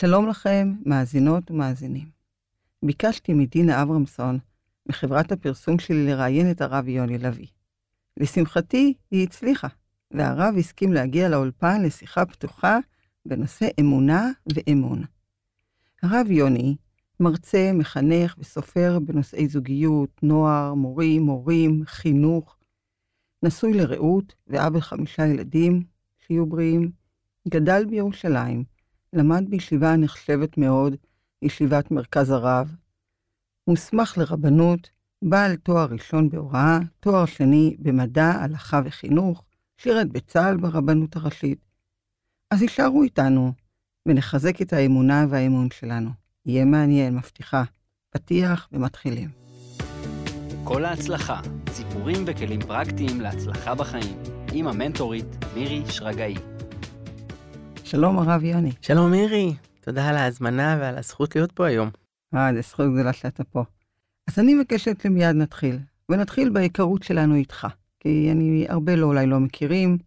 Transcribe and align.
שלום 0.00 0.28
לכם, 0.28 0.72
מאזינות 0.86 1.50
ומאזינים. 1.50 2.08
ביקשתי 2.84 3.34
מדינה 3.34 3.82
אברמסון, 3.82 4.38
מחברת 4.88 5.32
הפרסום 5.32 5.78
שלי, 5.78 6.06
לראיין 6.06 6.50
את 6.50 6.60
הרב 6.60 6.88
יוני 6.88 7.18
לביא. 7.18 7.46
לשמחתי, 8.16 8.94
היא 9.10 9.26
הצליחה, 9.26 9.68
והרב 10.10 10.54
הסכים 10.58 10.92
להגיע 10.92 11.28
לאולפן 11.28 11.82
לשיחה 11.82 12.26
פתוחה 12.26 12.78
בנושא 13.26 13.68
אמונה 13.80 14.30
ואמון. 14.54 15.02
הרב 16.02 16.30
יוני, 16.30 16.76
מרצה, 17.20 17.70
מחנך 17.74 18.34
וסופר 18.38 18.98
בנושאי 18.98 19.48
זוגיות, 19.48 20.22
נוער, 20.22 20.74
מורים, 20.74 21.22
מורים, 21.22 21.82
חינוך, 21.86 22.56
נשוי 23.42 23.74
לרעות 23.74 24.34
ואבא 24.46 24.80
חמישה 24.80 25.26
ילדים, 25.26 25.82
שיהיו 26.18 26.46
בריאים, 26.46 26.90
גדל 27.48 27.84
בירושלים, 27.84 28.64
למד 29.12 29.44
בישיבה 29.48 29.96
נחשבת 29.96 30.58
מאוד, 30.58 30.96
ישיבת 31.42 31.90
מרכז 31.90 32.30
הרב, 32.30 32.74
מוסמך 33.68 34.18
לרבנות, 34.18 34.90
בעל 35.22 35.56
תואר 35.56 35.86
ראשון 35.90 36.30
בהוראה, 36.30 36.78
תואר 37.00 37.26
שני 37.26 37.76
במדע, 37.78 38.30
הלכה 38.30 38.80
וחינוך, 38.84 39.44
שירת 39.76 40.08
בצה"ל 40.08 40.56
ברבנות 40.56 41.16
הראשית. 41.16 41.58
אז 42.50 42.62
יישארו 42.62 43.02
איתנו, 43.02 43.52
ונחזק 44.06 44.62
את 44.62 44.72
האמונה 44.72 45.26
והאמון 45.30 45.68
שלנו. 45.70 46.10
יהיה 46.46 46.64
מעניין, 46.64 47.16
מבטיחה. 47.16 47.64
פתיח 48.10 48.68
ומתחילים. 48.72 49.28
כל 50.64 50.84
ההצלחה, 50.84 51.40
סיפורים 51.70 52.24
וכלים 52.26 52.60
פרקטיים 52.60 53.20
להצלחה 53.20 53.74
בחיים, 53.74 54.16
עם 54.52 54.66
המנטורית 54.66 55.26
מירי 55.54 55.82
שרגאי. 55.86 56.34
שלום 57.90 58.18
הרב 58.18 58.44
יוני. 58.44 58.72
שלום 58.82 59.10
מירי, 59.10 59.54
תודה 59.80 60.08
על 60.08 60.16
ההזמנה 60.16 60.76
ועל 60.80 60.98
הזכות 60.98 61.36
להיות 61.36 61.52
פה 61.52 61.66
היום. 61.66 61.90
אה, 62.34 62.54
זה 62.54 62.60
זכות 62.60 62.86
גדולה 62.94 63.12
שאתה 63.12 63.44
פה. 63.44 63.64
אז 64.26 64.38
אני 64.38 64.54
מבקשת 64.54 65.00
שמיד 65.00 65.36
נתחיל, 65.36 65.78
ונתחיל 66.08 66.50
בהיכרות 66.50 67.02
שלנו 67.02 67.34
איתך, 67.34 67.66
כי 68.00 68.28
אני, 68.32 68.66
הרבה 68.68 68.96
לא 68.96 69.06
אולי 69.06 69.26
לא 69.26 69.40
מכירים 69.40 69.98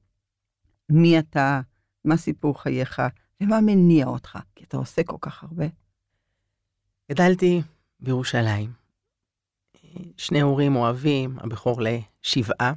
מי 0.90 1.20
אתה, 1.20 1.62
מה 2.06 2.18
סיפור 2.18 2.62
חייך, 2.62 3.02
ומה 3.42 3.62
מניע 3.62 4.06
אותך, 4.06 4.40
כי 4.56 4.64
אתה 4.64 4.78
עושה 4.78 5.04
כל 5.04 5.18
כך 5.22 5.44
הרבה. 5.44 5.66
גדלתי 7.12 7.62
בירושלים. 8.00 8.72
שני 10.18 10.42
הורים 10.42 10.76
אוהבים, 10.76 11.40
הבכור 11.40 11.82
לשבעה, 11.82 12.74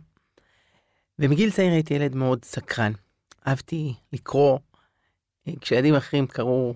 ומגיל 1.18 1.50
צעיר 1.50 1.72
הייתי 1.72 1.94
ילד 1.94 2.14
מאוד 2.14 2.44
סקרן. 2.44 2.92
אהבתי 3.46 3.94
לקרוא, 4.12 4.58
כשילדים 5.60 5.94
אחרים 5.94 6.26
קראו 6.26 6.74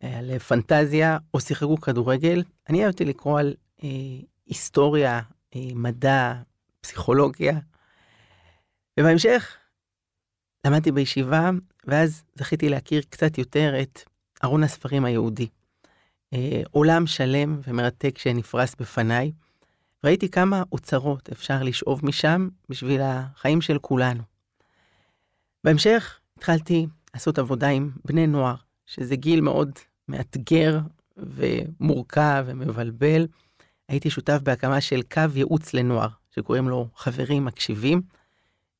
על 0.00 0.38
פנטזיה 0.38 1.18
או 1.34 1.40
שיחקו 1.40 1.76
כדורגל, 1.76 2.42
אני 2.68 2.84
אהבתי 2.84 3.04
לקרוא 3.04 3.40
על 3.40 3.54
אה, 3.84 3.88
היסטוריה, 4.46 5.20
אה, 5.56 5.60
מדע, 5.74 6.34
פסיכולוגיה. 6.80 7.58
ובהמשך 9.00 9.56
למדתי 10.66 10.92
בישיבה, 10.92 11.50
ואז 11.86 12.22
זכיתי 12.34 12.68
להכיר 12.68 13.02
קצת 13.08 13.38
יותר 13.38 13.82
את 13.82 14.00
ארון 14.44 14.62
הספרים 14.62 15.04
היהודי. 15.04 15.48
אה, 16.32 16.62
עולם 16.70 17.06
שלם 17.06 17.60
ומרתק 17.66 18.18
שנפרס 18.18 18.74
בפניי. 18.74 19.32
ראיתי 20.04 20.28
כמה 20.28 20.62
אוצרות 20.72 21.28
אפשר 21.28 21.62
לשאוב 21.62 22.06
משם 22.06 22.48
בשביל 22.68 23.00
החיים 23.04 23.60
של 23.60 23.78
כולנו. 23.78 24.22
בהמשך 25.64 26.20
התחלתי 26.38 26.86
לעשות 27.14 27.38
עבודה 27.38 27.68
עם 27.68 27.90
בני 28.04 28.26
נוער, 28.26 28.54
שזה 28.86 29.16
גיל 29.16 29.40
מאוד 29.40 29.70
מאתגר 30.08 30.78
ומורכב 31.16 32.44
ומבלבל. 32.46 33.26
הייתי 33.88 34.10
שותף 34.10 34.38
בהקמה 34.42 34.80
של 34.80 35.02
קו 35.02 35.22
ייעוץ 35.34 35.74
לנוער, 35.74 36.08
שקוראים 36.30 36.68
לו 36.68 36.88
חברים 36.96 37.44
מקשיבים. 37.44 38.02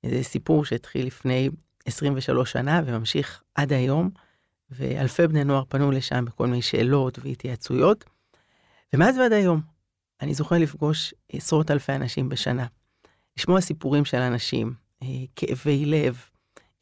זה 0.06 0.22
סיפור 0.22 0.64
שהתחיל 0.64 1.06
לפני 1.06 1.50
23 1.84 2.52
שנה 2.52 2.82
וממשיך 2.86 3.42
עד 3.54 3.72
היום, 3.72 4.10
ואלפי 4.70 5.26
בני 5.26 5.44
נוער 5.44 5.64
פנו 5.68 5.90
לשם 5.90 6.24
בכל 6.24 6.46
מיני 6.46 6.62
שאלות 6.62 7.18
והתייעצויות. 7.22 8.04
ומאז 8.92 9.18
ועד 9.18 9.32
היום, 9.32 9.60
אני 10.20 10.34
זוכר 10.34 10.58
לפגוש 10.58 11.14
עשרות 11.32 11.70
אלפי 11.70 11.92
אנשים 11.92 12.28
בשנה, 12.28 12.66
לשמוע 13.38 13.60
סיפורים 13.60 14.04
של 14.04 14.18
אנשים, 14.18 14.74
אה, 15.02 15.08
כאבי 15.36 15.84
לב, 15.86 16.20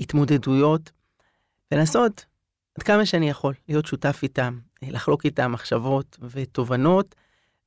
התמודדויות, 0.00 0.90
ולנסות 1.72 2.24
עד 2.78 2.82
כמה 2.82 3.06
שאני 3.06 3.30
יכול 3.30 3.54
להיות 3.68 3.86
שותף 3.86 4.20
איתם, 4.22 4.58
לחלוק 4.82 5.24
איתם 5.24 5.52
מחשבות 5.52 6.18
ותובנות 6.20 7.14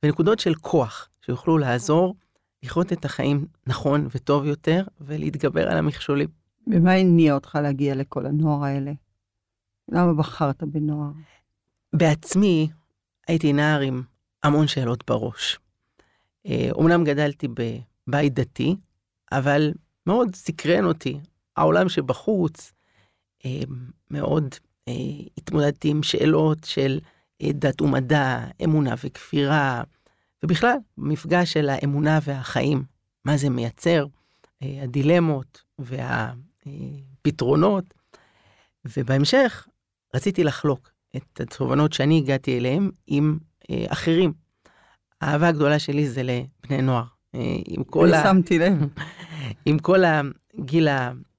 ונקודות 0.02 0.38
של 0.38 0.54
כוח 0.54 1.08
שיוכלו 1.26 1.58
לעזור 1.58 2.14
לחיות 2.62 2.92
את 2.92 3.04
החיים 3.04 3.46
נכון 3.66 4.08
וטוב 4.10 4.44
יותר 4.44 4.84
ולהתגבר 5.00 5.70
על 5.70 5.78
המכשולים. 5.78 6.28
ומה 6.66 6.92
הניע 6.92 7.34
אותך 7.34 7.58
להגיע 7.62 7.94
לכל 7.94 8.26
הנוער 8.26 8.64
האלה? 8.64 8.92
למה 9.88 10.14
בחרת 10.14 10.62
בנוער? 10.62 11.10
בעצמי 11.92 12.68
הייתי 13.28 13.52
נער 13.52 13.80
עם 13.80 14.02
המון 14.42 14.66
שאלות 14.66 15.04
בראש. 15.06 15.58
אומנם 16.70 17.00
אה, 17.00 17.06
גדלתי 17.06 17.48
בבית 17.48 18.34
דתי, 18.34 18.76
אבל 19.32 19.72
מאוד 20.06 20.34
סקרן 20.34 20.84
אותי 20.84 21.20
העולם 21.56 21.88
שבחוץ, 21.88 22.72
מאוד 24.10 24.54
אה, 24.88 24.92
התמודדתי 25.38 25.88
עם 25.88 26.02
שאלות 26.02 26.64
של 26.64 27.00
דת 27.42 27.82
ומדע, 27.82 28.44
אמונה 28.64 28.94
וכפירה, 29.04 29.82
ובכלל, 30.42 30.76
מפגש 30.98 31.52
של 31.52 31.68
האמונה 31.68 32.18
והחיים, 32.22 32.84
מה 33.24 33.36
זה 33.36 33.50
מייצר, 33.50 34.06
הדילמות 34.62 35.62
והפתרונות. 36.66 37.84
ובהמשך 38.96 39.68
רציתי 40.14 40.44
לחלוק 40.44 40.92
את 41.16 41.40
התובנות 41.40 41.92
שאני 41.92 42.18
הגעתי 42.18 42.58
אליהן 42.58 42.90
עם 43.06 43.38
אחרים, 43.88 44.32
האהבה 45.20 45.48
הגדולה 45.48 45.78
שלי 45.78 46.08
זה 46.08 46.22
לבני 46.22 46.82
נוער. 46.82 47.04
אה, 47.34 47.56
עם 47.66 47.84
כל 47.84 48.14
ה... 48.14 48.22
שמתי 48.22 48.58
לב. 48.58 48.72
עם 49.66 49.78
כל 49.78 50.02
הגיל 50.58 50.88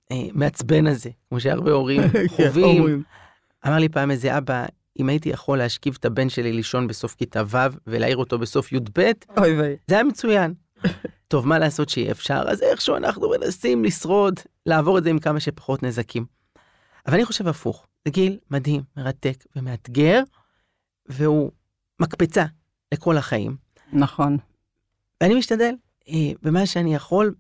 המעצבן 0.09 0.87
הזה, 0.87 1.09
כמו 1.29 1.39
שהרבה 1.39 1.71
הורים 1.71 2.01
כן, 2.09 2.27
חווים. 2.27 3.03
אמר 3.67 3.77
לי 3.77 3.89
פעם 3.89 4.11
איזה 4.11 4.37
אבא, 4.37 4.65
אם 4.99 5.09
הייתי 5.09 5.29
יכול 5.29 5.57
להשכיב 5.57 5.97
את 5.99 6.05
הבן 6.05 6.29
שלי 6.29 6.51
לישון 6.53 6.87
בסוף 6.87 7.15
כיתה 7.15 7.43
ו' 7.47 7.57
ולהעיר 7.87 8.17
אותו 8.17 8.39
בסוף 8.39 8.71
י"ב, 8.71 9.11
זה 9.87 9.95
היה 9.95 10.03
מצוין. 10.03 10.53
טוב, 11.27 11.47
מה 11.47 11.59
לעשות 11.59 11.89
שיהיה 11.89 12.11
אפשר? 12.11 12.43
אז 12.47 12.61
איכשהו 12.61 12.95
אנחנו 12.95 13.29
מנסים 13.29 13.83
לשרוד, 13.83 14.39
לעבור 14.65 14.97
את 14.97 15.03
זה 15.03 15.09
עם 15.09 15.19
כמה 15.19 15.39
שפחות 15.39 15.83
נזקים. 15.83 16.25
אבל 17.07 17.13
אני 17.13 17.25
חושב 17.25 17.47
הפוך, 17.47 17.87
זה 18.05 18.11
גיל 18.11 18.37
מדהים, 18.51 18.81
מרתק 18.97 19.45
ומאתגר, 19.55 20.21
והוא 21.05 21.51
מקפצה 21.99 22.45
לכל 22.93 23.17
החיים. 23.17 23.55
נכון. 23.93 24.37
ואני 25.21 25.35
משתדל 25.35 25.73
אה, 26.09 26.31
במה 26.41 26.65
שאני 26.65 26.95
יכול 26.95 27.35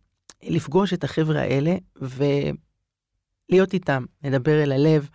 לפגוש 0.47 0.93
את 0.93 1.03
החבר'ה 1.03 1.41
האלה 1.41 1.75
ולהיות 1.95 3.73
איתם, 3.73 4.05
לדבר 4.23 4.63
אל 4.63 4.71
הלב, 4.71 5.09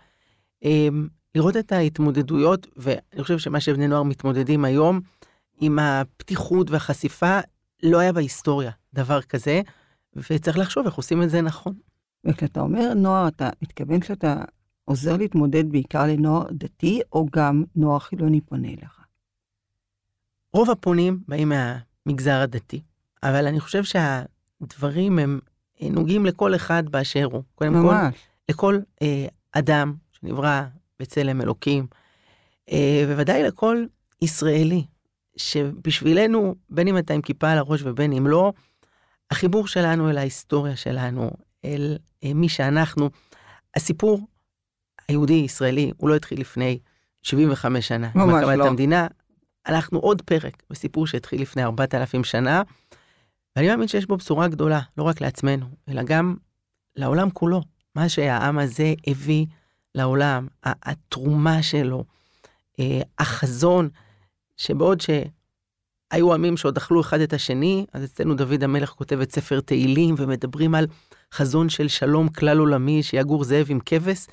אה, 0.65 0.87
לראות 1.35 1.57
את 1.57 1.71
ההתמודדויות, 1.71 2.67
ואני 2.77 3.21
חושב 3.23 3.37
שמה 3.37 3.59
שבני 3.59 3.87
נוער 3.87 4.03
מתמודדים 4.03 4.65
היום, 4.65 5.01
עם 5.61 5.79
הפתיחות 5.79 6.71
והחשיפה, 6.71 7.39
לא 7.83 7.99
היה 7.99 8.13
בהיסטוריה 8.13 8.71
דבר 8.93 9.21
כזה, 9.21 9.61
וצריך 10.15 10.57
לחשוב 10.57 10.85
איך 10.85 10.95
עושים 10.95 11.23
את 11.23 11.29
זה 11.29 11.41
נכון. 11.41 11.73
וכשאתה 12.25 12.59
אומר 12.59 12.93
נוער, 12.93 13.27
אתה 13.27 13.49
מתכוון 13.61 14.01
שאתה 14.01 14.43
עוזר 14.85 15.17
להתמודד 15.17 15.71
בעיקר 15.71 16.07
לנוער 16.07 16.47
דתי, 16.51 17.01
או 17.13 17.25
גם 17.35 17.63
נוער 17.75 17.99
חילוני 17.99 18.41
פונה 18.41 18.67
אליך? 18.67 18.99
רוב 20.53 20.69
הפונים 20.69 21.19
באים 21.27 21.51
מהמגזר 22.05 22.41
הדתי, 22.41 22.81
אבל 23.23 23.47
אני 23.47 23.59
חושב 23.59 23.83
שהדברים 24.59 25.19
הם 25.19 25.39
נוגעים 25.81 26.25
לכל 26.25 26.55
אחד 26.55 26.89
באשר 26.89 27.25
הוא. 27.31 27.43
קודם 27.55 27.73
ממש. 27.73 28.13
כל, 28.13 28.19
לכל 28.49 28.79
אה, 29.01 29.25
אדם 29.51 29.93
שנברא 30.11 30.63
בצלם 30.99 31.41
אלוקים, 31.41 31.87
אה, 32.71 33.03
בוודאי 33.07 33.43
לכל 33.43 33.85
ישראלי, 34.21 34.85
שבשבילנו, 35.37 36.55
בין 36.69 36.87
אם 36.87 36.97
אתה 36.97 37.13
עם 37.13 37.21
כיפה 37.21 37.51
על 37.51 37.57
הראש 37.57 37.81
ובין 37.83 38.13
אם 38.13 38.27
לא, 38.27 38.53
החיבור 39.31 39.67
שלנו 39.67 40.09
אל 40.09 40.17
ההיסטוריה 40.17 40.75
שלנו, 40.75 41.31
אל 41.65 41.97
אה, 42.23 42.33
מי 42.33 42.49
שאנחנו, 42.49 43.09
הסיפור 43.75 44.27
היהודי-ישראלי, 45.07 45.91
הוא 45.97 46.09
לא 46.09 46.15
התחיל 46.15 46.39
לפני 46.39 46.79
75 47.23 47.87
שנה. 47.87 48.09
ממש 48.15 48.43
לא. 48.57 48.67
המדינה, 48.67 49.07
אנחנו 49.67 49.99
עוד 49.99 50.21
פרק 50.21 50.63
בסיפור 50.69 51.07
שהתחיל 51.07 51.41
לפני 51.41 51.63
4,000 51.63 52.23
שנה, 52.23 52.61
ואני 53.55 53.67
מאמין 53.67 53.87
שיש 53.87 54.05
בו 54.05 54.17
בשורה 54.17 54.47
גדולה, 54.47 54.79
לא 54.97 55.03
רק 55.03 55.21
לעצמנו, 55.21 55.65
אלא 55.89 56.03
גם 56.03 56.35
לעולם 56.95 57.29
כולו. 57.29 57.61
מה 57.95 58.09
שהעם 58.09 58.59
הזה 58.59 58.93
הביא 59.07 59.45
לעולם, 59.95 60.47
התרומה 60.63 61.63
שלו, 61.63 62.03
אה, 62.79 63.01
החזון, 63.19 63.89
שבעוד 64.57 65.01
שהיו 65.01 66.33
עמים 66.33 66.57
שעוד 66.57 66.77
אכלו 66.77 67.01
אחד 67.01 67.19
את 67.19 67.33
השני, 67.33 67.85
אז 67.93 68.03
אצלנו 68.03 68.35
דוד 68.35 68.63
המלך 68.63 68.89
כותב 68.89 69.19
את 69.19 69.31
ספר 69.31 69.59
תהילים 69.59 70.15
ומדברים 70.17 70.75
על 70.75 70.87
חזון 71.33 71.69
של 71.69 71.87
שלום 71.87 72.29
כלל 72.29 72.57
עולמי, 72.57 73.03
שיגור 73.03 73.43
זאב 73.43 73.65
עם 73.69 73.79
כבש. 73.85 74.27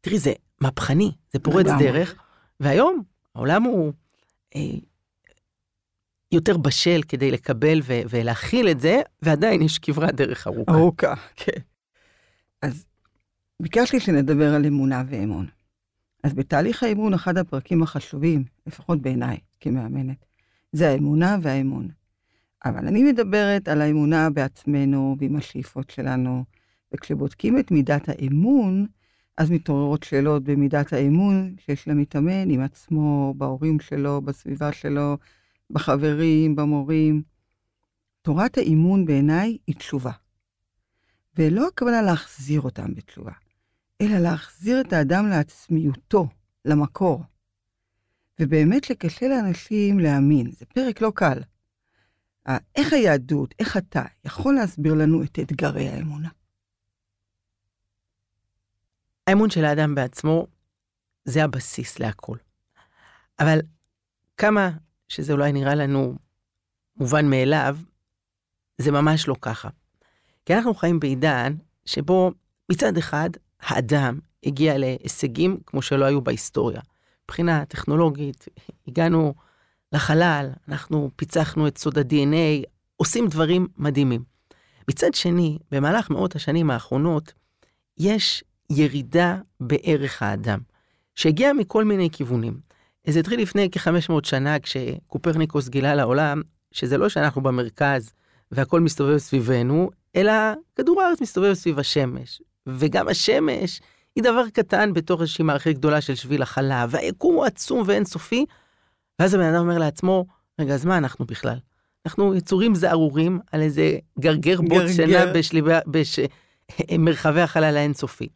תראי, 0.00 0.18
זה 0.18 0.32
מהפכני, 0.60 1.12
זה 1.32 1.38
פורץ. 1.38 1.66
דרך, 1.78 2.14
והיום 2.60 3.02
העולם 3.34 3.62
הוא 3.62 3.92
אה, 4.56 4.60
יותר 6.32 6.56
בשל 6.56 7.00
כדי 7.08 7.30
לקבל 7.30 7.80
ו- 7.84 8.00
ולהכיל 8.10 8.68
את 8.68 8.80
זה, 8.80 9.00
ועדיין 9.22 9.62
יש 9.62 9.78
כברת 9.78 10.14
דרך 10.14 10.46
ארוכה. 10.46 10.72
ארוכה, 10.72 11.14
כן. 11.36 11.60
אז 12.62 12.84
ביקשתי 13.62 14.00
שנדבר 14.00 14.54
על 14.54 14.66
אמונה 14.66 15.02
ואמון. 15.08 15.46
אז 16.24 16.34
בתהליך 16.34 16.82
האמון, 16.82 17.14
אחד 17.14 17.38
הפרקים 17.38 17.82
החשובים, 17.82 18.44
לפחות 18.66 19.02
בעיניי 19.02 19.36
כמאמנת, 19.60 20.24
זה 20.72 20.88
האמונה 20.88 21.36
והאמון. 21.42 21.88
אבל 22.64 22.86
אני 22.86 23.02
מדברת 23.02 23.68
על 23.68 23.80
האמונה 23.80 24.30
בעצמנו 24.30 25.16
ועם 25.18 25.36
השאיפות 25.36 25.90
שלנו, 25.90 26.44
וכשבודקים 26.94 27.58
את 27.58 27.70
מידת 27.70 28.08
האמון, 28.08 28.86
אז 29.38 29.50
מתעוררות 29.50 30.02
שאלות 30.02 30.44
במידת 30.44 30.92
האמון 30.92 31.54
שיש 31.58 31.88
למתאמן 31.88 32.50
עם 32.50 32.60
עצמו, 32.60 33.34
בהורים 33.36 33.80
שלו, 33.80 34.22
בסביבה 34.22 34.72
שלו, 34.72 35.16
בחברים, 35.72 36.56
במורים. 36.56 37.22
תורת 38.22 38.58
האימון 38.58 39.04
בעיניי 39.04 39.58
היא 39.66 39.76
תשובה. 39.76 40.12
ולא 41.36 41.68
הכוונה 41.68 42.02
להחזיר 42.02 42.60
אותם 42.60 42.94
בתשובה, 42.94 43.32
אלא 44.00 44.18
להחזיר 44.18 44.80
את 44.80 44.92
האדם 44.92 45.26
לעצמיותו, 45.26 46.28
למקור. 46.64 47.22
ובאמת 48.40 48.90
לקשה 48.90 49.28
לאנשים 49.28 50.00
להאמין, 50.00 50.50
זה 50.50 50.66
פרק 50.66 51.00
לא 51.00 51.12
קל. 51.14 51.40
איך 52.76 52.92
היהדות, 52.92 53.54
איך 53.58 53.76
אתה, 53.76 54.02
יכול 54.24 54.54
להסביר 54.54 54.94
לנו 54.94 55.22
את 55.22 55.38
אתגרי 55.38 55.88
האמונה? 55.88 56.28
האמון 59.26 59.50
של 59.50 59.64
האדם 59.64 59.94
בעצמו 59.94 60.46
זה 61.24 61.44
הבסיס 61.44 61.98
להכל. 61.98 62.36
אבל 63.40 63.58
כמה 64.36 64.70
שזה 65.12 65.32
אולי 65.32 65.52
נראה 65.52 65.74
לנו 65.74 66.14
מובן 66.96 67.30
מאליו, 67.30 67.76
זה 68.78 68.92
ממש 68.92 69.28
לא 69.28 69.34
ככה. 69.40 69.68
כי 70.46 70.54
אנחנו 70.54 70.74
חיים 70.74 71.00
בעידן 71.00 71.54
שבו 71.84 72.32
מצד 72.70 72.96
אחד 72.96 73.30
האדם 73.60 74.18
הגיע 74.46 74.78
להישגים 74.78 75.58
כמו 75.66 75.82
שלא 75.82 76.04
היו 76.04 76.20
בהיסטוריה. 76.20 76.80
מבחינה 77.24 77.64
טכנולוגית, 77.64 78.48
הגענו 78.88 79.34
לחלל, 79.92 80.50
אנחנו 80.68 81.10
פיצחנו 81.16 81.68
את 81.68 81.78
סוד 81.78 81.98
ה-DNA, 81.98 82.66
עושים 82.96 83.28
דברים 83.28 83.68
מדהימים. 83.76 84.24
מצד 84.88 85.14
שני, 85.14 85.58
במהלך 85.70 86.10
מאות 86.10 86.36
השנים 86.36 86.70
האחרונות, 86.70 87.32
יש 87.98 88.44
ירידה 88.70 89.38
בערך 89.60 90.22
האדם, 90.22 90.58
שהגיעה 91.14 91.52
מכל 91.52 91.84
מיני 91.84 92.10
כיוונים. 92.10 92.71
זה 93.06 93.20
התחיל 93.20 93.40
לפני 93.40 93.68
כ-500 93.72 94.12
שנה, 94.22 94.58
כשקופרניקוס 94.58 95.68
גילה 95.68 95.94
לעולם, 95.94 96.42
שזה 96.72 96.98
לא 96.98 97.08
שאנחנו 97.08 97.40
במרכז 97.42 98.12
והכל 98.50 98.80
מסתובב 98.80 99.18
סביבנו, 99.18 99.90
אלא 100.16 100.32
כדור 100.76 101.02
הארץ 101.02 101.20
מסתובב 101.20 101.54
סביב 101.54 101.78
השמש. 101.78 102.42
וגם 102.66 103.08
השמש 103.08 103.80
היא 104.16 104.24
דבר 104.24 104.44
קטן 104.52 104.92
בתוך 104.92 105.20
איזושהי 105.20 105.44
מערכת 105.44 105.74
גדולה 105.74 106.00
של 106.00 106.14
שביל 106.14 106.42
החלב, 106.42 106.88
והיקום 106.92 107.34
הוא 107.34 107.44
עצום 107.44 107.82
ואינסופי. 107.86 108.46
ואז 109.18 109.34
הבן 109.34 109.54
אדם 109.54 109.60
אומר 109.60 109.78
לעצמו, 109.78 110.26
רגע, 110.60 110.74
אז 110.74 110.84
מה 110.84 110.98
אנחנו 110.98 111.24
בכלל? 111.24 111.58
אנחנו 112.06 112.34
יצורים 112.34 112.74
זערורים 112.74 113.40
על 113.52 113.60
איזה 113.60 113.98
גרגר 114.18 114.60
גרגר. 114.62 114.88
שינה 114.88 115.26
בשליבה, 115.26 115.78
בש... 115.86 116.18
מרחבי 116.98 117.40
החלל 117.40 117.76
האינסופי. 117.76 118.28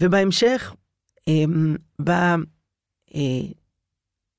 ובהמשך 0.00 0.74
אמ, 1.28 1.76
בא 1.98 2.36
אה, 3.14 3.20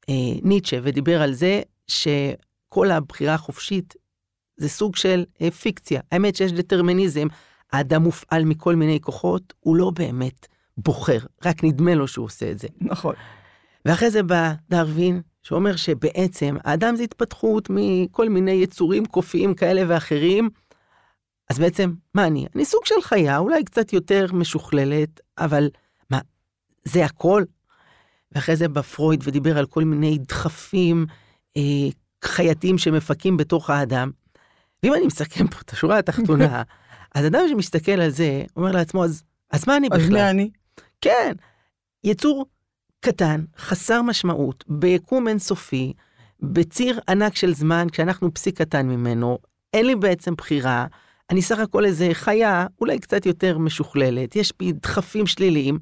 אה, 0.10 0.40
ניטשה 0.44 0.80
ודיבר 0.84 1.22
על 1.22 1.34
זה 1.34 1.62
שכל 1.88 2.92
הבחירה 2.92 3.34
החופשית 3.34 3.96
זה 4.58 4.70
סוג 4.70 4.96
של 4.96 5.26
אה, 5.42 5.52
פיקציה. 5.52 6.02
האמת 6.12 6.36
שיש 6.36 6.52
דטרמיניזם, 6.52 7.28
האדם 7.72 8.04
מופעל 8.04 8.46
מכל 8.46 8.76
מיני 8.76 9.00
כוחות, 9.02 9.54
הוא 9.60 9.76
לא 9.76 9.92
באמת 9.96 10.48
בוחר, 10.78 11.18
רק 11.46 11.64
נדמה 11.64 11.96
לו 11.96 12.08
שהוא 12.08 12.26
עושה 12.26 12.52
את 12.52 12.60
זה. 12.60 12.68
נכון. 12.82 13.16
ואחרי 13.86 14.12
זה 14.12 14.24
בא 14.24 14.54
דרווין, 14.70 15.22
שאומר 15.44 15.76
שבעצם 15.76 16.56
האדם 16.64 16.96
זה 16.96 17.04
התפתחות 17.04 17.68
מכל 17.70 18.30
מיני 18.30 18.52
יצורים 18.52 19.06
קופיים 19.06 19.54
כאלה 19.56 19.84
ואחרים. 19.88 20.50
אז 21.50 21.60
בעצם, 21.60 21.94
מה 22.14 22.28
אני? 22.28 22.46
אני 22.56 22.66
סוג 22.66 22.86
של 22.86 23.02
חיה, 23.02 23.38
אולי 23.38 23.64
קצת 23.64 23.94
יותר 23.94 24.26
משוכללת, 24.34 25.22
אבל 25.38 25.70
מה, 26.10 26.20
זה 26.84 27.06
הכל? 27.06 27.44
ואחרי 28.36 28.56
זה 28.56 28.68
בא 28.68 28.82
פרויד 28.82 29.24
ודיבר 29.24 29.58
על 29.58 29.66
כל 29.66 29.84
מיני 29.84 30.18
דחפים 30.18 31.06
אה, 31.58 31.62
חייתיים 32.24 32.78
שמפקים 32.78 33.38
בתוך 33.38 33.70
האדם. 33.70 34.12
ואם 34.84 34.94
אני 34.94 35.06
מסכם 35.06 35.48
פה 35.48 35.58
את 35.62 35.70
השורה 35.70 35.98
התחתונה, 35.98 36.64
אז 37.16 37.26
אדם 37.26 37.42
שמסתכל 37.50 37.92
על 37.92 38.10
זה, 38.10 38.44
אומר 38.58 38.72
לעצמו, 38.72 39.04
אז, 39.04 39.24
אז 39.52 39.68
מה 39.68 39.78
אני 39.78 39.90
בכלל? 39.90 40.02
אז 40.04 40.10
מי 40.10 40.30
אני? 40.30 40.50
כן, 41.02 41.34
יצור 42.04 42.46
קטן, 43.00 43.44
חסר 43.58 44.02
משמעות, 44.02 44.64
ביקום 44.68 45.28
אינסופי, 45.28 45.94
בציר 46.40 47.00
ענק 47.10 47.36
של 47.36 47.54
זמן, 47.54 47.88
כשאנחנו 47.92 48.34
פסיק 48.34 48.58
קטן 48.58 48.88
ממנו, 48.88 49.38
אין 49.74 49.86
לי 49.86 49.96
בעצם 49.96 50.34
בחירה, 50.36 50.86
אני 51.30 51.42
סך 51.42 51.60
הכל 51.60 51.86
איזה 51.86 52.10
חיה, 52.14 52.68
אולי 52.82 53.00
קצת 53.00 53.26
יותר 53.26 53.58
משוכללת, 53.58 54.36
יש 54.36 54.54
בי 54.60 54.72
דחפים 54.72 55.28
שליליים. 55.28 55.80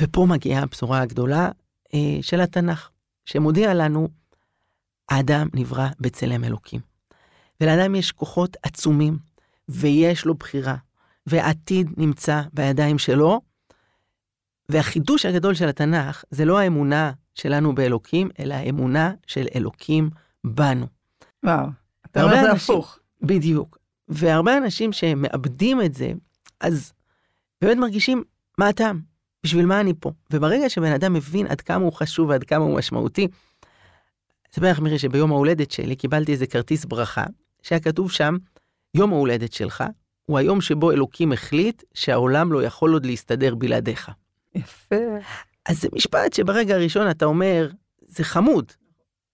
ופה 0.00 0.26
מגיעה 0.28 0.62
הבשורה 0.62 1.00
הגדולה 1.00 1.50
אה, 1.94 2.18
של 2.22 2.40
התנ"ך, 2.40 2.90
שמודיע 3.24 3.74
לנו, 3.74 4.08
האדם 5.08 5.48
נברא 5.54 5.88
בצלם 6.00 6.44
אלוקים. 6.44 6.80
ולאדם 7.60 7.94
יש 7.94 8.12
כוחות 8.12 8.56
עצומים, 8.62 9.18
ויש 9.68 10.24
לו 10.24 10.34
בחירה, 10.34 10.76
והעתיד 11.26 11.90
נמצא 11.96 12.42
בידיים 12.52 12.98
שלו, 12.98 13.40
והחידוש 14.68 15.26
הגדול 15.26 15.54
של 15.54 15.68
התנ"ך 15.68 16.24
זה 16.30 16.44
לא 16.44 16.58
האמונה 16.58 17.12
שלנו 17.34 17.74
באלוקים, 17.74 18.28
אלא 18.38 18.54
האמונה 18.54 19.14
של 19.26 19.46
אלוקים 19.54 20.10
בנו. 20.44 20.86
וואו, 21.44 21.66
אתה 22.06 22.22
אומר 22.22 22.42
זה 22.42 22.52
הפוך. 22.52 22.98
בדיוק. 23.22 23.78
והרבה 24.08 24.56
אנשים 24.56 24.92
שמאבדים 24.92 25.82
את 25.82 25.94
זה, 25.94 26.12
אז 26.60 26.92
באמת 27.62 27.76
מרגישים, 27.76 28.24
מה 28.58 28.68
הטעם? 28.68 29.15
בשביל 29.44 29.66
מה 29.66 29.80
אני 29.80 29.94
פה? 30.00 30.10
וברגע 30.30 30.68
שבן 30.68 30.92
אדם 30.92 31.12
מבין 31.12 31.46
עד 31.46 31.60
כמה 31.60 31.84
הוא 31.84 31.92
חשוב 31.92 32.28
ועד 32.28 32.44
כמה 32.44 32.64
הוא 32.64 32.78
משמעותי, 32.78 33.28
אספר 34.52 34.70
לך 34.70 34.80
מירי 34.80 34.98
שביום 34.98 35.32
ההולדת 35.32 35.70
שלי 35.70 35.96
קיבלתי 35.96 36.32
איזה 36.32 36.46
כרטיס 36.46 36.84
ברכה, 36.84 37.24
שהיה 37.62 37.80
כתוב 37.80 38.10
שם, 38.10 38.36
יום 38.94 39.12
ההולדת 39.12 39.52
שלך 39.52 39.84
הוא 40.26 40.38
היום 40.38 40.60
שבו 40.60 40.92
אלוקים 40.92 41.32
החליט 41.32 41.82
שהעולם 41.94 42.52
לא 42.52 42.62
יכול 42.62 42.92
עוד 42.92 43.06
להסתדר 43.06 43.54
בלעדיך. 43.54 44.10
יפה. 44.54 44.96
אז 45.66 45.80
זה 45.80 45.88
משפט 45.92 46.32
שברגע 46.32 46.74
הראשון 46.74 47.10
אתה 47.10 47.24
אומר, 47.24 47.70
זה 48.08 48.24
חמוד, 48.24 48.72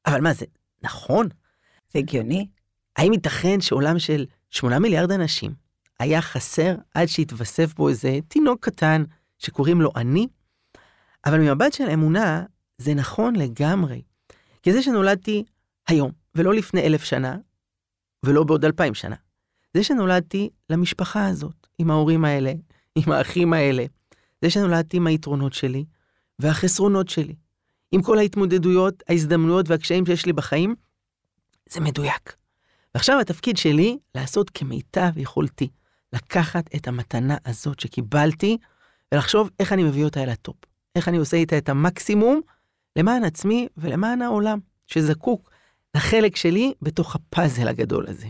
אבל 0.06 0.20
מה 0.20 0.32
זה, 0.32 0.46
נכון? 0.82 1.28
זה 1.92 1.98
הגיוני? 1.98 2.48
האם 2.96 3.12
ייתכן 3.12 3.60
שעולם 3.60 3.98
של 3.98 4.26
8 4.50 4.78
מיליארד 4.78 5.12
אנשים 5.12 5.52
היה 6.00 6.22
חסר 6.22 6.74
עד 6.94 7.06
שהתווסף 7.06 7.74
בו 7.74 7.88
איזה 7.88 8.18
תינוק 8.28 8.64
קטן 8.64 9.04
שקוראים 9.42 9.80
לו 9.80 9.90
אני? 9.96 10.26
אבל 11.26 11.40
ממבט 11.40 11.72
של 11.72 11.90
אמונה, 11.90 12.44
זה 12.78 12.94
נכון 12.94 13.36
לגמרי. 13.36 14.02
כי 14.62 14.72
זה 14.72 14.82
שנולדתי 14.82 15.44
היום, 15.88 16.12
ולא 16.34 16.54
לפני 16.54 16.80
אלף 16.80 17.04
שנה, 17.04 17.36
ולא 18.22 18.44
בעוד 18.44 18.64
אלפיים 18.64 18.94
שנה. 18.94 19.16
זה 19.74 19.84
שנולדתי 19.84 20.50
למשפחה 20.70 21.26
הזאת, 21.26 21.66
עם 21.78 21.90
ההורים 21.90 22.24
האלה, 22.24 22.52
עם 22.96 23.12
האחים 23.12 23.52
האלה. 23.52 23.84
זה 24.42 24.50
שנולדתי 24.50 24.96
עם 24.96 25.06
היתרונות 25.06 25.52
שלי 25.52 25.84
והחסרונות 26.38 27.08
שלי. 27.08 27.34
עם 27.92 28.02
כל 28.02 28.18
ההתמודדויות, 28.18 29.02
ההזדמנויות 29.08 29.68
והקשיים 29.68 30.06
שיש 30.06 30.26
לי 30.26 30.32
בחיים, 30.32 30.74
זה 31.68 31.80
מדויק. 31.80 32.36
ועכשיו 32.94 33.20
התפקיד 33.20 33.56
שלי 33.56 33.98
לעשות 34.14 34.50
כמיטב 34.50 35.10
יכולתי, 35.16 35.68
לקחת 36.12 36.74
את 36.76 36.88
המתנה 36.88 37.36
הזאת 37.46 37.80
שקיבלתי 37.80 38.58
ולחשוב 39.12 39.50
איך 39.60 39.72
אני 39.72 39.84
מביא 39.84 40.04
אותה 40.04 40.22
אל 40.22 40.28
ה 40.28 40.34
top, 40.34 40.56
איך 40.96 41.08
אני 41.08 41.16
עושה 41.16 41.36
איתה 41.36 41.58
את 41.58 41.68
המקסימום 41.68 42.40
למען 42.96 43.24
עצמי 43.24 43.68
ולמען 43.76 44.22
העולם, 44.22 44.58
שזקוק 44.86 45.50
לחלק 45.96 46.36
שלי 46.36 46.74
בתוך 46.82 47.14
הפאזל 47.14 47.68
הגדול 47.68 48.06
הזה. 48.08 48.26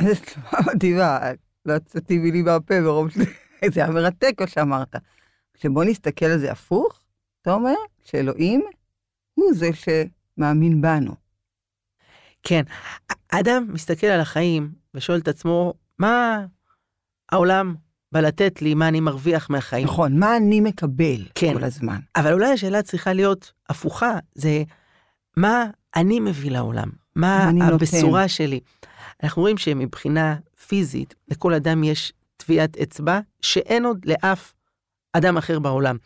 איזה 0.00 0.20
תשובה 0.20 0.58
מדהימה, 0.66 1.18
לא 1.66 1.74
יצאתי 1.74 2.18
מילים 2.18 2.44
מהפה 2.44 2.80
ברוב 2.80 3.10
שזה, 3.10 3.24
זה 3.72 3.80
היה 3.80 3.90
מרתק 3.90 4.34
מה 4.40 4.46
שאמרת. 4.46 4.96
כשבוא 5.54 5.84
נסתכל 5.84 6.26
על 6.26 6.38
זה 6.38 6.52
הפוך, 6.52 7.00
אתה 7.42 7.52
אומר 7.52 7.74
שאלוהים 8.04 8.62
הוא 9.34 9.52
זה 9.54 9.70
שמאמין 9.72 10.80
בנו. 10.80 11.14
כן, 12.42 12.62
האדם 13.30 13.66
מסתכל 13.72 14.06
על 14.06 14.20
החיים 14.20 14.72
ושואל 14.94 15.18
את 15.18 15.28
עצמו, 15.28 15.74
מה 15.98 16.46
העולם 17.32 17.74
בא 18.12 18.20
לתת 18.20 18.62
לי, 18.62 18.74
מה 18.74 18.88
אני 18.88 19.00
מרוויח 19.00 19.50
מהחיים? 19.50 19.86
נכון, 19.86 20.18
מה 20.18 20.36
אני 20.36 20.60
מקבל 20.60 21.26
כן. 21.34 21.54
כל 21.54 21.64
הזמן. 21.64 21.98
אבל 22.16 22.32
אולי 22.32 22.52
השאלה 22.52 22.82
צריכה 22.82 23.12
להיות 23.12 23.52
הפוכה, 23.68 24.18
זה 24.34 24.62
מה 25.36 25.66
אני 25.96 26.20
מביא 26.20 26.50
לעולם? 26.50 26.88
מה 27.16 27.50
הבשורה 27.62 28.20
נותן? 28.20 28.28
שלי? 28.28 28.60
אנחנו 29.22 29.42
רואים 29.42 29.58
שמבחינה 29.58 30.36
פיזית, 30.68 31.14
לכל 31.28 31.54
אדם 31.54 31.84
יש 31.84 32.12
טביעת 32.36 32.76
אצבע 32.76 33.20
שאין 33.40 33.84
עוד 33.84 33.98
לאף 34.04 34.52
אדם 35.12 35.36
אחר 35.36 35.58
בעולם. 35.58 35.96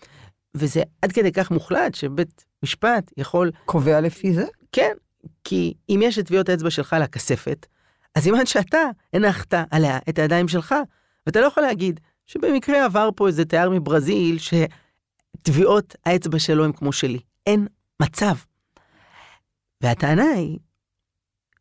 וזה 0.54 0.82
עד 1.02 1.12
כדי 1.12 1.32
כך 1.32 1.50
מוחלט 1.50 1.94
שבית 1.94 2.44
משפט 2.62 3.12
יכול, 3.16 3.50
קובע 3.64 4.00
לפי 4.00 4.32
זה? 4.32 4.44
כן, 4.73 4.92
כי 5.44 5.75
אם 5.88 6.00
יש 6.02 6.18
את 6.18 6.26
טביעות 6.26 6.49
האצבע 6.49 6.70
שלך 6.70 6.92
על 6.92 7.02
הכספת, 7.02 7.66
אז 8.14 8.23
סימן 8.23 8.46
שאתה 8.46 8.78
הנחת 9.12 9.54
עליה 9.70 9.99
את 10.08 10.18
הידיים 10.18 10.49
שלך, 10.49 10.75
ואתה 11.26 11.40
לא 11.40 11.47
יכול 11.47 11.62
להגיד 11.62 12.00
שבמקרה 12.26 12.85
עבר 12.85 13.09
פה 13.16 13.26
איזה 13.26 13.45
תייר 13.45 13.71
מברזיל 13.71 14.38
שטביעות 14.38 15.95
האצבע 16.07 16.38
שלו 16.38 16.64
הם 16.64 16.73
כמו 16.73 16.93
שלי. 16.93 17.21
אין 17.47 17.66
מצב. 18.02 18.35
והטענה 19.81 20.31
היא 20.31 20.59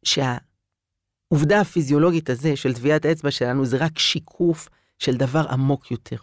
שהעובדה 0.04 1.62
הפיזיולוגית 1.62 2.30
הזה 2.30 2.56
של 2.56 2.74
טביעת 2.74 3.06
האצבע 3.06 3.32
שלנו 3.32 3.66
זה 3.66 3.78
רק 3.78 4.00
שיקוף 4.00 4.70
של 5.00 5.18
דבר 5.18 5.46
עמוק 5.50 5.92
יותר. 5.92 6.18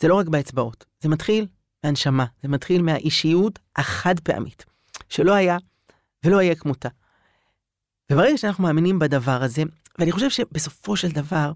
זה 0.00 0.08
לא 0.08 0.14
רק 0.14 0.28
באצבעות, 0.28 0.84
זה 1.00 1.08
מתחיל 1.08 1.46
מהנשמה, 1.84 2.26
זה 2.42 2.48
מתחיל 2.48 2.82
מהאישיות 2.82 3.58
החד 3.76 4.20
פעמית, 4.20 4.64
שלא 5.08 5.34
היה 5.34 5.56
ולא 6.24 6.42
יהיה 6.42 6.54
כמותה. 6.54 6.88
וברגע 8.12 8.36
שאנחנו 8.36 8.64
מאמינים 8.64 8.98
בדבר 8.98 9.42
הזה, 9.42 9.62
ואני 9.98 10.12
חושב 10.12 10.30
שבסופו 10.30 10.96
של 10.96 11.08
דבר 11.08 11.52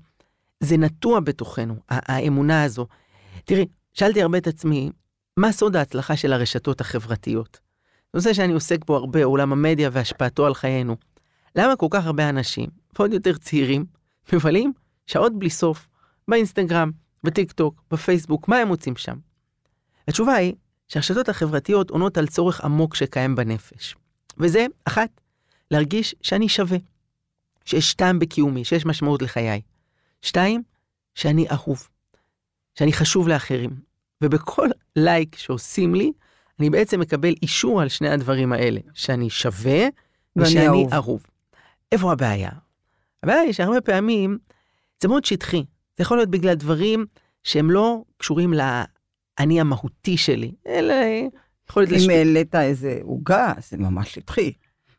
זה 0.63 0.77
נטוע 0.77 1.21
בתוכנו, 1.21 1.75
האמונה 1.89 2.63
הזו. 2.65 2.87
תראי, 3.45 3.67
שאלתי 3.93 4.23
הרבה 4.23 4.39
את 4.39 4.47
עצמי, 4.47 4.91
מה 5.37 5.53
סוד 5.53 5.77
ההצלחה 5.77 6.17
של 6.17 6.33
הרשתות 6.33 6.81
החברתיות? 6.81 7.61
נושא 8.15 8.33
שאני 8.33 8.53
עוסק 8.53 8.85
בו 8.85 8.97
הרבה, 8.97 9.25
עולם 9.25 9.53
המדיה 9.53 9.91
והשפעתו 9.93 10.47
על 10.47 10.55
חיינו. 10.55 10.97
למה 11.57 11.77
כל 11.77 11.87
כך 11.91 12.07
הרבה 12.07 12.29
אנשים, 12.29 12.69
ועוד 12.99 13.13
יותר 13.13 13.37
צעירים, 13.37 13.85
מבלים 14.33 14.73
שעות 15.07 15.39
בלי 15.39 15.51
סוף 15.51 15.89
באינסטגרם, 16.29 16.91
בטיק 17.25 17.53
טוק, 17.53 17.83
בפייסבוק, 17.91 18.49
מה 18.49 18.57
הם 18.57 18.69
מוצאים 18.69 18.97
שם? 18.97 19.17
התשובה 20.09 20.35
היא 20.35 20.55
שהרשתות 20.89 21.29
החברתיות 21.29 21.91
עונות 21.91 22.19
על 22.19 22.27
צורך 22.27 22.61
עמוק 22.61 22.95
שקיים 22.95 23.37
בנפש. 23.37 23.97
וזה, 24.39 24.67
אחת, 24.85 25.21
להרגיש 25.71 26.15
שאני 26.23 26.49
שווה, 26.49 26.79
שיש 27.65 27.95
טעם 27.95 28.19
בקיומי, 28.19 28.65
שיש 28.65 28.87
משמעות 28.87 29.23
לחיי. 29.23 29.61
שתיים, 30.23 30.63
שאני 31.15 31.47
אהוב, 31.51 31.89
שאני 32.79 32.93
חשוב 32.93 33.29
לאחרים. 33.29 33.71
ובכל 34.23 34.69
לייק 34.97 35.37
שעושים 35.37 35.95
לי, 35.95 36.13
אני 36.61 36.71
בעצם 36.71 37.01
מקבל 37.01 37.35
אישור 37.43 37.83
על 37.83 37.89
שני 37.89 38.09
הדברים 38.09 38.53
האלה, 38.53 38.81
שאני 38.95 39.31
שווה 39.31 39.89
ושאני 40.37 40.67
אהוב. 40.67 40.95
אהוב. 40.95 41.27
איפה 41.93 42.13
הבעיה? 42.13 42.51
הבעיה 43.23 43.41
היא 43.41 43.53
שהרבה 43.53 43.81
פעמים 43.81 44.39
זה 45.03 45.09
מאוד 45.09 45.25
שטחי. 45.25 45.65
זה 45.97 46.03
יכול 46.03 46.17
להיות 46.17 46.31
בגלל 46.31 46.55
דברים 46.55 47.07
שהם 47.45 47.71
לא 47.71 48.03
קשורים 48.17 48.53
לאני 48.53 49.61
המהותי 49.61 50.17
שלי, 50.17 50.53
אלא 50.67 50.95
יכול 51.71 51.83
להיות 51.83 52.03
אם. 52.03 52.11
העלית 52.11 52.55
איזה 52.55 52.99
עוגה, 53.03 53.53
זה 53.69 53.77
ממש 53.77 54.15
שטחי. 54.15 54.53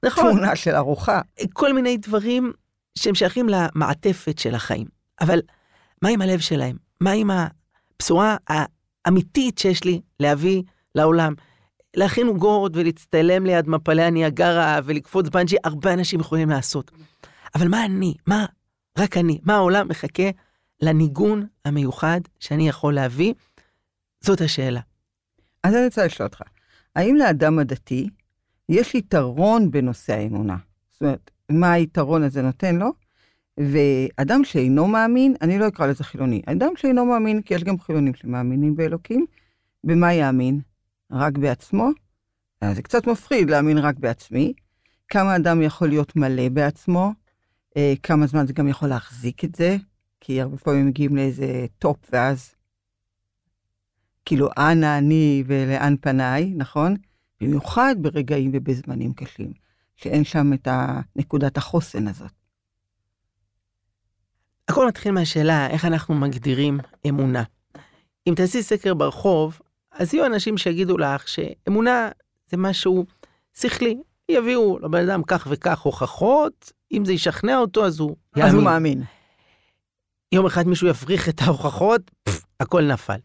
נכון, 0.03 0.31
תמונה 0.31 0.55
של 0.55 0.75
ארוחה. 0.75 1.21
כל 1.53 1.73
מיני 1.73 1.97
דברים 1.97 2.51
שהם 2.97 3.15
שייכים 3.15 3.49
למעטפת 3.49 4.39
של 4.39 4.55
החיים. 4.55 4.87
אבל 5.21 5.41
מה 6.01 6.09
עם 6.09 6.21
הלב 6.21 6.39
שלהם? 6.39 6.77
מה 7.01 7.11
עם 7.11 7.29
הבשורה 7.31 8.37
האמיתית 9.05 9.57
שיש 9.57 9.83
לי 9.83 10.01
להביא 10.19 10.63
לעולם? 10.95 11.33
להכין 11.95 12.27
עוגות 12.27 12.71
ולהצטלם 12.75 13.45
ליד 13.45 13.69
מפלי 13.69 14.03
הניאגרה 14.03 14.79
ולקפוץ 14.83 15.29
בנג'י, 15.29 15.55
הרבה 15.63 15.93
אנשים 15.93 16.19
יכולים 16.19 16.49
לעשות. 16.49 16.91
אבל 17.55 17.67
מה 17.67 17.85
אני? 17.85 18.13
מה 18.27 18.45
רק 18.97 19.17
אני? 19.17 19.39
מה 19.43 19.55
העולם 19.55 19.87
מחכה 19.87 20.29
לניגון 20.81 21.47
המיוחד 21.65 22.19
שאני 22.39 22.69
יכול 22.69 22.95
להביא? 22.95 23.33
זאת 24.21 24.41
השאלה. 24.41 24.81
אז 25.63 25.75
אני 25.75 25.85
רוצה 25.85 26.05
לשאול 26.05 26.27
אותך, 26.27 26.41
האם 26.95 27.15
לאדם 27.15 27.59
הדתי 27.59 28.09
יש 28.69 28.95
יתרון 28.95 29.71
בנושא 29.71 30.13
האמונה? 30.13 30.57
זאת 30.91 31.01
אומרת, 31.01 31.31
מה 31.51 31.71
היתרון 31.71 32.23
הזה 32.23 32.41
נותן 32.41 32.75
לו? 32.75 33.02
ואדם 33.59 34.43
שאינו 34.43 34.87
מאמין, 34.87 35.35
אני 35.41 35.59
לא 35.59 35.67
אקרא 35.67 35.87
לזה 35.87 36.03
חילוני, 36.03 36.41
אדם 36.45 36.73
שאינו 36.75 37.05
מאמין, 37.05 37.41
כי 37.41 37.53
יש 37.53 37.63
גם 37.63 37.79
חילונים 37.79 38.13
שמאמינים 38.13 38.75
באלוקים, 38.75 39.25
במה 39.83 40.13
יאמין? 40.13 40.59
רק 41.11 41.37
בעצמו? 41.37 41.89
אז 42.61 42.75
זה 42.75 42.81
קצת 42.81 43.07
מפחיד 43.07 43.49
להאמין 43.49 43.77
רק 43.77 43.95
בעצמי. 43.97 44.53
כמה 45.09 45.35
אדם 45.35 45.61
יכול 45.61 45.89
להיות 45.89 46.15
מלא 46.15 46.49
בעצמו? 46.49 47.11
אה, 47.77 47.93
כמה 48.03 48.27
זמן 48.27 48.47
זה 48.47 48.53
גם 48.53 48.67
יכול 48.67 48.89
להחזיק 48.89 49.43
את 49.43 49.55
זה? 49.55 49.77
כי 50.19 50.41
הרבה 50.41 50.57
פעמים 50.57 50.87
מגיעים 50.87 51.15
לאיזה 51.15 51.65
top 51.79 51.97
ואז 52.11 52.55
כאילו 54.25 54.49
אנה 54.57 54.97
אני 54.97 55.43
ולאן 55.47 55.95
פניי, 56.01 56.53
נכון? 56.55 56.95
במיוחד 57.41 57.95
ברגעים 58.01 58.51
ובזמנים 58.53 59.13
קשים, 59.13 59.53
שאין 59.95 60.23
שם 60.23 60.53
את 60.53 60.67
נקודת 61.15 61.57
החוסן 61.57 62.07
הזאת. 62.07 62.42
הכל 64.67 64.87
מתחיל 64.87 65.11
מהשאלה 65.11 65.69
איך 65.69 65.85
אנחנו 65.85 66.15
מגדירים 66.15 66.79
אמונה. 67.09 67.43
אם 68.27 68.33
תעשי 68.35 68.63
סקר 68.63 68.93
ברחוב, 68.93 69.59
אז 69.91 70.13
יהיו 70.13 70.25
אנשים 70.25 70.57
שיגידו 70.57 70.97
לך 70.97 71.27
שאמונה 71.27 72.09
זה 72.49 72.57
משהו 72.57 73.05
שכלי. 73.53 73.97
יביאו 74.29 74.79
לבן 74.79 75.09
אדם 75.09 75.23
כך 75.23 75.47
וכך 75.49 75.79
הוכחות, 75.79 76.71
אם 76.91 77.05
זה 77.05 77.13
ישכנע 77.13 77.57
אותו 77.57 77.85
אז 77.85 77.99
הוא 77.99 78.15
יאמין. 78.35 78.49
אז 78.49 78.55
הוא 78.55 78.63
מאמין. 78.63 79.03
יום 80.31 80.45
אחד 80.45 80.67
מישהו 80.67 80.87
יפריך 80.87 81.29
את 81.29 81.41
ההוכחות, 81.41 82.01
פף, 82.23 82.45
הכל 82.59 82.83
נפל. 82.83 83.19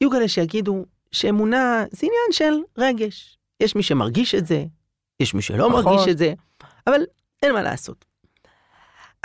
יהיו 0.00 0.10
כאלה 0.10 0.28
שיגידו 0.28 0.84
שאמונה 1.12 1.84
זה 1.90 2.06
עניין 2.06 2.32
של 2.32 2.54
רגש. 2.78 3.38
יש 3.60 3.76
מי 3.76 3.82
שמרגיש 3.82 4.34
את 4.34 4.46
זה, 4.46 4.64
יש 5.20 5.34
מי 5.34 5.42
שלא 5.42 5.68
נכון. 5.68 5.84
מרגיש 5.84 6.08
את 6.08 6.18
זה, 6.18 6.34
אבל 6.86 7.00
אין 7.42 7.52
מה 7.52 7.62
לעשות. 7.62 8.04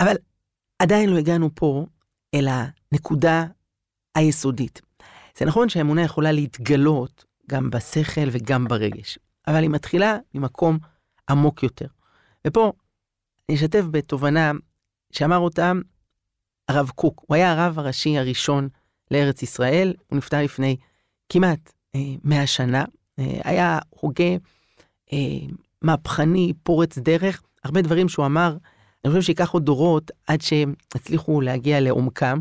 אבל 0.00 0.14
עדיין 0.78 1.10
לא 1.10 1.18
הגענו 1.18 1.50
פה 1.54 1.86
אל 2.34 2.48
הנקודה 2.48 3.44
היסודית. 4.14 4.80
זה 5.38 5.44
נכון 5.44 5.68
שהאמונה 5.68 6.02
יכולה 6.02 6.32
להתגלות 6.32 7.24
גם 7.50 7.70
בשכל 7.70 8.28
וגם 8.32 8.64
ברגש, 8.64 9.18
אבל 9.46 9.62
היא 9.62 9.70
מתחילה 9.70 10.18
ממקום 10.34 10.78
עמוק 11.30 11.62
יותר. 11.62 11.86
ופה 12.46 12.72
אני 13.48 13.56
אשתף 13.56 13.84
בתובנה 13.90 14.52
שאמר 15.12 15.38
אותה 15.38 15.72
הרב 16.68 16.90
קוק. 16.94 17.24
הוא 17.26 17.34
היה 17.34 17.52
הרב 17.52 17.78
הראשי 17.78 18.18
הראשון 18.18 18.68
לארץ 19.10 19.42
ישראל, 19.42 19.94
הוא 20.06 20.16
נפטר 20.16 20.42
לפני 20.42 20.76
כמעט 21.28 21.72
אה, 21.94 22.00
100 22.24 22.46
שנה. 22.46 22.84
אה, 23.18 23.40
היה 23.44 23.78
הוגה 23.90 24.36
אה, 25.12 25.18
מהפכני, 25.82 26.52
פורץ 26.62 26.98
דרך, 26.98 27.42
הרבה 27.64 27.82
דברים 27.82 28.08
שהוא 28.08 28.26
אמר, 28.26 28.56
אני 29.04 29.12
חושב 29.12 29.22
שייקח 29.22 29.50
עוד 29.50 29.64
דורות 29.64 30.10
עד 30.26 30.40
שהצליחו 30.40 31.40
להגיע 31.40 31.80
לעומקם. 31.80 32.40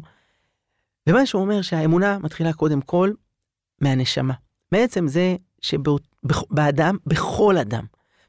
ומה 1.09 1.25
שהוא 1.25 1.41
אומר 1.41 1.61
שהאמונה 1.61 2.17
מתחילה 2.19 2.53
קודם 2.53 2.81
כל 2.81 3.11
מהנשמה. 3.81 4.33
בעצם 4.71 5.07
זה 5.07 5.35
שבאדם, 5.61 6.97
בכל 7.07 7.57
אדם, 7.57 7.85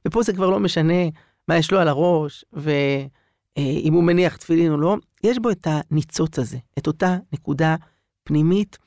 ופה 0.08 0.22
זה 0.22 0.32
כבר 0.32 0.50
לא 0.50 0.60
משנה 0.60 1.02
מה 1.48 1.56
יש 1.56 1.72
לו 1.72 1.78
על 1.78 1.88
הראש, 1.88 2.44
ואם 2.52 3.92
הוא 3.92 4.04
מניח 4.04 4.36
תפילין 4.36 4.72
או 4.72 4.76
לא, 4.76 4.96
יש 5.24 5.38
בו 5.38 5.50
את 5.50 5.66
הניצוץ 5.70 6.38
הזה, 6.38 6.58
את 6.78 6.86
אותה 6.86 7.16
נקודה 7.32 7.76
פנימית 8.24 8.78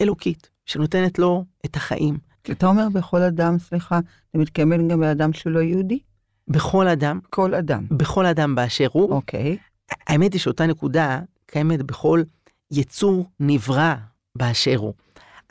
אלוקית, 0.00 0.50
שנותנת 0.66 1.18
לו 1.18 1.44
את 1.64 1.76
החיים. 1.76 2.18
כשאתה 2.44 2.66
אומר 2.66 2.88
בכל 2.92 3.22
אדם, 3.22 3.58
סליחה, 3.58 3.98
אתה 4.30 4.38
מתכוון 4.38 4.88
גם 4.88 5.00
באדם 5.00 5.32
שהוא 5.32 5.52
לא 5.52 5.58
יהודי? 5.58 5.98
בכל 6.48 6.88
אדם, 6.88 7.20
כל 7.30 7.54
אדם. 7.54 7.86
בכל 7.90 8.26
אדם 8.26 8.54
באשר 8.54 8.86
הוא, 8.92 9.12
אוקיי. 9.12 9.56
האמת 9.90 10.32
היא 10.32 10.40
שאותה 10.40 10.66
נקודה 10.66 11.20
קיימת 11.46 11.82
בכל 11.82 12.22
יצור 12.70 13.26
נברא 13.40 13.94
באשר 14.36 14.76
הוא. 14.76 14.94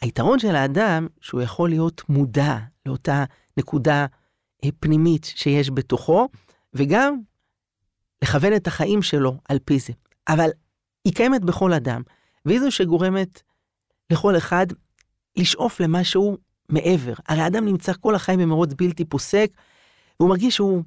היתרון 0.02 0.40
של 0.40 0.56
האדם, 0.56 1.08
שהוא 1.22 1.42
יכול 1.42 1.70
להיות 1.70 2.02
מודע 2.10 2.58
לאותה 2.86 3.24
נקודה 3.58 4.06
אה, 4.64 4.70
פנימית 4.80 5.26
שיש 5.36 5.72
בתוכו, 5.72 6.28
וגם 6.74 7.20
לכוון 8.24 8.56
את 8.56 8.68
החיים 8.68 9.02
שלו 9.02 9.38
על 9.50 9.60
פי 9.66 9.80
זה. 9.80 9.94
אבל 10.28 10.50
היא 11.06 11.14
קיימת 11.14 11.42
בכל 11.42 11.74
אדם, 11.74 12.02
והיא 12.46 12.60
זו 12.60 12.72
שגורמת 12.72 13.42
לכל 14.10 14.38
אחד 14.38 14.68
לשאוף 15.38 15.80
למשהו 15.80 16.38
מעבר. 16.70 17.14
הרי 17.28 17.42
האדם 17.42 17.66
נמצא 17.66 17.94
כל 18.00 18.16
החיים 18.16 18.40
במרוץ 18.40 18.74
בלתי 18.74 19.06
פוסק, 19.06 19.52
והוא 20.20 20.30
מרגיש 20.30 20.56
שהוא 20.56 20.84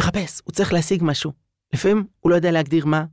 מחפש, 0.00 0.40
הוא 0.44 0.52
צריך 0.52 0.72
להשיג 0.72 1.02
משהו. 1.04 1.32
לפעמים 1.74 2.06
הוא 2.20 2.30
לא 2.30 2.36
יודע 2.36 2.50
להגדיר 2.50 2.86
מה, 2.86 3.04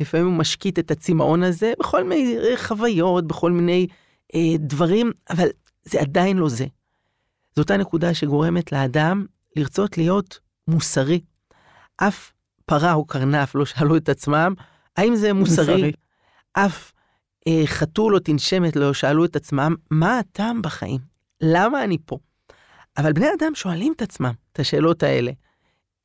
לפעמים 0.00 0.26
הוא 0.26 0.34
משקיט 0.34 0.78
את 0.78 0.90
הצמאון 0.90 1.42
הזה 1.42 1.72
בכל 1.78 2.04
מיני 2.04 2.36
חוויות, 2.56 3.26
בכל 3.26 3.52
מיני 3.52 3.86
אה, 4.34 4.56
דברים, 4.58 5.12
אבל 5.30 5.48
זה 5.84 6.00
עדיין 6.00 6.36
לא 6.36 6.48
זה. 6.48 6.66
זו 7.56 7.62
אותה 7.62 7.76
נקודה 7.76 8.14
שגורמת 8.14 8.72
לאדם 8.72 9.26
לרצות 9.56 9.98
להיות 9.98 10.38
מוסרי. 10.68 11.20
אף 11.96 12.32
פרה 12.66 12.92
או 12.92 13.04
קרנף 13.04 13.54
לא 13.54 13.66
שאלו 13.66 13.96
את 13.96 14.08
עצמם, 14.08 14.54
האם 14.96 15.16
זה 15.16 15.32
מוסרי? 15.32 15.74
מוסרי. 15.74 15.92
אף 16.52 16.92
אה, 17.46 17.62
חתול 17.66 18.14
או 18.14 18.20
תנשמת 18.20 18.76
לא 18.76 18.94
שאלו 18.94 19.24
את 19.24 19.36
עצמם, 19.36 19.74
מה 19.90 20.18
הטעם 20.18 20.62
בחיים? 20.62 21.00
למה 21.40 21.84
אני 21.84 21.98
פה? 22.06 22.18
אבל 22.96 23.12
בני 23.12 23.26
אדם 23.38 23.54
שואלים 23.54 23.92
את 23.96 24.02
עצמם 24.02 24.32
את 24.52 24.60
השאלות 24.60 25.02
האלה. 25.02 25.32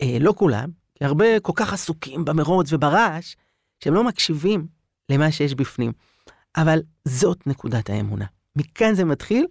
אה, 0.02 0.18
לא 0.20 0.34
כולם, 0.38 0.70
כי 0.96 1.06
הרבה 1.06 1.40
כל 1.40 1.54
כך 1.56 1.74
עסוקים 1.74 2.26
במרוץ 2.26 2.74
וברעש, 2.74 3.36
שהם 3.84 3.94
לא 3.94 4.04
מקשיבים 4.04 4.68
למה 5.10 5.32
שיש 5.32 5.56
בפנים. 5.56 5.92
אבל 6.58 6.80
זאת 7.06 7.48
נקודת 7.48 7.90
האמונה. 7.90 8.26
מכאן 8.56 8.96
זה 8.96 9.06
מתחיל, 9.06 9.46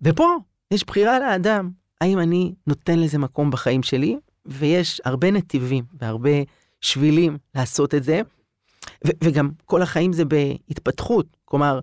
ופה 0.00 0.36
יש 0.70 0.84
בחירה 0.84 1.18
לאדם, 1.18 1.70
האם 2.00 2.18
אני 2.18 2.54
נותן 2.66 2.98
לזה 2.98 3.18
מקום 3.18 3.50
בחיים 3.50 3.82
שלי, 3.82 4.16
ויש 4.46 5.00
הרבה 5.04 5.30
נתיבים 5.30 5.84
והרבה 5.98 6.30
שבילים 6.80 7.38
לעשות 7.54 7.94
את 7.94 8.04
זה, 8.04 8.20
ו- 9.06 9.16
וגם 9.24 9.50
כל 9.64 9.82
החיים 9.82 10.12
זה 10.12 10.24
בהתפתחות, 10.24 11.26
כלומר, 11.44 11.80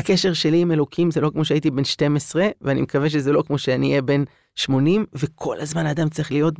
הקשר 0.00 0.32
שלי 0.32 0.60
עם 0.60 0.72
אלוקים 0.72 1.10
זה 1.10 1.20
לא 1.20 1.30
כמו 1.30 1.44
שהייתי 1.44 1.70
בן 1.70 1.84
12, 1.84 2.48
ואני 2.60 2.82
מקווה 2.82 3.10
שזה 3.10 3.32
לא 3.32 3.42
כמו 3.46 3.58
שאני 3.58 3.88
אהיה 3.88 4.02
בן 4.02 4.24
80, 4.54 5.06
וכל 5.14 5.60
הזמן 5.60 5.86
האדם 5.86 6.08
צריך 6.08 6.32
להיות 6.32 6.54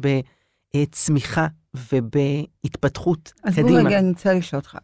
בצמיחה 0.76 1.46
ובהתפתחות 1.92 3.32
אז 3.44 3.52
קדימה. 3.52 3.68
אז 3.68 3.74
בוא 3.74 3.88
רגע, 3.88 3.98
אני 3.98 4.08
רוצה 4.08 4.34
לשאול 4.34 4.60
אותך, 4.60 4.78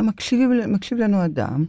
מקשיב, 0.00 0.50
מקשיב 0.68 0.98
לנו 0.98 1.24
אדם 1.24 1.64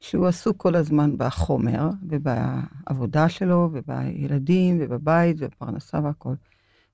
שהוא 0.00 0.26
עסוק 0.26 0.56
כל 0.56 0.74
הזמן 0.74 1.14
בחומר, 1.16 1.88
ובעבודה 2.08 3.28
שלו, 3.28 3.70
ובילדים, 3.72 4.78
ובבית, 4.80 5.36
ובפרנסה 5.40 6.00
והכל. 6.04 6.34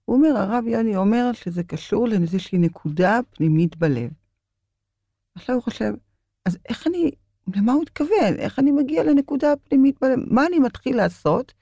הוא 0.04 0.16
אומר, 0.16 0.36
הרב 0.36 0.64
יוני 0.66 0.96
אומר 0.96 1.30
שזה 1.32 1.62
קשור 1.62 2.08
לאיזושהי 2.08 2.58
נקודה 2.58 3.20
פנימית 3.30 3.76
בלב. 3.76 4.10
עכשיו 5.34 5.54
הוא 5.56 5.62
חושב, 5.62 5.94
אז 6.44 6.58
איך 6.68 6.86
אני, 6.86 7.10
למה 7.54 7.72
הוא 7.72 7.82
התכוון? 7.82 8.34
איך 8.38 8.58
אני 8.58 8.70
מגיע 8.70 9.04
לנקודה 9.04 9.52
הפנימית? 9.52 10.00
מה 10.30 10.46
אני 10.46 10.58
מתחיל 10.58 10.96
לעשות 10.96 11.52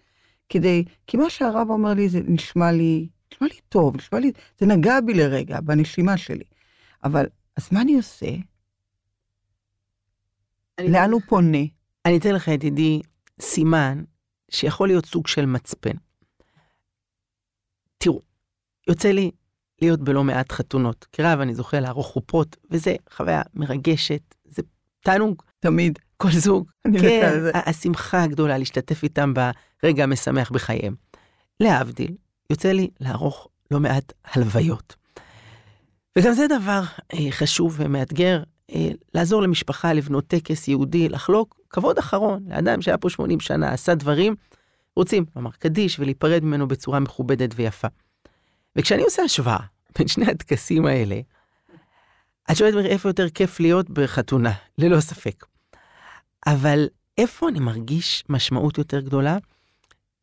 כדי, 0.49 0.85
כי 1.07 1.17
מה 1.17 1.31
שהרב 1.31 1.71
אומר 1.71 1.95
לי 1.95 2.09
זה 2.09 2.21
נשמע 2.27 2.73
לי, 2.73 3.09
נשמע 3.33 3.49
לי 3.49 3.61
טוב, 3.69 3.97
נשמע 3.97 4.19
לי, 4.19 4.33
זה 4.59 4.67
נגע 4.67 5.01
בי 5.01 5.15
לרגע, 5.15 5.61
בנשימה 5.61 6.17
שלי. 6.17 6.45
אבל, 7.05 7.27
אז 7.57 7.69
מה 7.73 7.81
אני 7.81 7.97
עושה? 7.97 8.27
אני 10.79 10.93
לאן 10.93 11.11
הוא 11.11 11.21
פונה? 11.29 11.59
אני 12.07 12.19
אתן 12.19 12.35
לך, 12.35 12.49
ידידי, 12.49 13.01
סימן 13.41 14.05
שיכול 14.51 14.89
להיות 14.89 15.07
סוג 15.07 15.27
של 15.27 15.47
מצפן. 15.47 15.97
תראו, 17.99 18.21
יוצא 18.89 19.09
לי 19.09 19.31
להיות 19.83 20.01
בלא 20.01 20.25
מעט 20.25 20.53
חתונות. 20.53 21.07
כרב 21.13 21.41
אני 21.41 21.55
זוכה 21.55 21.81
לערוך 21.81 22.07
חופות, 22.07 22.57
וזה 22.71 22.95
חוויה 23.11 23.43
מרגשת, 23.55 24.35
זה 24.45 24.63
תענוג. 25.01 25.43
תמיד. 25.63 25.99
כל 26.17 26.31
זוג. 26.31 26.71
כן, 27.01 27.31
השמחה 27.55 28.23
הגדולה 28.23 28.59
להשתתף 28.59 29.03
איתם 29.03 29.35
ברגע 29.83 30.05
המשמח 30.05 30.51
בחייהם. 30.51 30.95
להבדיל, 31.61 32.15
יוצא 32.51 32.73
לי 32.73 32.89
לערוך 33.01 33.49
לא 33.71 33.81
מעט 33.81 34.13
הלוויות. 34.25 34.97
וגם 36.19 36.33
זה 36.33 36.47
דבר 36.47 36.83
אה, 37.15 37.31
חשוב 37.31 37.75
ומאתגר, 37.79 38.43
אה, 38.75 38.89
לעזור 39.15 39.43
למשפחה 39.43 39.93
לבנות 39.93 40.27
טקס 40.27 40.69
יהודי, 40.69 41.09
לחלוק 41.09 41.61
כבוד 41.71 41.99
אחרון 41.99 42.45
לאדם 42.49 42.83
שהיה 42.83 42.99
פה 42.99 43.11
80 43.11 43.41
שנה, 43.41 43.73
עשה 43.73 43.95
דברים, 43.95 44.35
רוצים 44.97 45.25
לומר 45.37 45.51
קדיש 45.51 45.99
ולהיפרד 45.99 46.45
ממנו 46.45 46.69
בצורה 46.69 47.01
מכובדת 47.01 47.51
ויפה. 47.57 47.89
וכשאני 48.77 49.03
עושה 49.03 49.23
השוואה 49.23 49.61
בין 49.99 50.09
שני 50.09 50.27
הטקסים 50.31 50.87
האלה, 50.87 51.21
את 52.51 52.57
שואלת 52.57 52.85
איפה 52.85 53.09
יותר 53.09 53.29
כיף 53.29 53.61
להיות 53.61 53.91
בחתונה, 53.91 54.53
ללא 54.79 55.01
ספק. 55.01 55.52
אבל 56.47 56.89
איפה 57.19 57.49
אני 57.49 57.61
מרגיש 57.61 58.25
משמעות 58.29 58.79
יותר 58.79 59.01
גדולה? 59.01 59.39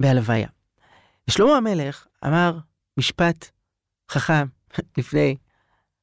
בהלוויה. 0.01 0.47
ושלמה 1.27 1.57
המלך 1.57 2.07
אמר 2.25 2.57
משפט 2.97 3.49
חכם 4.11 4.47
לפני 4.97 5.35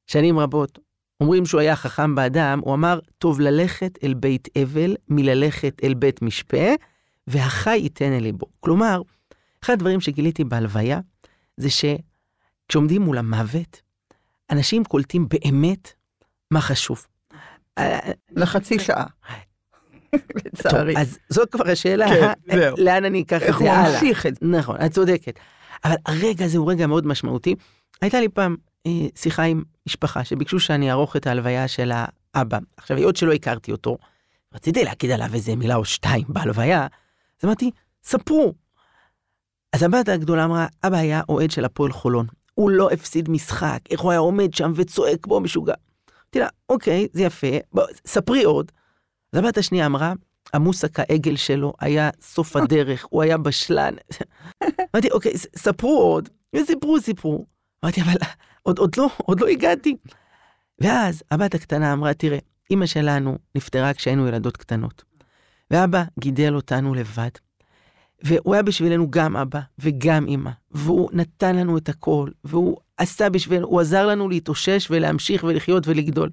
שנים 0.06 0.38
רבות. 0.38 0.78
אומרים 1.20 1.46
שהוא 1.46 1.60
היה 1.60 1.76
חכם 1.76 2.14
באדם, 2.14 2.60
הוא 2.64 2.74
אמר, 2.74 2.98
טוב 3.18 3.40
ללכת 3.40 3.98
אל 4.04 4.14
בית 4.14 4.48
אבל 4.62 4.96
מללכת 5.08 5.84
אל 5.84 5.94
בית 5.94 6.22
משפה, 6.22 6.66
והחי 7.26 7.76
ייתן 7.76 8.12
אל 8.12 8.22
ליבו. 8.22 8.46
כלומר, 8.60 9.02
אחד 9.64 9.72
הדברים 9.72 10.00
שגיליתי 10.00 10.44
בהלוויה, 10.44 11.00
זה 11.56 11.68
שכשעומדים 11.70 13.02
מול 13.02 13.18
המוות, 13.18 13.82
אנשים 14.50 14.84
קולטים 14.84 15.28
באמת 15.28 15.92
מה 16.50 16.60
חשוב. 16.60 17.06
לחצי 18.30 18.78
שעה. 18.78 19.06
לצערי. 20.44 20.94
טוב, 20.94 21.02
אז 21.02 21.18
זאת 21.28 21.52
כבר 21.52 21.70
השאלה, 21.70 22.08
כן, 22.08 22.56
זהו. 22.56 22.76
לאן 22.78 23.04
אני 23.04 23.22
אקח 23.22 23.42
את 23.42 23.54
זה 23.58 23.72
הלאה. 23.72 23.86
איך 23.86 24.00
הוא 24.00 24.08
ממשיך 24.08 24.26
את 24.26 24.34
זה. 24.34 24.46
נכון, 24.46 24.76
את 24.86 24.92
צודקת. 24.92 25.38
אבל 25.84 25.94
הרגע 26.06 26.44
הזה 26.44 26.58
הוא 26.58 26.70
רגע 26.70 26.86
מאוד 26.86 27.06
משמעותי. 27.06 27.54
הייתה 28.00 28.20
לי 28.20 28.28
פעם 28.28 28.56
אה, 28.86 28.92
שיחה 29.14 29.42
עם 29.42 29.62
משפחה 29.86 30.24
שביקשו 30.24 30.60
שאני 30.60 30.90
אערוך 30.90 31.16
את 31.16 31.26
ההלוויה 31.26 31.68
של 31.68 31.92
האבא. 32.34 32.58
עכשיו, 32.76 32.96
היות 32.96 33.16
שלא 33.16 33.32
הכרתי 33.32 33.72
אותו, 33.72 33.98
רציתי 34.54 34.84
להגיד 34.84 35.10
עליו 35.10 35.34
איזה 35.34 35.56
מילה 35.56 35.76
או 35.76 35.84
שתיים 35.84 36.24
בהלוויה, 36.28 36.82
אז 36.82 37.44
אמרתי, 37.44 37.70
ספרו. 38.04 38.54
אז 39.72 39.82
הבת 39.82 40.08
הגדולה 40.08 40.44
אמרה, 40.44 40.66
אבא 40.84 40.96
היה 40.96 41.22
אוהד 41.28 41.50
של 41.50 41.64
הפועל 41.64 41.92
חולון. 41.92 42.26
הוא 42.54 42.70
לא 42.70 42.90
הפסיד 42.90 43.30
משחק, 43.30 43.78
איך 43.90 44.00
הוא 44.00 44.10
היה 44.10 44.20
עומד 44.20 44.54
שם 44.54 44.72
וצועק 44.76 45.18
כמו 45.22 45.40
משוגע. 45.40 45.74
אמרתי 46.10 46.38
לה, 46.38 46.48
אוקיי, 46.68 47.08
זה 47.12 47.22
יפה, 47.22 47.46
בוא, 47.72 47.84
ספרי 48.06 48.44
עוד. 48.44 48.72
אז 49.32 49.38
הבת 49.38 49.58
השנייה 49.58 49.86
אמרה, 49.86 50.12
המוסק 50.52 51.00
העגל 51.00 51.36
שלו 51.36 51.72
היה 51.80 52.10
סוף 52.20 52.56
הדרך, 52.56 53.06
הוא 53.10 53.22
היה 53.22 53.38
בשלן. 53.38 53.94
אמרתי, 54.94 55.10
אוקיי, 55.10 55.32
ספרו 55.56 55.98
עוד, 55.98 56.28
וסיפרו, 56.56 57.00
סיפרו. 57.00 57.46
אמרתי, 57.84 58.00
אבל 58.00 58.14
עוד, 58.62 58.78
עוד, 58.78 58.96
לא, 58.96 59.08
עוד 59.16 59.40
לא 59.40 59.46
הגעתי. 59.46 59.96
ואז 60.78 61.22
הבת 61.30 61.54
הקטנה 61.54 61.92
אמרה, 61.92 62.14
תראה, 62.14 62.38
אימא 62.70 62.86
שלנו 62.86 63.38
נפטרה 63.54 63.94
כשהיינו 63.94 64.28
ילדות 64.28 64.56
קטנות, 64.56 65.04
ואבא 65.70 66.04
גידל 66.18 66.54
אותנו 66.54 66.94
לבד. 66.94 67.28
והוא 68.22 68.54
היה 68.54 68.62
בשבילנו 68.62 69.10
גם 69.10 69.36
אבא 69.36 69.60
וגם 69.78 70.26
אימא, 70.26 70.50
והוא 70.70 71.10
נתן 71.12 71.56
לנו 71.56 71.78
את 71.78 71.88
הכל, 71.88 72.30
והוא 72.44 72.76
עשה 72.96 73.30
בשבילנו, 73.30 73.66
הוא 73.66 73.80
עזר 73.80 74.06
לנו 74.06 74.28
להתאושש 74.28 74.86
ולהמשיך 74.90 75.44
ולחיות 75.44 75.88
ולגדול. 75.88 76.30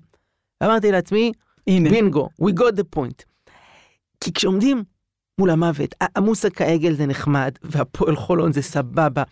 אמרתי 0.63 0.91
לעצמי, 0.91 1.31
הנה. 1.67 1.89
בינגו, 1.89 2.29
we 2.41 2.53
got 2.59 2.75
the 2.75 2.97
point. 2.97 3.23
כי 4.23 4.33
כשעומדים 4.33 4.83
מול 5.39 5.49
המוות, 5.49 5.95
המוסק 6.15 6.61
העגל 6.61 6.93
זה 6.93 7.05
נחמד, 7.05 7.51
והפועל 7.61 8.15
חולון 8.15 8.53
זה 8.53 8.61
סבבה, 8.61 9.23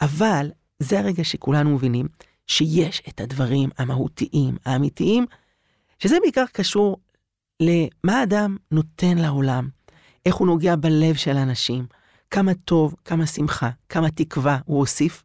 אבל 0.00 0.50
זה 0.78 0.98
הרגע 0.98 1.24
שכולנו 1.24 1.70
מבינים 1.70 2.06
שיש 2.46 3.02
את 3.08 3.20
הדברים 3.20 3.70
המהותיים, 3.78 4.56
האמיתיים, 4.64 5.26
שזה 5.98 6.16
בעיקר 6.22 6.44
קשור 6.52 6.96
למה 7.60 8.20
האדם 8.20 8.56
נותן 8.70 9.18
לעולם, 9.18 9.68
איך 10.26 10.34
הוא 10.34 10.46
נוגע 10.46 10.76
בלב 10.76 11.14
של 11.14 11.36
האנשים, 11.36 11.86
כמה 12.30 12.54
טוב, 12.54 12.94
כמה 13.04 13.26
שמחה, 13.26 13.70
כמה 13.88 14.10
תקווה 14.10 14.58
הוא 14.64 14.78
הוסיף. 14.78 15.22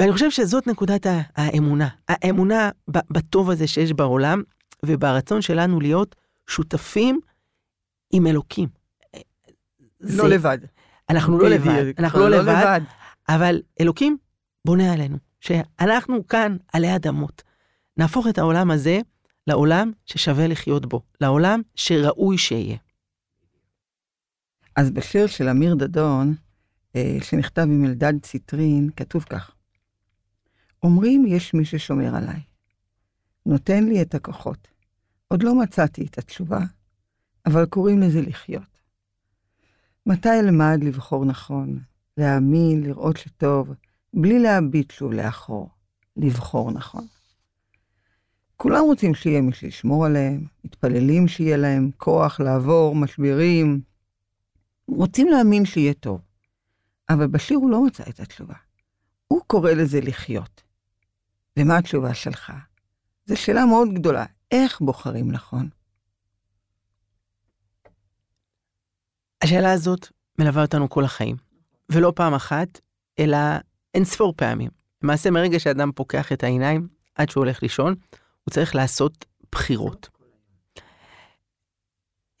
ואני 0.00 0.12
חושב 0.12 0.30
שזאת 0.30 0.66
נקודת 0.66 1.06
האמונה, 1.36 1.88
האמונה 2.08 2.70
בטוב 2.88 3.50
הזה 3.50 3.66
שיש 3.66 3.92
בעולם, 3.92 4.42
וברצון 4.86 5.42
שלנו 5.42 5.80
להיות 5.80 6.16
שותפים 6.46 7.20
עם 8.12 8.26
אלוקים. 8.26 8.68
לא 10.00 10.28
לבד. 10.28 10.58
אנחנו 11.10 11.38
לא 11.38 11.48
לבד, 11.48 11.84
אנחנו 11.98 12.20
לא, 12.20 12.28
לא 12.30 12.36
לבד, 12.36 12.80
אבל 13.28 13.62
אלוקים 13.80 14.16
בונה 14.64 14.92
עלינו, 14.92 15.16
שאנחנו 15.40 16.26
כאן 16.26 16.56
עלי 16.72 16.96
אדמות. 16.96 17.42
נהפוך 17.96 18.26
את 18.26 18.38
העולם 18.38 18.70
הזה 18.70 19.00
לעולם 19.46 19.92
ששווה 20.06 20.46
לחיות 20.46 20.86
בו, 20.86 21.02
לעולם 21.20 21.60
שראוי 21.74 22.38
שיהיה. 22.38 22.76
אז 24.76 24.90
בשיר 24.90 25.26
של 25.26 25.48
אמיר 25.48 25.74
דדון, 25.74 26.34
אה, 26.96 27.18
שנכתב 27.22 27.62
עם 27.62 27.84
אלדד 27.84 28.12
ציטרין, 28.22 28.90
כתוב 28.96 29.22
כך: 29.22 29.50
אומרים 30.82 31.26
יש 31.26 31.54
מי 31.54 31.64
ששומר 31.64 32.16
עליי, 32.16 32.40
נותן 33.46 33.84
לי 33.84 34.02
את 34.02 34.14
הכוחות. 34.14 34.68
עוד 35.28 35.42
לא 35.42 35.54
מצאתי 35.54 36.06
את 36.06 36.18
התשובה, 36.18 36.60
אבל 37.46 37.66
קוראים 37.66 37.98
לזה 37.98 38.20
לחיות. 38.20 38.80
מתי 40.06 40.28
אלמד 40.28 40.78
לבחור 40.82 41.24
נכון, 41.24 41.78
להאמין, 42.16 42.82
לראות 42.82 43.16
שטוב, 43.16 43.74
בלי 44.14 44.38
להביט 44.38 44.90
שוב 44.90 45.12
לאחור, 45.12 45.68
לבחור 46.16 46.70
נכון. 46.72 47.06
כולם 48.56 48.84
רוצים 48.84 49.14
שיהיה 49.14 49.40
מי 49.40 49.52
שישמור 49.52 50.06
עליהם, 50.06 50.46
מתפללים 50.64 51.28
שיהיה 51.28 51.56
להם 51.56 51.90
כוח 51.96 52.40
לעבור 52.40 52.94
משברים, 52.94 53.80
רוצים 54.88 55.28
להאמין 55.28 55.64
שיהיה 55.64 55.94
טוב. 55.94 56.20
אבל 57.10 57.26
בשיר 57.26 57.58
הוא 57.58 57.70
לא 57.70 57.84
מצא 57.84 58.02
את 58.08 58.20
התשובה. 58.20 58.54
הוא 59.28 59.40
קורא 59.46 59.70
לזה 59.70 60.00
לחיות. 60.00 60.62
ומה 61.60 61.78
התשובה 61.78 62.14
שלך? 62.14 62.52
זו 63.26 63.36
שאלה 63.36 63.64
מאוד 63.64 63.88
גדולה, 63.94 64.24
איך 64.50 64.80
בוחרים 64.80 65.32
נכון? 65.32 65.68
השאלה 69.42 69.72
הזאת 69.72 70.08
מלווה 70.38 70.62
אותנו 70.62 70.88
כל 70.88 71.04
החיים, 71.04 71.36
ולא 71.92 72.12
פעם 72.16 72.34
אחת, 72.34 72.80
אלא 73.18 73.38
אין 73.94 74.04
ספור 74.04 74.34
פעמים. 74.36 74.70
למעשה, 75.02 75.30
מרגע 75.30 75.58
שאדם 75.58 75.92
פוקח 75.92 76.32
את 76.32 76.44
העיניים 76.44 76.88
עד 77.14 77.30
שהוא 77.30 77.44
הולך 77.44 77.62
לישון, 77.62 77.94
הוא 78.44 78.52
צריך 78.52 78.74
לעשות 78.74 79.24
בחירות. 79.52 80.08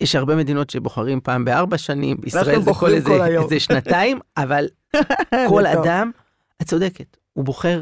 יש 0.00 0.14
הרבה 0.14 0.36
מדינות 0.36 0.70
שבוחרים 0.70 1.20
פעם 1.20 1.44
בארבע 1.44 1.78
שנים, 1.78 2.16
בישראל 2.20 2.62
זה 2.62 2.70
כל 2.80 2.90
איזה, 2.90 3.26
איזה 3.26 3.60
שנתיים, 3.66 4.20
אבל 4.36 4.68
כל 5.48 5.66
אדם, 5.66 6.10
את 6.62 6.66
צודקת, 6.66 7.16
הוא 7.32 7.44
בוחר 7.44 7.80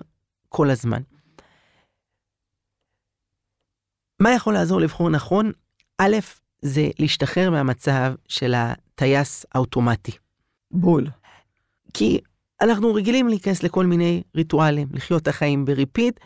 כל 0.49 0.71
הזמן. 0.71 1.03
מה 4.21 4.33
יכול 4.33 4.55
לעזור 4.55 4.81
לבחור 4.81 5.11
נכון? 5.11 5.53
א', 5.99 6.17
זה 6.63 6.89
להשתחרר 6.99 7.51
מהמצב 7.51 8.15
של 8.29 8.55
הטייס 8.55 9.47
האוטומטי. 9.55 10.13
בול. 10.71 11.07
כי 11.95 12.21
אנחנו 12.61 12.95
רגילים 12.95 13.29
להיכנס 13.29 13.63
לכל 13.63 13.87
מיני 13.87 14.23
ריטואלים, 14.37 14.89
לחיות 14.93 15.23
את 15.23 15.29
החיים 15.29 15.65
ב 15.65 15.72
repeat, 15.72 16.21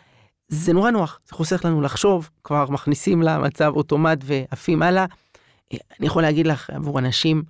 זה 0.47 0.73
נורא 0.73 0.91
נוח, 0.91 1.19
זה 1.25 1.35
חוסך 1.35 1.65
לנו 1.65 1.81
לחשוב, 1.81 2.29
כבר 2.43 2.69
מכניסים 2.69 3.21
למצב 3.21 3.71
אוטומט 3.75 4.19
ועפים 4.23 4.83
הלאה. 4.83 5.05
אני 5.73 6.07
יכול 6.07 6.21
להגיד 6.21 6.47
לך, 6.47 6.69
עבור 6.69 6.99
אנשים 6.99 7.43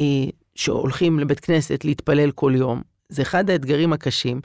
אה, 0.00 0.24
שהולכים 0.54 1.18
לבית 1.18 1.40
כנסת 1.40 1.84
להתפלל 1.84 2.30
כל 2.30 2.52
יום, 2.56 2.82
זה 3.08 3.22
אחד 3.22 3.50
האתגרים 3.50 3.92
הקשים, 3.92 4.40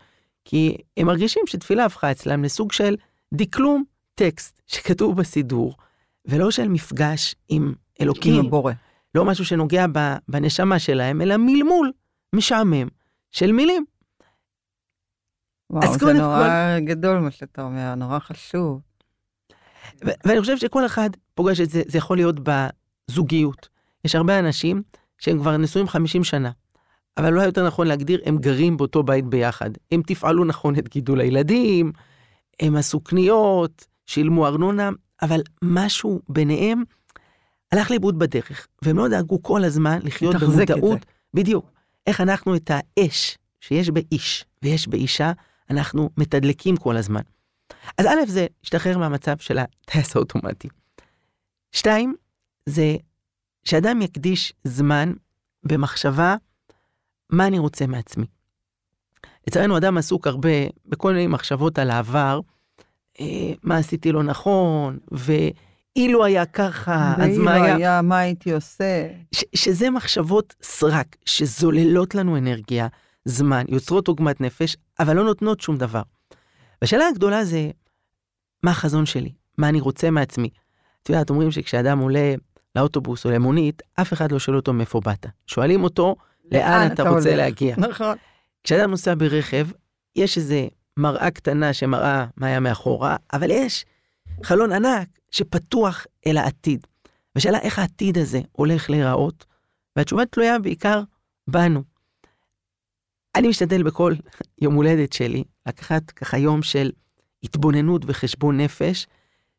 כי 0.45 0.77
הם 0.97 1.07
מרגישים 1.07 1.43
שתפילה 1.47 1.85
הפכה 1.85 2.11
אצלם 2.11 2.43
לסוג 2.43 2.71
של 2.71 2.95
דקלום 3.33 3.83
טקסט 4.15 4.61
שכתוב 4.67 5.17
בסידור, 5.17 5.75
ולא 6.25 6.51
של 6.51 6.67
מפגש 6.67 7.35
עם 7.49 7.73
אלוקים. 8.01 8.39
עם 8.39 8.45
הבורא. 8.45 8.73
לא 9.15 9.25
משהו 9.25 9.45
שנוגע 9.45 9.85
בנשמה 10.27 10.79
שלהם, 10.79 11.21
אלא 11.21 11.37
מלמול 11.37 11.91
משעמם 12.35 12.87
של 13.31 13.51
מילים. 13.51 13.85
וואו, 15.69 15.97
זה 15.97 16.13
נורא 16.13 16.77
כל... 16.79 16.85
גדול 16.85 17.19
מה 17.19 17.31
שאתה 17.31 17.61
אומר, 17.61 17.95
נורא 17.95 18.19
חשוב. 18.19 18.81
ואני 20.01 20.39
חושב 20.39 20.57
שכל 20.57 20.85
אחד 20.85 21.09
פוגש 21.35 21.59
את 21.59 21.69
זה, 21.69 21.81
זה 21.87 21.97
יכול 21.97 22.17
להיות 22.17 22.35
בזוגיות. 22.39 23.69
יש 24.05 24.15
הרבה 24.15 24.39
אנשים 24.39 24.83
שהם 25.17 25.39
כבר 25.39 25.57
נשואים 25.57 25.87
50 25.87 26.23
שנה, 26.23 26.51
אבל 27.17 27.33
אולי 27.33 27.45
יותר 27.45 27.67
נכון 27.67 27.87
להגדיר, 27.87 28.21
הם 28.25 28.37
גרים 28.37 28.77
באותו 28.77 29.03
בית 29.03 29.25
ביחד. 29.25 29.69
הם 29.91 30.01
תפעלו 30.07 30.45
נכון 30.45 30.75
את 30.77 30.89
גידול 30.89 31.21
הילדים, 31.21 31.91
הם 32.59 32.75
עשו 32.75 32.99
קניות, 32.99 33.87
שילמו 34.05 34.47
ארנונה, 34.47 34.89
אבל 35.21 35.41
משהו 35.63 36.21
ביניהם 36.29 36.83
הלך 37.71 37.91
לאיבוד 37.91 38.19
בדרך, 38.19 38.67
והם 38.81 38.97
לא 38.97 39.07
דאגו 39.07 39.43
כל 39.43 39.63
הזמן 39.63 39.99
לחיות 40.03 40.35
במודעות. 40.35 41.05
בדיוק. 41.33 41.71
איך 42.07 42.21
אנחנו 42.21 42.55
את 42.55 42.71
האש 42.73 43.37
שיש 43.61 43.89
באיש 43.89 44.45
ויש 44.63 44.87
באישה, 44.87 45.31
אנחנו 45.69 46.09
מתדלקים 46.17 46.77
כל 46.77 46.97
הזמן. 46.97 47.21
אז 47.97 48.05
א', 48.05 48.25
זה 48.27 48.47
להשתחרר 48.63 48.97
מהמצב 48.97 49.37
של 49.37 49.57
הטייס 49.57 50.15
האוטומטי. 50.15 50.67
שתיים, 51.71 52.15
זה 52.65 52.95
שאדם 53.63 54.01
יקדיש 54.01 54.53
זמן 54.63 55.13
במחשבה 55.63 56.35
מה 57.29 57.47
אני 57.47 57.59
רוצה 57.59 57.87
מעצמי. 57.87 58.25
לצערנו 59.47 59.77
אדם 59.77 59.97
עסוק 59.97 60.27
הרבה 60.27 60.49
בכל 60.85 61.13
מיני 61.13 61.27
מחשבות 61.27 61.79
על 61.79 61.89
העבר, 61.89 62.39
מה 63.63 63.77
עשיתי 63.77 64.11
לא 64.11 64.23
נכון, 64.23 64.97
ואילו 65.11 66.25
היה 66.25 66.45
ככה, 66.45 67.13
אז 67.17 67.37
מה 67.37 67.53
היה... 67.53 67.75
היה, 67.75 68.01
מה 68.01 68.19
הייתי 68.19 68.53
עושה? 68.53 69.07
ש- 69.35 69.43
שזה 69.55 69.89
מחשבות 69.89 70.55
סרק, 70.61 71.15
שזוללות 71.25 72.15
לנו 72.15 72.37
אנרגיה, 72.37 72.87
זמן, 73.25 73.65
יוצרות 73.67 74.07
עוגמת 74.07 74.41
נפש, 74.41 74.77
אבל 74.99 75.15
לא 75.15 75.23
נותנות 75.23 75.61
שום 75.61 75.77
דבר. 75.77 76.01
והשאלה 76.81 77.07
הגדולה 77.07 77.45
זה, 77.45 77.69
מה 78.63 78.71
החזון 78.71 79.05
שלי? 79.05 79.31
מה 79.57 79.69
אני 79.69 79.79
רוצה 79.79 80.11
מעצמי? 80.11 80.49
את 81.03 81.09
יודעת, 81.09 81.29
אומרים 81.29 81.51
שכשאדם 81.51 81.99
עולה 81.99 82.33
לאוטובוס 82.75 83.25
או 83.25 83.31
למונית, 83.31 83.81
אף 83.95 84.13
אחד 84.13 84.31
לא 84.31 84.39
שואל 84.39 84.55
אותו 84.57 84.73
מאיפה 84.73 84.99
באת. 84.99 85.25
שואלים 85.47 85.83
אותו, 85.83 86.15
לאן 86.51 86.87
אתה 86.93 87.03
רוצה 87.03 87.29
הולך. 87.29 87.37
להגיע. 87.37 87.75
נכון. 87.77 88.15
כשאדם 88.63 88.91
נוסע 88.91 89.13
ברכב, 89.17 89.67
יש 90.15 90.37
איזה 90.37 90.67
מראה 90.97 91.31
קטנה 91.31 91.73
שמראה 91.73 92.25
מה 92.37 92.47
היה 92.47 92.59
מאחורה, 92.59 93.15
אבל 93.33 93.51
יש 93.51 93.85
חלון 94.43 94.71
ענק 94.71 95.07
שפתוח 95.31 96.05
אל 96.27 96.37
העתיד. 96.37 96.87
והשאלה 97.35 97.59
איך 97.59 97.79
העתיד 97.79 98.17
הזה 98.17 98.41
הולך 98.51 98.89
להיראות, 98.89 99.45
והתשובה 99.95 100.25
תלויה 100.25 100.59
בעיקר 100.59 101.01
בנו. 101.47 101.83
אני 103.35 103.47
משתדל 103.47 103.83
בכל 103.83 104.13
יום 104.61 104.73
הולדת 104.75 105.13
שלי 105.13 105.43
לקחת 105.65 106.11
ככה 106.11 106.37
יום 106.37 106.61
של 106.61 106.91
התבוננות 107.43 108.01
וחשבון 108.07 108.59
נפש 108.59 109.07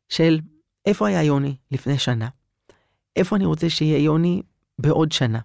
של 0.09 0.41
איפה 0.87 1.09
היה 1.09 1.23
יוני 1.23 1.57
לפני 1.71 1.99
שנה, 1.99 2.29
איפה 3.17 3.37
אני 3.37 3.45
רוצה 3.45 3.71
שיהיה 3.71 3.99
יוני 3.99 4.43
בעוד 4.79 5.13
שנה, 5.13 5.39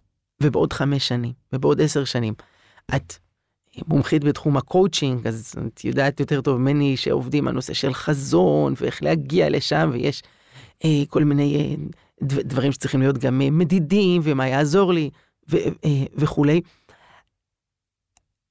ובעוד 0.43 0.73
חמש 0.73 1.07
שנים, 1.07 1.33
ובעוד 1.53 1.81
עשר 1.81 2.05
שנים. 2.05 2.33
את 2.95 3.13
מומחית 3.87 4.23
בתחום 4.23 4.57
הקואוצ'ינג, 4.57 5.27
אז 5.27 5.55
את 5.67 5.85
יודעת 5.85 6.19
יותר 6.19 6.41
טוב 6.41 6.57
ממני 6.57 6.97
שעובדים 6.97 7.47
על 7.47 7.53
נושא 7.53 7.73
של 7.73 7.93
חזון 7.93 8.73
ואיך 8.77 9.03
להגיע 9.03 9.49
לשם, 9.49 9.89
ויש 9.93 10.23
אה, 10.85 11.03
כל 11.09 11.23
מיני 11.23 11.57
אה, 11.57 11.75
דברים 12.21 12.71
שצריכים 12.71 12.99
להיות 12.99 13.17
גם 13.17 13.41
אה, 13.41 13.51
מדידים, 13.51 14.21
ומה 14.23 14.47
יעזור 14.47 14.93
לי, 14.93 15.09
ו, 15.49 15.57
אה, 15.57 16.05
וכולי. 16.15 16.61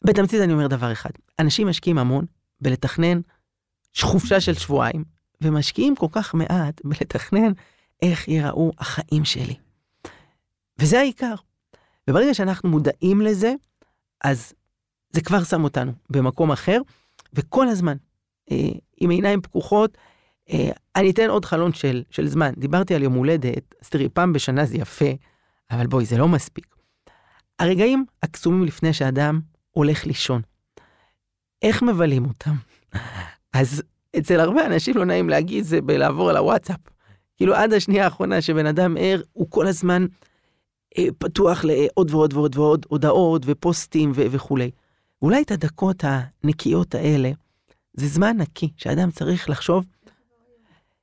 בתמצית 0.04 0.40
אני 0.40 0.52
אומר 0.52 0.66
דבר 0.66 0.92
אחד, 0.92 1.10
אנשים 1.38 1.68
משקיעים 1.68 1.98
המון 1.98 2.24
בלתכנן 2.60 3.20
חופשה 4.00 4.40
של 4.40 4.54
שבועיים, 4.54 5.04
ומשקיעים 5.40 5.96
כל 5.96 6.06
כך 6.12 6.34
מעט 6.34 6.80
בלתכנן 6.84 7.52
איך 8.02 8.28
ייראו 8.28 8.72
החיים 8.78 9.24
שלי. 9.24 9.54
וזה 10.78 10.98
העיקר. 10.98 11.34
וברגע 12.10 12.34
שאנחנו 12.34 12.68
מודעים 12.68 13.20
לזה, 13.20 13.54
אז 14.24 14.52
זה 15.12 15.20
כבר 15.20 15.44
שם 15.44 15.64
אותנו 15.64 15.92
במקום 16.10 16.52
אחר, 16.52 16.80
וכל 17.34 17.68
הזמן, 17.68 17.96
אה, 18.50 18.68
עם 18.96 19.10
עיניים 19.10 19.40
פקוחות, 19.40 19.98
אה, 20.50 20.70
אני 20.96 21.10
אתן 21.10 21.30
עוד 21.30 21.44
חלון 21.44 21.72
של, 21.72 22.02
של 22.10 22.28
זמן. 22.28 22.52
דיברתי 22.56 22.94
על 22.94 23.02
יום 23.02 23.12
הולדת, 23.12 23.74
אז 23.82 23.88
תראי, 23.88 24.08
פעם 24.08 24.32
בשנה 24.32 24.64
זה 24.64 24.76
יפה, 24.76 25.10
אבל 25.70 25.86
בואי, 25.86 26.04
זה 26.04 26.18
לא 26.18 26.28
מספיק. 26.28 26.66
הרגעים 27.58 28.04
הקסומים 28.22 28.64
לפני 28.64 28.92
שאדם 28.92 29.40
הולך 29.70 30.06
לישון, 30.06 30.42
איך 31.62 31.82
מבלים 31.82 32.24
אותם? 32.24 32.54
אז 33.52 33.82
אצל 34.18 34.40
הרבה 34.40 34.66
אנשים 34.66 34.96
לא 34.96 35.04
נעים 35.04 35.28
להגיד 35.28 35.64
זה 35.64 35.80
בלעבור 35.80 36.30
על 36.30 36.36
הוואטסאפ. 36.36 36.80
כאילו 37.36 37.54
עד 37.54 37.72
השנייה 37.72 38.04
האחרונה 38.04 38.40
שבן 38.40 38.66
אדם 38.66 38.96
ער, 39.00 39.20
הוא 39.32 39.46
כל 39.50 39.66
הזמן 39.66 40.06
אה, 40.98 41.04
פתוח 41.18 41.64
לעוד 41.64 42.10
ועוד 42.10 42.34
ועוד 42.34 42.56
ועוד 42.56 42.86
הודעות 42.88 43.42
ופוסטים 43.46 44.12
ו- 44.14 44.26
וכולי. 44.30 44.70
ואולי 45.22 45.42
את 45.42 45.50
הדקות 45.50 46.04
הנקיות 46.04 46.94
האלה, 46.94 47.30
זה 47.94 48.06
זמן 48.06 48.36
נקי, 48.36 48.72
שאדם 48.76 49.10
צריך 49.10 49.50
לחשוב 49.50 49.84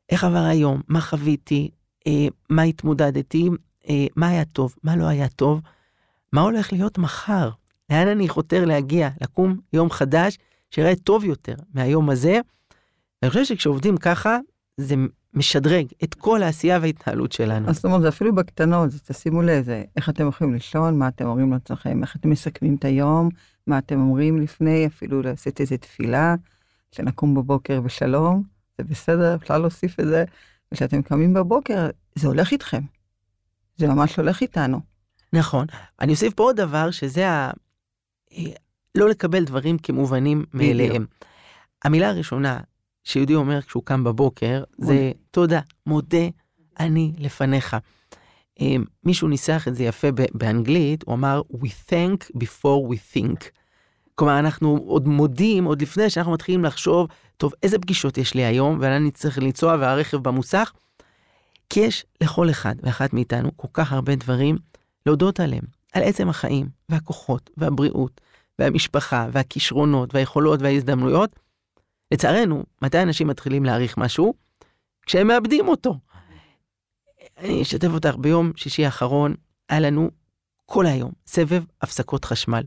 איך 0.10 0.24
עבר 0.24 0.44
היום, 0.44 0.82
מה 0.88 1.02
חוויתי, 1.02 1.70
אה, 2.08 2.28
מה 2.50 2.62
התמודדתי, 2.62 3.50
אה, 3.90 4.06
מה 4.16 4.28
היה 4.28 4.46
טוב, 4.46 4.76
מה 4.84 4.96
לא 4.96 5.06
היה 5.06 5.28
טוב, 5.28 5.62
מה 6.34 6.42
הולך 6.42 6.74
להיות 6.74 6.98
מחר, 6.98 7.50
לאן 7.90 8.08
אני 8.08 8.30
חותר 8.30 8.66
להגיע, 8.66 9.10
לקום 9.22 9.58
יום 9.74 9.90
חדש 9.90 10.38
שיראה 10.72 10.96
טוב 10.96 11.24
יותר 11.24 11.56
מהיום 11.74 12.10
הזה. 12.10 12.40
אני 13.24 13.30
חושב 13.30 13.46
שכשעובדים 13.46 13.98
ככה, 13.98 14.38
זה 14.78 14.96
משדרג 15.34 15.86
את 16.04 16.14
כל 16.14 16.44
העשייה 16.44 16.80
וההתנהלות 16.82 17.32
שלנו. 17.32 17.70
אז 17.70 17.76
זאת 17.76 17.86
אומרת, 17.86 18.02
זה 18.02 18.08
אפילו 18.08 18.36
בקטנות, 18.36 18.90
תשימו 19.08 19.42
לב, 19.42 19.70
איך 19.98 20.10
אתם 20.10 20.24
הולכים 20.24 20.54
לישון, 20.54 20.98
מה 20.98 21.08
אתם 21.08 21.26
אומרים 21.26 21.52
לעצמכם, 21.54 22.04
איך 22.04 22.16
אתם 22.16 22.30
מסכמים 22.30 22.76
את 22.76 22.86
היום, 22.86 23.30
מה 23.68 23.78
אתם 23.78 24.00
אומרים 24.00 24.42
לפני, 24.42 24.88
אפילו 24.88 25.22
לעשות 25.22 25.62
איזה 25.62 25.78
תפילה, 25.78 26.36
שנקום 26.92 27.36
בבוקר 27.36 27.82
בשלום, 27.82 28.44
זה 28.78 28.84
בסדר, 28.84 29.36
אפשר 29.36 29.58
להוסיף 29.58 30.00
את 30.00 30.06
זה. 30.06 30.26
וכשאתם 30.72 31.02
קמים 31.02 31.34
בבוקר, 31.34 31.90
זה 32.16 32.28
הולך 32.28 32.52
איתכם. 32.52 32.82
זה 33.78 33.88
ממש 33.88 34.16
הולך 34.16 34.42
איתנו. 34.42 34.80
נכון. 35.34 35.68
אני 36.02 36.12
אוסיף 36.12 36.34
פה 36.34 36.44
עוד 36.44 36.56
דבר, 36.56 36.92
שזה 36.92 37.30
ה... 37.30 37.52
אה, 38.34 38.44
לא 38.96 39.10
לקבל 39.10 39.46
דברים 39.46 39.78
כמובנים 39.78 40.46
מאליהם. 40.54 41.06
המילה 41.84 42.10
הראשונה 42.10 42.60
שיהודי 43.04 43.36
אומר 43.36 43.62
כשהוא 43.62 43.84
קם 43.84 44.04
בבוקר, 44.04 44.64
זה 44.78 45.12
תודה, 45.32 45.62
מודה 45.86 46.28
אני 46.80 47.14
לפניך. 47.18 47.78
אה, 48.62 48.76
מישהו 49.04 49.28
ניסח 49.28 49.68
את 49.68 49.76
זה 49.76 49.84
יפה 49.84 50.08
באנגלית, 50.34 51.04
הוא 51.06 51.16
אמר, 51.16 51.42
We 51.54 51.68
thank 51.90 52.38
before 52.38 52.92
we 52.92 53.16
think. 53.16 53.50
כלומר, 54.16 54.40
אנחנו 54.40 54.84
עוד 54.88 55.08
מודים, 55.08 55.66
עוד 55.66 55.82
לפני 55.82 56.10
שאנחנו 56.10 56.32
מתחילים 56.32 56.66
לחשוב, 56.66 57.08
טוב, 57.38 57.54
איזה 57.64 57.80
פגישות 57.80 58.18
יש 58.18 58.34
לי 58.34 58.46
היום, 58.46 58.78
ולאן 58.80 58.92
אני 58.92 59.12
צריך 59.12 59.40
לנסוע, 59.40 59.76
והרכב 59.80 60.18
במוסך? 60.18 60.72
כי 61.70 61.80
יש 61.80 62.06
לכל 62.22 62.50
אחד 62.50 62.76
ואחת 62.84 63.14
מאיתנו 63.14 63.52
כל 63.56 63.68
כך 63.74 63.94
הרבה 63.94 64.16
דברים 64.16 64.58
להודות 65.06 65.40
עליהם, 65.40 65.64
על 65.94 66.04
עצם 66.04 66.30
החיים, 66.30 66.70
והכוחות, 66.90 67.50
והבריאות, 67.58 68.22
והמשפחה, 68.60 69.28
והכישרונות, 69.32 70.16
והיכולות, 70.16 70.62
וההזדמנויות. 70.62 71.36
לצערנו, 72.12 72.64
מתי 72.82 73.02
אנשים 73.02 73.28
מתחילים 73.28 73.66
להעריך 73.66 73.98
משהו? 73.98 74.34
כשהם 75.06 75.28
מאבדים 75.28 75.68
אותו. 75.68 75.96
אני 77.38 77.62
אשתף 77.62 77.88
אותך, 77.88 78.16
ביום 78.18 78.52
שישי 78.56 78.86
האחרון 78.86 79.36
היה 79.70 79.80
לנו 79.80 80.10
כל 80.66 80.86
היום 80.86 81.12
סבב 81.28 81.64
הפסקות 81.82 82.26
חשמל. 82.26 82.64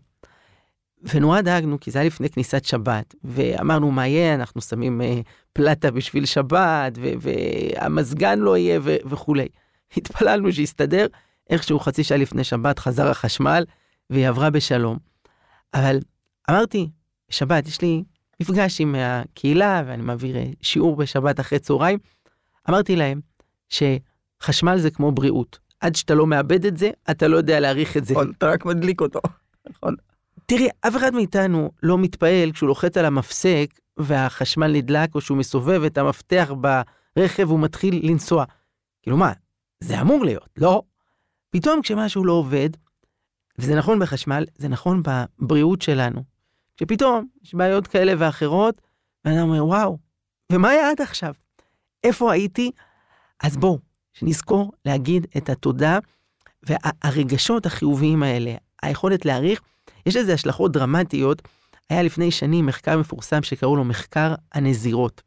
ונורא 1.02 1.40
דאגנו, 1.40 1.80
כי 1.80 1.90
זה 1.90 1.98
היה 1.98 2.06
לפני 2.06 2.30
כניסת 2.30 2.64
שבת, 2.64 3.14
ואמרנו 3.24 3.90
מה 3.90 4.06
יהיה, 4.06 4.34
אנחנו 4.34 4.60
שמים 4.60 5.00
אה, 5.00 5.20
פלטה 5.52 5.90
בשביל 5.90 6.26
שבת, 6.26 6.98
והמזגן 7.20 8.38
לא 8.38 8.56
יהיה 8.56 8.80
וכולי. 8.82 9.48
התפללנו 9.96 10.52
שיסתדר, 10.52 11.06
איכשהו 11.50 11.80
חצי 11.80 12.04
שעה 12.04 12.18
לפני 12.18 12.44
שבת 12.44 12.78
חזר 12.78 13.08
החשמל, 13.08 13.64
והיא 14.10 14.28
עברה 14.28 14.50
בשלום. 14.50 14.98
אבל 15.74 15.98
אמרתי, 16.50 16.90
שבת 17.30 17.66
יש 17.66 17.80
לי 17.80 18.04
מפגש 18.40 18.80
עם 18.80 18.94
הקהילה, 18.98 19.82
ואני 19.86 20.02
מעביר 20.02 20.36
אה, 20.36 20.50
שיעור 20.62 20.96
בשבת 20.96 21.40
אחרי 21.40 21.58
צהריים. 21.58 21.98
אמרתי 22.70 22.96
להם 22.96 23.20
שחשמל 24.42 24.78
זה 24.78 24.90
כמו 24.90 25.12
בריאות. 25.12 25.58
עד 25.80 25.94
שאתה 25.96 26.14
לא 26.14 26.26
מאבד 26.26 26.66
את 26.66 26.76
זה, 26.76 26.90
אתה 27.10 27.28
לא 27.28 27.36
יודע 27.36 27.60
להעריך 27.60 27.96
את 27.96 28.04
זה. 28.04 28.14
נכון, 28.14 28.32
אתה 28.38 28.46
רק 28.46 28.64
מדליק 28.64 29.00
אותו. 29.00 29.20
נכון. 29.70 29.94
תראי, 30.46 30.68
אף 30.80 30.96
אחד 30.96 31.14
מאיתנו 31.14 31.70
לא 31.82 31.98
מתפעל 31.98 32.52
כשהוא 32.52 32.68
לוחץ 32.68 32.96
על 32.96 33.04
המפסק 33.04 33.66
והחשמל 33.96 34.72
נדלק, 34.72 35.14
או 35.14 35.20
שהוא 35.20 35.38
מסובב 35.38 35.82
את 35.82 35.98
המפתח 35.98 36.52
ברכב 37.16 37.48
והוא 37.48 37.60
מתחיל 37.60 38.00
לנסוע. 38.10 38.44
כאילו 39.02 39.16
מה, 39.16 39.32
זה 39.80 40.00
אמור 40.00 40.24
להיות, 40.24 40.48
לא? 40.56 40.82
פתאום 41.50 41.82
כשמשהו 41.82 42.24
לא 42.24 42.32
עובד, 42.32 42.68
וזה 43.58 43.74
נכון 43.74 43.98
בחשמל, 43.98 44.44
זה 44.58 44.68
נכון 44.68 45.02
בבריאות 45.02 45.82
שלנו. 45.82 46.22
כשפתאום 46.76 47.26
יש 47.42 47.54
בעיות 47.54 47.86
כאלה 47.86 48.12
ואחרות, 48.18 48.82
ואני 49.24 49.40
אומר, 49.40 49.66
וואו, 49.66 49.98
ומה 50.52 50.68
היה 50.68 50.90
עד 50.90 51.00
עכשיו? 51.00 51.34
איפה 52.04 52.32
הייתי? 52.32 52.70
אז 53.42 53.56
בואו, 53.56 53.78
שנזכור 54.18 54.72
להגיד 54.84 55.26
את 55.36 55.50
התודה, 55.50 55.98
והרגשות 56.62 57.66
החיוביים 57.66 58.22
האלה, 58.22 58.54
היכולת 58.82 59.24
להעריך, 59.24 59.60
יש 60.06 60.16
לזה 60.16 60.34
השלכות 60.34 60.72
דרמטיות. 60.72 61.42
היה 61.90 62.02
לפני 62.02 62.30
שנים 62.30 62.66
מחקר 62.66 62.98
מפורסם 62.98 63.42
שקראו 63.42 63.76
לו 63.76 63.84
מחקר 63.84 64.34
הנזירות. 64.52 65.22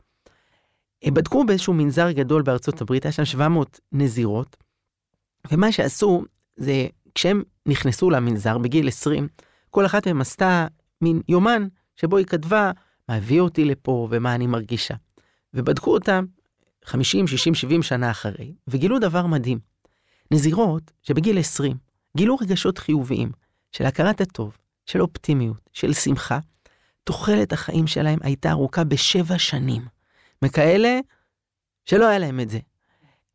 בדקו 1.05 1.45
באיזשהו 1.45 1.73
מנזר 1.73 2.11
גדול 2.11 2.41
בארצות 2.41 2.81
הברית, 2.81 3.05
היה 3.05 3.11
שם 3.11 3.25
700 3.25 3.79
נזירות, 3.91 4.57
ומה 5.51 5.71
שעשו 5.71 6.23
זה, 6.55 6.87
כשהם 7.15 7.43
נכנסו 7.65 8.09
למנזר 8.09 8.57
בגיל 8.57 8.87
20, 8.87 9.27
כל 9.69 9.85
אחת 9.85 10.07
מהן 10.07 10.21
עשתה 10.21 10.67
מין 11.01 11.21
יומן 11.27 11.67
שבו 11.95 12.17
היא 12.17 12.25
כתבה 12.25 12.71
מה 13.09 13.15
הביא 13.15 13.41
אותי 13.41 13.65
לפה 13.65 14.07
ומה 14.11 14.35
אני 14.35 14.47
מרגישה. 14.47 14.93
ובדקו 15.53 15.93
אותם 15.93 16.25
50, 16.85 17.27
60, 17.27 17.55
70 17.55 17.83
שנה 17.83 18.11
אחרי, 18.11 18.53
וגילו 18.67 18.99
דבר 18.99 19.25
מדהים. 19.25 19.59
נזירות 20.31 20.91
שבגיל 21.03 21.39
20 21.39 21.77
גילו 22.17 22.35
רגשות 22.35 22.77
חיוביים 22.77 23.31
של 23.71 23.85
הכרת 23.85 24.21
הטוב, 24.21 24.57
של 24.85 25.01
אופטימיות, 25.01 25.69
של 25.73 25.93
שמחה, 25.93 26.39
תוחלת 27.03 27.53
החיים 27.53 27.87
שלהם 27.87 28.19
הייתה 28.21 28.51
ארוכה 28.51 28.83
בשבע 28.83 29.37
שנים. 29.37 29.81
מכאלה 30.41 30.99
שלא 31.85 32.07
היה 32.07 32.19
להם 32.19 32.39
את 32.39 32.49
זה. 32.49 32.59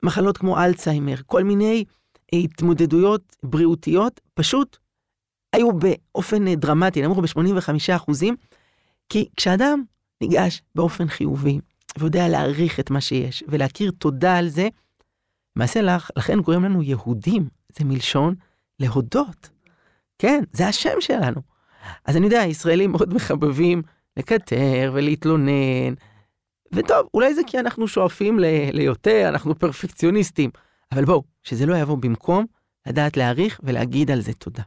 מחלות 0.02 0.38
כמו 0.38 0.64
אלצהיימר, 0.64 1.14
כל 1.26 1.42
מיני 1.42 1.85
התמודדויות 2.32 3.37
בריאותיות, 3.42 4.20
פשוט 4.35 4.76
היו 5.52 5.68
באופן 5.72 6.54
דרמטי, 6.54 7.02
נמוך 7.02 7.18
ב-85 7.18 7.96
אחוזים, 7.96 8.37
כי 9.09 9.28
כשאדם 9.37 9.82
ניגש 10.20 10.62
באופן 10.74 11.09
חיובי, 11.09 11.61
ויודע 11.98 12.28
להעריך 12.28 12.80
את 12.80 12.90
מה 12.90 13.00
שיש, 13.00 13.44
ולהכיר 13.48 13.90
תודה 13.98 14.38
על 14.38 14.48
זה, 14.48 14.68
למעשה 15.56 15.82
לך, 15.82 16.11
לכן 16.16 16.42
קוראים 16.42 16.64
לנו 16.64 16.82
יהודים, 16.82 17.48
זה 17.78 17.85
מלשון 17.85 18.35
להודות. 18.80 19.48
כן, 20.18 20.42
זה 20.52 20.68
השם 20.68 21.00
שלנו. 21.00 21.40
אז 22.04 22.16
אני 22.16 22.24
יודע, 22.24 22.38
ישראלים 22.38 22.92
מאוד 22.92 23.14
מחבבים 23.14 23.82
לקטר 24.16 24.90
ולהתלונן, 24.94 25.94
וטוב, 26.72 27.09
אולי 27.14 27.35
זה 27.35 27.40
כי 27.46 27.59
אנחנו 27.59 27.88
שואפים 27.88 28.38
ל- 28.38 28.70
ליותר, 28.72 29.28
אנחנו 29.28 29.59
פרפקציוניסטים, 29.59 30.50
אבל 30.92 31.04
בואו, 31.04 31.22
שזה 31.42 31.66
לא 31.66 31.76
יבוא 31.76 31.98
במקום 31.98 32.46
לדעת 32.87 33.16
להעריך 33.16 33.61
ולהגיד 33.62 34.11
על 34.11 34.20
זה 34.20 34.32
תודה. 34.32 34.62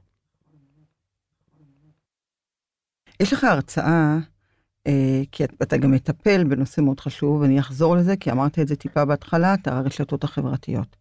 יש 3.19 3.33
לך 3.33 3.43
הרצאה, 3.43 3.85
אה, 3.85 4.17
כי 5.31 5.43
אתה 5.43 5.77
גם 5.77 5.91
מטפל 5.91 6.43
בנושא 6.43 6.81
מאוד 6.81 6.99
חשוב, 6.99 7.41
ואני 7.41 7.59
אחזור 7.59 7.95
לזה, 7.95 8.15
כי 8.15 8.31
אמרתי 8.31 8.61
את 8.61 8.67
זה 8.67 8.75
טיפה 8.75 9.05
בהתחלה, 9.05 9.53
את 9.53 9.67
הרשתות 9.67 10.23
החברתיות, 10.23 10.95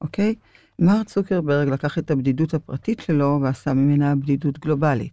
אוקיי? 0.00 0.34
מר 0.78 1.02
צוקרברג 1.04 1.68
לקח 1.68 1.98
את 1.98 2.10
הבדידות 2.10 2.54
הפרטית 2.54 3.00
שלו 3.00 3.38
ועשה 3.42 3.72
ממנה 3.72 4.16
בדידות 4.16 4.58
גלובלית. 4.58 5.12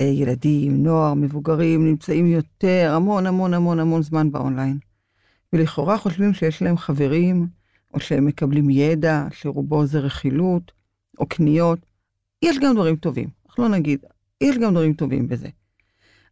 אה, 0.00 0.06
ילדים, 0.06 0.82
נוער, 0.82 1.14
מבוגרים 1.14 1.86
נמצאים 1.86 2.26
יותר, 2.26 2.92
המון 2.96 3.26
המון 3.26 3.54
המון 3.54 3.80
המון 3.80 4.02
זמן 4.02 4.32
באונליין. 4.32 4.78
ולכאורה 5.52 5.98
חושבים 5.98 6.34
שיש 6.34 6.62
להם 6.62 6.76
חברים, 6.76 7.46
או 7.94 8.00
שהם 8.00 8.26
מקבלים 8.26 8.70
ידע, 8.70 9.26
שרובו 9.30 9.86
זה 9.86 9.98
רכילות, 9.98 10.72
או 11.18 11.26
קניות. 11.26 11.78
יש 12.42 12.58
גם 12.58 12.74
דברים 12.74 12.96
טובים, 12.96 13.28
אנחנו 13.46 13.62
לא 13.62 13.68
נגיד, 13.68 14.04
יש 14.40 14.58
גם 14.58 14.70
דברים 14.70 14.94
טובים 14.94 15.28
בזה. 15.28 15.48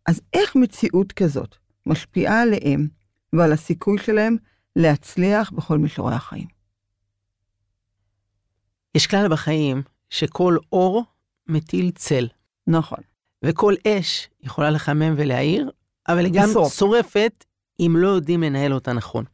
אז 0.08 0.20
איך 0.32 0.56
מציאות 0.56 1.12
כזאת 1.12 1.56
משפיעה 1.86 2.42
עליהם 2.42 2.88
ועל 3.32 3.52
הסיכוי 3.52 3.98
שלהם 3.98 4.36
להצליח 4.76 5.50
בכל 5.50 5.78
מישורי 5.78 6.14
החיים? 6.14 6.46
יש 8.94 9.06
כלל 9.06 9.28
בחיים 9.28 9.82
שכל 10.10 10.56
אור 10.72 11.04
מטיל 11.46 11.90
צל. 11.90 12.28
נכון. 12.66 12.98
וכל 13.42 13.74
אש 13.86 14.28
יכולה 14.42 14.70
לחמם 14.70 15.14
ולהעיר, 15.16 15.70
אבל 16.08 16.24
היא 16.24 16.32
גם 16.34 16.48
בסוף. 16.50 16.74
שורפת 16.74 17.44
אם 17.80 17.94
לא 17.96 18.08
יודעים 18.08 18.42
לנהל 18.42 18.72
אותה 18.72 18.92
נכון. 18.92 19.24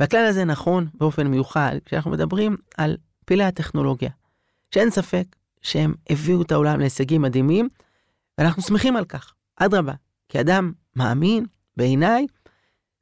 והכלל 0.00 0.26
הזה 0.26 0.44
נכון 0.44 0.86
באופן 0.94 1.26
מיוחד 1.26 1.76
כשאנחנו 1.84 2.10
מדברים 2.10 2.56
על 2.76 2.96
פעילי 3.24 3.44
הטכנולוגיה, 3.44 4.10
שאין 4.74 4.90
ספק 4.90 5.24
שהם 5.60 5.94
הביאו 6.10 6.42
את 6.42 6.52
העולם 6.52 6.80
להישגים 6.80 7.22
מדהימים, 7.22 7.68
ואנחנו 8.38 8.62
שמחים 8.62 8.96
על 8.96 9.04
כך. 9.04 9.34
אדרבה, 9.56 9.92
כאדם 10.28 10.72
מאמין, 10.96 11.46
בעיניי, 11.76 12.26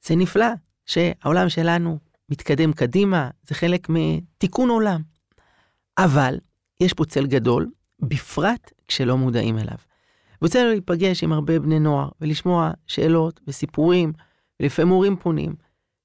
זה 0.06 0.16
נפלא 0.16 0.46
שהעולם 0.86 1.48
שלנו 1.48 1.98
מתקדם 2.28 2.72
קדימה, 2.72 3.30
זה 3.42 3.54
חלק 3.54 3.86
מתיקון 3.88 4.70
עולם. 4.70 5.02
אבל 5.98 6.38
יש 6.80 6.92
פה 6.94 7.04
צל 7.04 7.26
גדול, 7.26 7.70
בפרט 8.00 8.72
כשלא 8.88 9.16
מודעים 9.16 9.58
אליו. 9.58 9.76
לנו 10.54 10.70
להיפגש 10.70 11.24
עם 11.24 11.32
הרבה 11.32 11.58
בני 11.58 11.78
נוער 11.78 12.08
ולשמוע 12.20 12.70
שאלות 12.86 13.40
וסיפורים, 13.46 14.12
ולפעמים 14.60 14.92
הורים 14.92 15.16
פונים, 15.16 15.54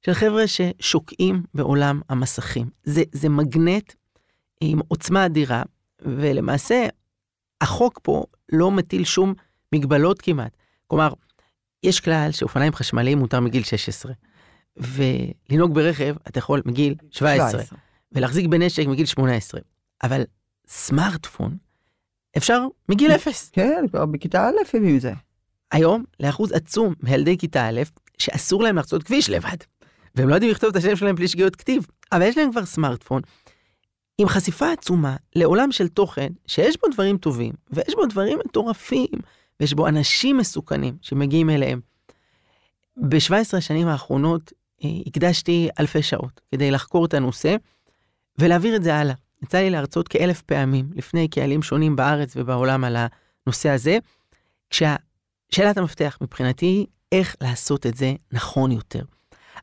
של 0.05 0.13
חבר'ה 0.13 0.43
ששוקעים 0.47 1.43
בעולם 1.53 2.01
המסכים. 2.10 2.69
זה, 2.84 3.03
זה 3.12 3.29
מגנט 3.29 3.93
עם 4.62 4.79
עוצמה 4.88 5.25
אדירה, 5.25 5.63
ולמעשה 6.01 6.88
החוק 7.62 7.99
פה 8.03 8.23
לא 8.51 8.71
מטיל 8.71 9.03
שום 9.03 9.34
מגבלות 9.75 10.21
כמעט. 10.21 10.57
כלומר, 10.88 11.13
יש 11.83 11.99
כלל 11.99 12.29
שאופניים 12.31 12.73
חשמליים 12.73 13.17
מותר 13.17 13.39
מגיל 13.39 13.63
16, 13.63 14.13
ולנהוג 14.77 15.73
ברכב 15.73 16.15
אתה 16.27 16.39
יכול 16.39 16.61
מגיל 16.65 16.95
17, 17.11 17.49
17. 17.49 17.77
ולהחזיק 18.11 18.47
בנשק 18.47 18.88
מגיל 18.88 19.05
18, 19.05 19.61
אבל 20.03 20.23
סמארטפון 20.67 21.57
אפשר 22.38 22.67
מגיל 22.89 23.11
אפס. 23.11 23.49
כן, 23.53 23.85
כבר 23.89 24.05
בכיתה 24.05 24.49
א' 24.49 24.77
עם 24.77 24.99
זה. 24.99 25.13
היום, 25.71 26.03
לאחוז 26.19 26.51
עצום 26.51 26.93
מילדי 27.03 27.38
כיתה 27.38 27.69
א', 27.69 27.81
שאסור 28.17 28.63
להם 28.63 28.77
לחצות 28.77 29.03
כביש 29.03 29.29
לבד. 29.29 29.57
והם 30.15 30.29
לא 30.29 30.35
יודעים 30.35 30.51
לכתוב 30.51 30.69
את 30.69 30.75
השם 30.75 30.95
שלהם 30.95 31.15
בלי 31.15 31.27
שגיאות 31.27 31.55
כתיב, 31.55 31.85
אבל 32.11 32.21
יש 32.21 32.38
להם 32.38 32.51
כבר 32.51 32.65
סמארטפון. 32.65 33.21
עם 34.17 34.27
חשיפה 34.27 34.71
עצומה 34.71 35.15
לעולם 35.35 35.71
של 35.71 35.88
תוכן 35.88 36.27
שיש 36.47 36.77
בו 36.81 36.88
דברים 36.93 37.17
טובים, 37.17 37.53
ויש 37.71 37.95
בו 37.95 38.05
דברים 38.05 38.39
מטורפים, 38.45 39.07
ויש 39.60 39.74
בו 39.74 39.88
אנשים 39.88 40.38
מסוכנים 40.38 40.98
שמגיעים 41.02 41.50
אליהם. 41.50 41.80
ב-17 42.98 43.58
השנים 43.58 43.88
האחרונות 43.88 44.54
אה, 44.84 44.89
הקדשתי 45.06 45.70
אלפי 45.80 46.04
שעות 46.04 46.41
כדי 46.52 46.72
לחקור 46.72 47.06
את 47.06 47.13
הנושא 47.13 47.56
ולהעביר 48.39 48.76
את 48.76 48.84
זה 48.84 48.96
הלאה. 48.96 49.15
יצא 49.44 49.58
לי 49.58 49.70
להרצות 49.70 50.08
כאלף 50.08 50.41
פעמים 50.41 50.89
לפני 50.96 51.28
קהלים 51.28 51.63
שונים 51.63 51.96
בארץ 51.96 52.34
ובעולם 52.36 52.84
על 52.84 52.98
הנושא 53.46 53.70
הזה, 53.70 53.98
כששאלת 54.70 55.78
המפתח 55.78 56.18
מבחינתי 56.22 56.65
היא 56.65 56.86
איך 57.12 57.36
לעשות 57.41 57.86
את 57.86 57.96
זה 57.96 58.13
נכון 58.32 58.72
יותר. 58.72 59.04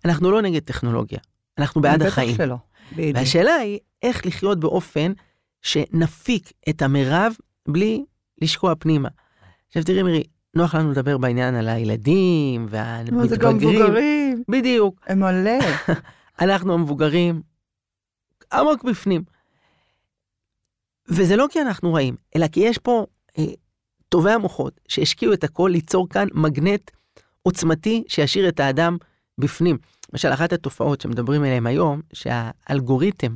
אנחנו 0.04 0.30
לא 0.30 0.42
נגד 0.42 0.62
טכנולוגיה, 0.62 1.18
אנחנו 1.58 1.80
בעד 1.80 2.02
החיים. 2.02 2.36
שלא. 2.36 2.56
בדיוק. 2.92 3.16
והשאלה 3.16 3.54
היא 3.54 3.78
איך 4.02 4.26
לחיות 4.26 4.60
באופן 4.60 5.12
שנפיק 5.62 6.52
את 6.68 6.82
המרב 6.82 7.32
בלי 7.68 8.04
לשקוע 8.42 8.74
פנימה. 8.78 9.08
עכשיו 9.72 9.84
תראי 9.84 10.02
מירי, 10.02 10.22
נוח 10.54 10.74
לנו 10.74 10.90
לדבר 10.90 11.18
בעניין 11.18 11.54
על 11.54 11.68
הילדים 11.68 12.62
נו, 12.62 12.68
זה 12.68 13.36
גם 13.36 13.48
והמתבגרים. 13.48 13.82
מבוגרים. 13.82 14.42
בדיוק. 14.48 15.00
הם 15.06 15.20
מלא. 15.20 15.58
אנחנו 16.40 16.74
המבוגרים 16.74 17.42
עמוק 18.52 18.84
בפנים. 18.84 19.22
וזה 21.08 21.36
לא 21.36 21.46
כי 21.50 21.60
אנחנו 21.60 21.94
רעים, 21.94 22.16
אלא 22.36 22.48
כי 22.48 22.60
יש 22.60 22.78
פה 22.78 23.06
אה, 23.38 23.44
טובי 24.08 24.30
המוחות 24.30 24.80
שהשקיעו 24.88 25.32
את 25.32 25.44
הכל 25.44 25.70
ליצור 25.72 26.08
כאן 26.08 26.28
מגנט 26.34 26.90
עוצמתי 27.42 28.04
שישאיר 28.08 28.48
את 28.48 28.60
האדם 28.60 28.96
בפנים. 29.38 29.78
למשל, 30.12 30.32
אחת 30.32 30.52
התופעות 30.52 31.00
שמדברים 31.00 31.42
עליהן 31.42 31.66
היום, 31.66 32.00
שהאלגוריתם 32.12 33.34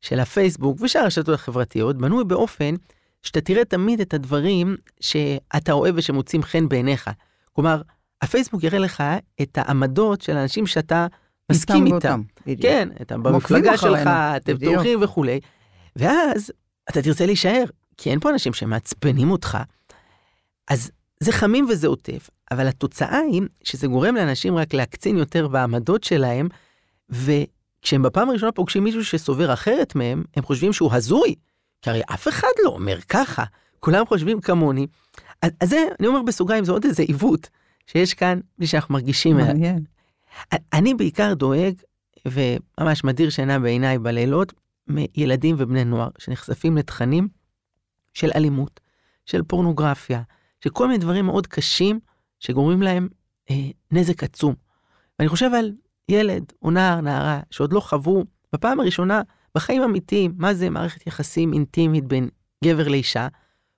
של 0.00 0.20
הפייסבוק 0.20 0.80
ושאר 0.80 1.02
הרשתות 1.02 1.34
החברתיות 1.34 1.96
בנוי 1.96 2.24
באופן 2.24 2.74
שאתה 3.22 3.40
תראה 3.40 3.64
תמיד 3.64 4.00
את 4.00 4.14
הדברים 4.14 4.76
שאתה 5.00 5.72
אוהב 5.72 5.94
ושמוצאים 5.98 6.42
חן 6.42 6.68
בעיניך. 6.68 7.10
כלומר, 7.52 7.82
הפייסבוק 8.22 8.62
יראה 8.62 8.78
לך 8.78 9.02
את 9.42 9.58
העמדות 9.58 10.20
של 10.20 10.36
אנשים 10.36 10.66
שאתה 10.66 11.06
מסכים 11.52 11.86
איתם. 11.86 12.22
בדיוק. 12.46 12.62
כן, 12.62 12.88
אתה 13.02 13.18
במפלגה 13.18 13.76
שלך, 13.76 14.08
אתם. 14.36 14.56
תומכים 14.56 15.02
וכולי. 15.02 15.40
ואז 15.96 16.52
אתה 16.90 17.02
תרצה 17.02 17.26
להישאר, 17.26 17.64
כי 17.96 18.10
אין 18.10 18.20
פה 18.20 18.30
אנשים 18.30 18.52
שמעצבנים 18.52 19.30
אותך. 19.30 19.58
אז 20.70 20.90
זה 21.20 21.32
חמים 21.32 21.66
וזה 21.70 21.86
עוטף, 21.86 22.30
אבל 22.50 22.68
התוצאה 22.68 23.18
היא 23.18 23.42
שזה 23.64 23.86
גורם 23.86 24.14
לאנשים 24.14 24.56
רק 24.56 24.74
להקצין 24.74 25.18
יותר 25.18 25.48
בעמדות 25.48 26.04
שלהם, 26.04 26.48
וכשהם 27.10 28.02
בפעם 28.02 28.30
הראשונה 28.30 28.52
פוגשים 28.52 28.84
מישהו 28.84 29.04
שסובר 29.04 29.52
אחרת 29.52 29.94
מהם, 29.94 30.24
הם 30.36 30.42
חושבים 30.42 30.72
שהוא 30.72 30.92
הזוי. 30.92 31.34
כי 31.82 31.90
הרי 31.90 32.00
אף 32.14 32.28
אחד 32.28 32.48
לא 32.64 32.70
אומר 32.70 33.00
ככה, 33.00 33.44
כולם 33.80 34.06
חושבים 34.06 34.40
כמוני. 34.40 34.86
אז, 35.42 35.50
אז 35.60 35.68
זה, 35.68 35.84
אני 36.00 36.08
אומר 36.08 36.22
בסוגריים, 36.22 36.64
זה 36.64 36.72
עוד 36.72 36.84
איזה 36.84 37.02
עיוות 37.02 37.48
שיש 37.86 38.14
כאן, 38.14 38.40
בלי 38.58 38.66
שאנחנו 38.66 38.94
מרגישים. 38.94 39.36
מעניין. 39.36 39.84
אני 40.72 40.94
בעיקר 40.94 41.34
דואג, 41.34 41.74
וממש 42.26 43.04
מדיר 43.04 43.30
שינה 43.30 43.58
בעיניי 43.58 43.98
בלילות, 43.98 44.52
מילדים 44.86 45.56
ובני 45.58 45.84
נוער 45.84 46.08
שנחשפים 46.18 46.76
לתכנים 46.76 47.28
של 48.14 48.30
אלימות, 48.34 48.80
של 49.26 49.42
פורנוגרפיה, 49.42 50.22
של 50.60 50.70
כל 50.70 50.86
מיני 50.86 50.98
דברים 50.98 51.26
מאוד 51.26 51.46
קשים 51.46 52.00
שגורמים 52.40 52.82
להם 52.82 53.08
אה, 53.50 53.56
נזק 53.90 54.24
עצום. 54.24 54.54
ואני 55.18 55.28
חושב 55.28 55.50
על 55.54 55.72
ילד 56.08 56.52
או 56.62 56.70
נער, 56.70 57.00
נערה, 57.00 57.40
שעוד 57.50 57.72
לא 57.72 57.80
חוו 57.80 58.24
בפעם 58.52 58.80
הראשונה 58.80 59.22
בחיים 59.58 59.82
אמיתיים, 59.82 60.32
מה 60.36 60.54
זה 60.54 60.70
מערכת 60.70 61.06
יחסים 61.06 61.52
אינטימית 61.52 62.04
בין 62.04 62.28
גבר 62.64 62.88
לאישה, 62.88 63.28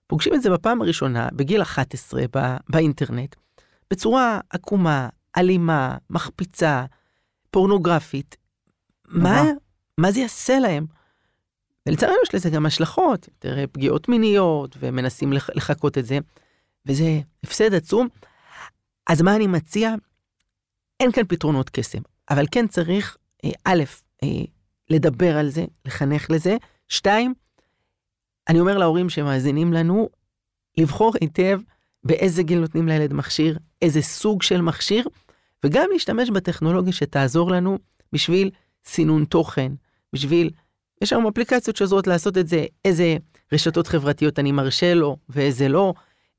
פוגשים 0.06 0.34
את 0.34 0.42
זה 0.42 0.50
בפעם 0.50 0.82
הראשונה, 0.82 1.28
בגיל 1.32 1.62
11, 1.62 2.22
בא, 2.32 2.56
באינטרנט, 2.68 3.36
בצורה 3.90 4.40
עקומה, 4.50 5.08
אלימה, 5.36 5.96
מחפיצה, 6.10 6.84
פורנוגרפית. 7.50 8.36
מה. 9.08 9.42
מה 9.98 10.12
זה 10.12 10.20
יעשה 10.20 10.58
להם? 10.58 10.86
ולצערנו 11.88 12.16
יש 12.28 12.34
לזה 12.34 12.50
גם 12.50 12.66
השלכות, 12.66 13.28
יותר 13.28 13.64
פגיעות 13.72 14.08
מיניות, 14.08 14.76
ומנסים 14.80 15.32
לח- 15.32 15.50
לחקות 15.54 15.98
את 15.98 16.06
זה, 16.06 16.18
וזה 16.86 17.20
הפסד 17.44 17.74
עצום. 17.74 18.08
אז 19.06 19.22
מה 19.22 19.36
אני 19.36 19.46
מציע? 19.46 19.94
אין 21.00 21.12
כאן 21.12 21.22
פתרונות 21.28 21.70
קסם, 21.70 21.98
אבל 22.30 22.44
כן 22.50 22.66
צריך, 22.68 23.16
אה, 23.44 23.50
א', 23.64 23.82
אה, 24.22 24.28
לדבר 24.90 25.36
על 25.36 25.48
זה, 25.48 25.64
לחנך 25.84 26.30
לזה. 26.30 26.56
שתיים, 26.88 27.34
אני 28.48 28.60
אומר 28.60 28.78
להורים 28.78 29.10
שמאזינים 29.10 29.72
לנו, 29.72 30.08
לבחור 30.78 31.12
היטב 31.20 31.60
באיזה 32.04 32.42
גיל 32.42 32.58
נותנים 32.58 32.88
לילד 32.88 33.12
מכשיר, 33.12 33.58
איזה 33.82 34.02
סוג 34.02 34.42
של 34.42 34.60
מכשיר, 34.60 35.04
וגם 35.64 35.88
להשתמש 35.92 36.30
בטכנולוגיה 36.30 36.92
שתעזור 36.92 37.50
לנו 37.50 37.78
בשביל 38.12 38.50
סינון 38.84 39.24
תוכן, 39.24 39.72
בשביל, 40.12 40.50
יש 41.02 41.12
היום 41.12 41.26
אפליקציות 41.26 41.76
שעוזרות 41.76 42.06
לעשות 42.06 42.38
את 42.38 42.48
זה, 42.48 42.66
איזה 42.84 43.16
רשתות 43.52 43.86
חברתיות 43.86 44.38
אני 44.38 44.52
מרשה 44.52 44.94
לו 44.94 45.16
ואיזה 45.28 45.68
לא, 45.68 45.94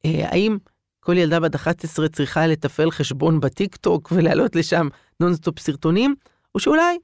אה, 0.06 0.30
האם 0.30 0.58
כל 1.00 1.18
ילדה 1.18 1.40
בת 1.40 1.56
11 1.56 2.08
צריכה 2.10 2.48
לתפעל 2.48 2.92
חשבון 2.92 3.40
בטיק 3.40 3.76
טוק 3.76 4.12
ולהעלות 4.16 4.56
לשם 4.56 4.88
נונסטופ 5.20 5.60
סרטונים, 5.60 6.16
או 6.56 6.60
שאולי 6.60 6.98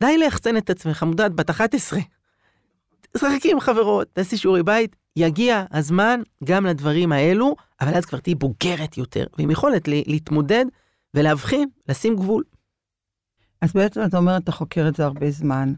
די 0.00 0.18
ליחצן 0.18 0.56
את 0.56 0.70
עצמך, 0.70 1.02
מותק, 1.02 1.23
את 1.23 1.32
בת 1.34 1.50
11. 1.50 2.00
תשחקי 3.12 3.52
עם 3.52 3.60
חברות, 3.60 4.08
תעשי 4.12 4.36
שיעורי 4.36 4.62
בית, 4.62 4.96
יגיע 5.16 5.64
הזמן 5.70 6.20
גם 6.44 6.66
לדברים 6.66 7.12
האלו, 7.12 7.56
אבל 7.80 7.94
אז 7.94 8.04
כבר 8.04 8.18
תהיי 8.18 8.34
בוגרת 8.34 8.96
יותר, 8.98 9.26
ועם 9.38 9.50
יכולת 9.50 9.88
להתמודד 9.88 10.64
ולהבחין, 11.14 11.68
לשים 11.88 12.16
גבול. 12.16 12.44
אז 13.60 13.72
בעצם 13.72 14.00
אתה 14.04 14.18
אומר, 14.18 14.36
אתה 14.36 14.52
חוקר 14.52 14.88
את 14.88 14.96
זה 14.96 15.04
הרבה 15.04 15.30
זמן, 15.30 15.72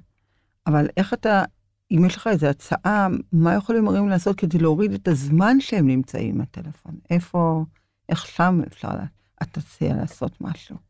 אבל 0.66 0.88
איך 0.96 1.14
אתה, 1.14 1.44
אם 1.90 2.04
יש 2.04 2.16
לך 2.16 2.26
איזו 2.26 2.46
הצעה, 2.46 3.08
מה 3.32 3.54
יכולים 3.54 3.86
הורים 3.86 4.08
לעשות 4.08 4.36
כדי 4.36 4.58
להוריד 4.58 4.92
את 4.92 5.08
הזמן 5.08 5.60
שהם 5.60 5.86
נמצאים 5.86 6.34
עם 6.34 6.40
הטלפון? 6.40 6.98
איפה, 7.10 7.64
איך 8.08 8.26
שם 8.26 8.60
אפשר, 8.66 8.90
אתה 9.42 9.60
תציע 9.60 9.94
לעשות 9.94 10.40
משהו? 10.40 10.89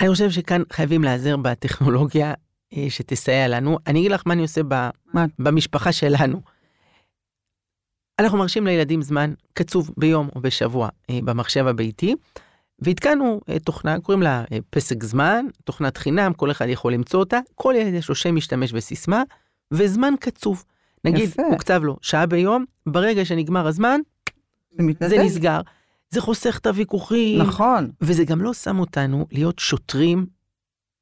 אני 0.00 0.08
חושב 0.08 0.30
שכאן 0.30 0.62
חייבים 0.72 1.04
להיעזר 1.04 1.36
בטכנולוגיה 1.36 2.34
אה, 2.76 2.86
שתסייע 2.88 3.48
לנו. 3.48 3.78
אני 3.86 3.98
אגיד 3.98 4.10
לך 4.10 4.22
מה 4.26 4.32
אני 4.32 4.42
עושה 4.42 4.60
ב, 4.68 4.88
מה? 5.14 5.26
במשפחה 5.38 5.92
שלנו. 5.92 6.40
אנחנו 8.18 8.38
מרשים 8.38 8.66
לילדים 8.66 9.02
זמן 9.02 9.32
קצוב 9.52 9.90
ביום 9.96 10.28
או 10.36 10.40
בשבוע 10.40 10.88
אה, 11.10 11.18
במחשב 11.24 11.66
הביתי, 11.66 12.14
והתקנו 12.78 13.40
אה, 13.48 13.58
תוכנה, 13.58 14.00
קוראים 14.00 14.22
לה 14.22 14.44
פסק 14.70 15.04
זמן, 15.04 15.46
תוכנת 15.64 15.96
חינם, 15.96 16.32
כל 16.32 16.50
אחד 16.50 16.68
יכול 16.68 16.92
למצוא 16.92 17.20
אותה, 17.20 17.38
כל 17.54 17.74
ילד 17.78 17.94
יש 17.94 18.08
לו 18.08 18.14
שם 18.14 18.34
משתמש 18.34 18.70
וסיסמה, 18.74 19.22
וזמן 19.72 20.14
קצוב. 20.20 20.64
נגיד, 21.04 21.28
יפה. 21.28 21.42
הוקצב 21.50 21.84
לו 21.84 21.96
שעה 22.02 22.26
ביום, 22.26 22.64
ברגע 22.86 23.24
שנגמר 23.24 23.66
הזמן, 23.66 24.00
זה 24.76 24.82
מתנתק? 24.82 25.10
זה 25.10 25.18
נסגר. 25.24 25.60
זה 26.10 26.20
חוסך 26.20 26.58
את 26.58 26.66
הוויכוחים, 26.66 27.42
נכון. 27.42 27.90
וזה 28.00 28.24
גם 28.24 28.40
לא 28.40 28.54
שם 28.54 28.78
אותנו 28.78 29.26
להיות 29.32 29.58
שוטרים. 29.58 30.26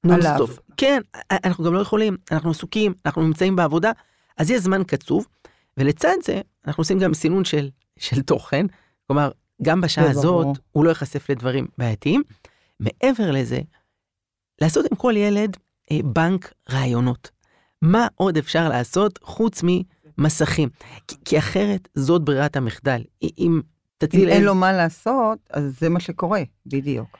נונסטופ. 0.05 0.59
כן, 0.77 1.01
אנחנו 1.31 1.65
גם 1.65 1.75
לא 1.75 1.79
יכולים, 1.79 2.17
אנחנו 2.31 2.51
עסוקים, 2.51 2.95
אנחנו 3.07 3.23
נמצאים 3.23 3.57
בעבודה, 3.57 3.93
אז 4.37 4.51
יש 4.51 4.61
זמן 4.61 4.85
קצוב, 4.85 5.27
ולצד 5.77 6.15
זה 6.25 6.41
אנחנו 6.67 6.81
עושים 6.81 6.99
גם 6.99 7.15
סינון 7.15 7.45
של, 7.45 7.71
של 7.99 8.23
תוכן, 8.23 8.67
כלומר, 9.07 9.31
גם 9.63 9.81
בשעה. 9.81 10.11
הזאת 10.11 10.47
הוא 10.73 10.85
לא 10.85 10.89
ייחשף 10.89 11.31
לדברים 11.31 11.67
בעייתיים. 11.79 12.23
מעבר 12.81 13.31
לזה, 13.31 13.61
לעשות 14.61 14.87
עם 14.91 14.97
כל 14.97 15.15
ילד 15.17 15.57
אה, 15.91 15.99
בנק 16.05 16.53
רעיונות. 16.71 17.31
מה 17.83 18.07
עוד 18.15 18.37
אפשר 18.37 18.69
לעשות 18.69 19.19
חוץ 19.23 19.63
ממסכים? 19.63 20.69
כי, 21.09 21.17
כי 21.25 21.39
אחרת 21.39 21.89
זאת 21.95 22.23
ברירת 22.23 22.57
המחדל. 22.57 23.03
אם 23.39 23.61
תציל 23.99 24.29
אם 24.29 24.29
אין 24.29 24.45
לו 24.45 24.55
מה 24.55 24.73
לעשות, 24.73 25.39
אז 25.51 25.79
זה 25.81 25.89
מה 25.89 26.01
שקורה, 26.01 26.43
בדיוק. 26.67 27.19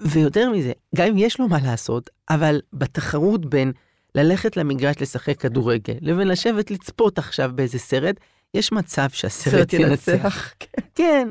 ויותר 0.00 0.50
מזה, 0.50 0.72
גם 0.96 1.06
אם 1.06 1.18
יש 1.18 1.40
לו 1.40 1.48
מה 1.48 1.58
לעשות, 1.64 2.10
אבל 2.30 2.60
בתחרות 2.72 3.46
בין 3.46 3.72
ללכת 4.14 4.56
למגרש 4.56 4.96
לשחק 5.00 5.40
כדורגל, 5.40 5.94
לבין 6.00 6.28
לשבת 6.28 6.70
לצפות 6.70 7.18
עכשיו 7.18 7.50
באיזה 7.54 7.78
סרט, 7.78 8.16
יש 8.54 8.72
מצב 8.72 9.06
שהסרט 9.10 9.72
ינצח. 9.72 10.52
כן. 10.58 10.82
כן, 10.94 11.28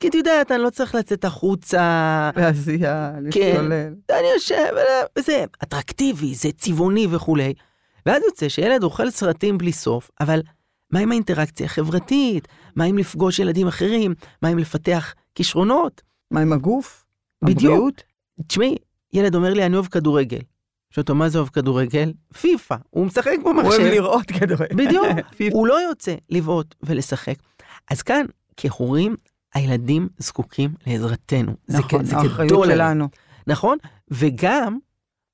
כי 0.00 0.08
את 0.08 0.14
יודעת, 0.14 0.52
אני 0.52 0.62
לא 0.62 0.70
צריך 0.70 0.94
לצאת 0.94 1.24
החוצה, 1.24 2.30
להזיע, 2.36 3.10
כן. 3.30 3.50
להשתולל. 3.50 3.94
אני 4.10 4.26
יושב, 4.34 4.72
וזה 5.18 5.44
אטרקטיבי, 5.62 6.34
זה 6.34 6.48
צבעוני 6.52 7.06
וכולי. 7.10 7.54
ואז 8.06 8.22
יוצא 8.26 8.48
שילד 8.48 8.82
אוכל 8.82 9.10
סרטים 9.10 9.58
בלי 9.58 9.72
סוף, 9.72 10.10
אבל 10.20 10.42
מה 10.92 10.98
עם 11.00 11.10
האינטראקציה 11.10 11.66
החברתית? 11.66 12.48
מה 12.76 12.84
עם 12.84 12.98
לפגוש 12.98 13.38
ילדים 13.38 13.66
אחרים? 13.66 14.14
מה 14.42 14.48
עם 14.48 14.58
לפתח 14.58 15.14
כישרונות? 15.34 16.02
מה 16.30 16.40
עם 16.40 16.52
הגוף? 16.52 17.04
בדיוק. 17.44 17.72
הבריאות? 17.72 18.02
תשמעי, 18.46 18.76
ילד 19.12 19.34
אומר 19.34 19.54
לי, 19.54 19.66
אני 19.66 19.74
אוהב 19.74 19.86
כדורגל. 19.86 20.38
שואל 20.90 21.02
אותו, 21.02 21.14
מה 21.14 21.28
זה 21.28 21.38
אוהב 21.38 21.48
כדורגל? 21.48 22.12
פיפא, 22.40 22.76
הוא 22.90 23.06
משחק 23.06 23.32
הוא 23.42 23.52
אוהב 23.54 23.64
במחשב. 23.66 23.80
לראות 23.82 24.26
כדורגל. 24.26 24.74
בדיוק, 24.76 25.06
פיפ"א. 25.36 25.54
הוא 25.56 25.66
לא 25.66 25.80
יוצא 25.88 26.14
לבעוט 26.30 26.74
ולשחק. 26.82 27.34
אז 27.90 28.02
כאן, 28.02 28.26
כהורים, 28.56 29.16
הילדים 29.54 30.08
זקוקים 30.18 30.74
לעזרתנו. 30.86 31.52
זה 31.66 31.78
נכון, 31.78 32.02
כ- 32.02 32.06
זה 32.06 32.16
האחריות. 32.16 32.66
שלנו. 32.66 33.08
נכון? 33.46 33.78
וגם, 34.10 34.78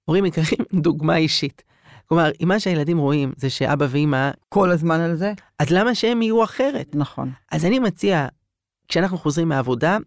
הורים 0.04 0.24
יקרים, 0.26 0.64
דוגמה 0.82 1.16
אישית. 1.16 1.62
כלומר, 2.06 2.30
אם 2.42 2.48
מה 2.48 2.60
שהילדים 2.60 2.98
רואים 2.98 3.32
זה 3.36 3.50
שאבא 3.50 3.86
ואמא, 3.90 4.30
כל 4.48 4.70
הזמן 4.70 5.00
על 5.00 5.16
זה? 5.16 5.32
אז 5.58 5.70
למה 5.70 5.94
שהם 5.94 6.22
יהיו 6.22 6.44
אחרת? 6.44 6.94
נכון. 6.94 7.32
אז 7.52 7.64
אני 7.64 7.78
מציע, 7.78 8.26
כשאנחנו 8.88 9.18
חוזרים 9.18 9.48
מהעבודה, 9.48 9.98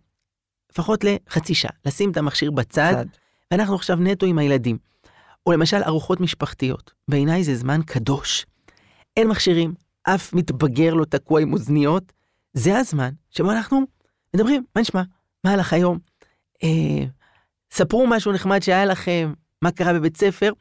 לפחות 0.72 1.04
לחצי 1.04 1.54
שעה, 1.56 1.72
לשים 1.86 2.12
את 2.12 2.18
המכשיר 2.18 2.52
בצד, 2.52 2.94
צד. 2.94 3.06
ואנחנו 3.52 3.76
עכשיו 3.76 3.98
נטו 3.98 4.26
עם 4.26 4.38
הילדים. 4.38 4.78
או 5.46 5.52
למשל 5.52 5.84
ארוחות 5.84 6.20
משפחתיות. 6.20 6.92
בעיניי 7.08 7.44
זה 7.44 7.56
זמן 7.56 7.82
קדוש. 7.86 8.46
אין 9.18 9.28
מכשירים, 9.28 9.74
אף 10.04 10.34
מתבגר 10.34 10.94
לא 10.94 11.06
תקוע 11.06 11.42
עם 11.42 11.54
אוזניות. 11.54 12.14
זה 12.54 12.78
הזמן 12.78 13.10
שבו 13.30 13.52
אנחנו 13.52 13.82
מדברים, 14.36 14.64
מה 14.76 14.82
נשמע? 14.82 15.02
מה 15.44 15.52
הלך 15.52 15.74
היום? 15.74 16.00
אה, 16.64 17.06
ספרו 17.72 18.08
משהו 18.08 18.32
נחמד 18.32 18.60
שהיה 18.60 18.86
לכם, 18.86 19.34
מה 19.62 19.72
קרה 19.72 19.94
בבית 19.94 20.18
ספר. 20.18 20.52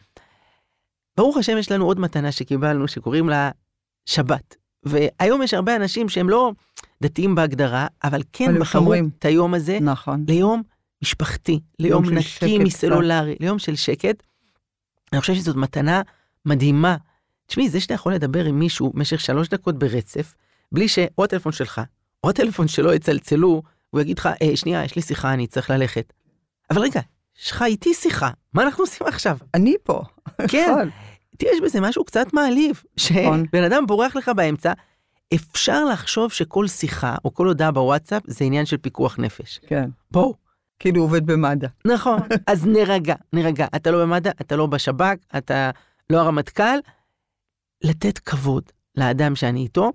ברוך 1.18 1.36
השם, 1.36 1.58
יש 1.58 1.72
לנו 1.72 1.86
עוד 1.86 2.00
מתנה 2.00 2.32
שקיבלנו, 2.32 2.88
שקוראים 2.88 3.28
לה 3.28 3.50
שבת. 4.06 4.56
והיום 4.82 5.42
יש 5.42 5.54
הרבה 5.54 5.76
אנשים 5.76 6.08
שהם 6.08 6.28
לא 6.30 6.52
דתיים 7.02 7.34
בהגדרה, 7.34 7.86
אבל 8.04 8.22
כן 8.32 8.58
בחרו 8.60 8.82
שומרים. 8.82 9.10
את 9.18 9.24
היום 9.24 9.54
הזה 9.54 9.78
נכון. 9.80 10.24
ליום 10.28 10.62
משפחתי, 11.02 11.60
ליום 11.78 12.04
נקי 12.04 12.58
מסלולרי, 12.58 13.36
ליום 13.40 13.58
של 13.58 13.76
שקט. 13.76 14.22
אני 15.12 15.20
חושב 15.20 15.34
שזאת 15.34 15.56
מתנה 15.56 16.02
מדהימה. 16.46 16.96
תשמעי, 17.46 17.68
זה 17.68 17.80
שאתה 17.80 17.94
יכול 17.94 18.14
לדבר 18.14 18.44
עם 18.44 18.58
מישהו 18.58 18.92
במשך 18.94 19.20
שלוש 19.20 19.48
דקות 19.48 19.78
ברצף, 19.78 20.34
בלי 20.72 20.88
שאו 20.88 21.24
הטלפון 21.24 21.52
שלך, 21.52 21.80
או 22.24 22.30
הטלפון 22.30 22.68
שלו 22.68 22.92
יצלצלו, 22.92 23.62
הוא 23.90 24.00
יגיד 24.00 24.18
לך, 24.18 24.28
אה, 24.42 24.56
שנייה, 24.56 24.84
יש 24.84 24.96
לי 24.96 25.02
שיחה, 25.02 25.32
אני 25.32 25.46
צריך 25.46 25.70
ללכת. 25.70 26.12
אבל 26.70 26.82
רגע, 26.82 27.00
יש 27.42 27.50
לך 27.50 27.62
איתי 27.62 27.94
שיחה, 27.94 28.30
מה 28.54 28.62
אנחנו 28.62 28.84
עושים 28.84 29.06
עכשיו? 29.06 29.38
אני 29.54 29.74
פה. 29.82 30.02
כן, 30.48 30.88
יש 31.42 31.60
בזה 31.60 31.80
משהו 31.80 32.04
קצת 32.04 32.32
מעליב, 32.32 32.82
נכון. 33.10 33.44
שבן 33.46 33.64
אדם 33.64 33.86
בורח 33.86 34.16
לך 34.16 34.30
באמצע, 34.36 34.72
אפשר 35.34 35.84
לחשוב 35.84 36.32
שכל 36.32 36.66
שיחה 36.66 37.16
או 37.24 37.34
כל 37.34 37.46
הודעה 37.46 37.70
בוואטסאפ 37.70 38.22
זה 38.26 38.44
עניין 38.44 38.66
של 38.66 38.76
פיקוח 38.76 39.18
נפש. 39.18 39.60
כן. 39.66 39.90
בואו, 40.10 40.34
כאילו 40.78 41.02
עובד 41.02 41.26
במד"א. 41.26 41.66
נכון, 41.84 42.20
אז 42.46 42.66
נרגע, 42.66 43.14
נרגע. 43.32 43.66
אתה 43.76 43.90
לא 43.90 44.02
במד"א, 44.04 44.30
אתה 44.40 44.56
לא 44.56 44.66
בשב"כ, 44.66 45.16
אתה 45.36 45.70
לא 46.10 46.20
הרמטכ"ל. 46.20 46.78
לתת 47.84 48.18
כבוד 48.18 48.62
לאדם 48.96 49.36
שאני 49.36 49.60
איתו, 49.60 49.92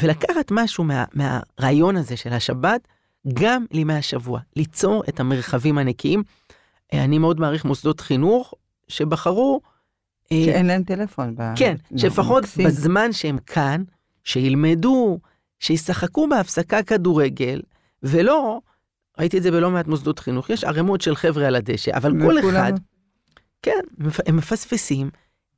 ולקחת 0.00 0.48
משהו 0.50 0.84
מה, 0.84 1.04
מהרעיון 1.12 1.96
הזה 1.96 2.16
של 2.16 2.32
השבת, 2.32 2.88
גם 3.34 3.64
לימי 3.70 3.94
השבוע, 3.94 4.40
ליצור 4.56 5.02
את 5.08 5.20
המרחבים 5.20 5.78
הנקיים. 5.78 6.22
אה, 6.92 7.04
אני 7.04 7.18
מאוד 7.18 7.40
מעריך 7.40 7.64
מוסדות 7.64 8.00
חינוך 8.00 8.54
שבחרו, 8.88 9.60
שאין 10.32 10.66
להם 10.66 10.82
טלפון. 10.82 11.34
ב- 11.36 11.52
כן, 11.56 11.74
שלפחות. 11.96 12.44
בזמן 12.66 13.12
שהם 13.12 13.38
כאן, 13.38 13.82
שילמדו, 14.24 15.20
שישחקו 15.58 16.28
בהפסקה 16.28 16.82
כדורגל, 16.82 17.62
ולא, 18.02 18.60
ראיתי 19.18 19.38
את 19.38 19.42
זה 19.42 19.50
בלא 19.50 19.70
מעט 19.70 19.86
מוסדות 19.86 20.18
חינוך, 20.18 20.50
יש 20.50 20.64
ערימות 20.64 21.00
של 21.00 21.14
חבר'ה 21.16 21.46
על 21.46 21.54
הדשא, 21.54 21.96
אבל 21.96 22.12
כל 22.22 22.38
אחד, 22.38 22.72
כן, 23.62 23.80
הם 24.26 24.36
מפספסים 24.36 25.10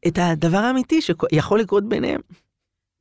את 0.06 0.18
הדבר 0.22 0.58
האמיתי 0.58 1.00
שיכול 1.02 1.60
לקרות 1.60 1.88
ביניהם. 1.88 2.20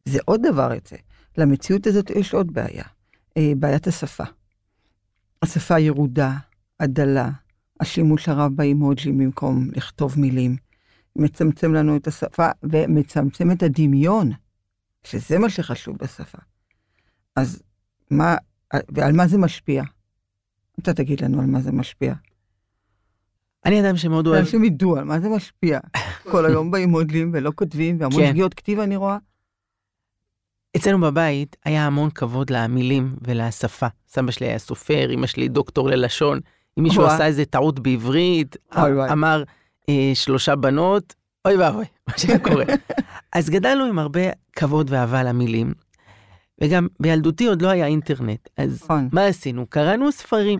זה 0.05 0.20
עוד 0.26 0.41
דבר 0.47 0.76
את 0.76 0.88
זה. 0.88 0.97
למציאות 1.38 1.88
הזאת 1.88 2.09
יש 2.09 2.34
עוד 2.34 2.53
בעיה. 2.53 2.84
אה, 3.38 3.51
בעיית 3.57 3.88
השפה. 3.88 4.24
השפה 5.41 5.80
ירודה, 5.80 6.34
הדלה, 6.80 7.30
השימוש 7.80 8.30
הרב 8.30 8.51
באימוג'י 8.55 9.11
במקום 9.11 9.70
לכתוב 9.76 10.20
מילים, 10.20 10.55
מצמצם 11.18 11.74
לנו 11.74 11.97
את 11.97 12.07
השפה 12.07 12.47
ומצמצם 12.63 13.51
את 13.51 13.63
הדמיון, 13.63 14.32
שזה 15.03 15.39
מה 15.39 15.49
שחשוב 15.49 15.97
בשפה. 15.97 16.38
אז 17.36 17.63
מה, 18.11 18.36
ועל 18.89 19.13
מה 19.13 19.28
זה 19.28 19.38
משפיע? 19.38 19.84
אתה 20.80 20.93
תגיד 20.93 21.24
לנו 21.24 21.41
על 21.41 21.45
מה 21.45 21.61
זה 21.61 21.72
משפיע. 21.72 22.13
אני 23.65 23.82
אדם 23.82 23.97
שמאוד 23.97 24.28
אוהב, 24.28 24.39
אנשים 24.39 24.63
ידעו 24.63 24.97
על 24.97 25.03
מה 25.03 25.20
זה 25.20 25.30
משפיע. 25.30 25.80
כל 26.32 26.45
היום 26.45 26.72
באימוג'ים 26.72 27.32
ולא 27.34 27.51
כותבים, 27.55 27.97
והמון 27.99 28.22
כן. 28.22 28.30
שגיאות 28.30 28.53
כתיב 28.53 28.80
אני 28.80 28.95
רואה. 28.95 29.18
אצלנו 30.78 31.01
בבית 31.01 31.55
היה 31.65 31.86
המון 31.86 32.09
כבוד 32.09 32.49
למילים 32.49 33.15
ולשפה. 33.22 33.88
סבא 34.07 34.32
שלי 34.32 34.47
היה 34.47 34.59
סופר, 34.59 35.13
אמא 35.13 35.28
שלי 35.28 35.47
דוקטור 35.47 35.89
ללשון. 35.89 36.39
אם 36.80 36.84
מישהו. 36.84 37.05
עשה 37.05 37.26
איזה 37.26 37.45
טעות 37.45 37.80
בעברית. 37.80 38.55
אמר 39.11 39.43
שלושה 40.13 40.55
בנות, 40.55 41.15
אוי 41.45 41.55
ואבוי, 41.55 41.85
מה 42.07 42.17
שהיה 42.17 42.39
קורה. 42.39 42.65
אז 43.35 43.49
גדלנו 43.49 43.85
עם 43.85 43.99
הרבה 43.99 44.21
כבוד 44.53 44.91
ואהבה 44.91 45.23
למילים, 45.23 45.73
וגם 46.61 46.88
בילדותי 46.99 47.47
עוד 47.47 47.61
לא 47.61 47.67
היה 47.67 47.85
אינטרנט, 47.85 48.49
אז 48.57 48.83
נכון. 48.83 49.09
מה 49.11 49.25
עשינו? 49.25 49.65
קראנו 49.69 50.11
ספרים. 50.11 50.59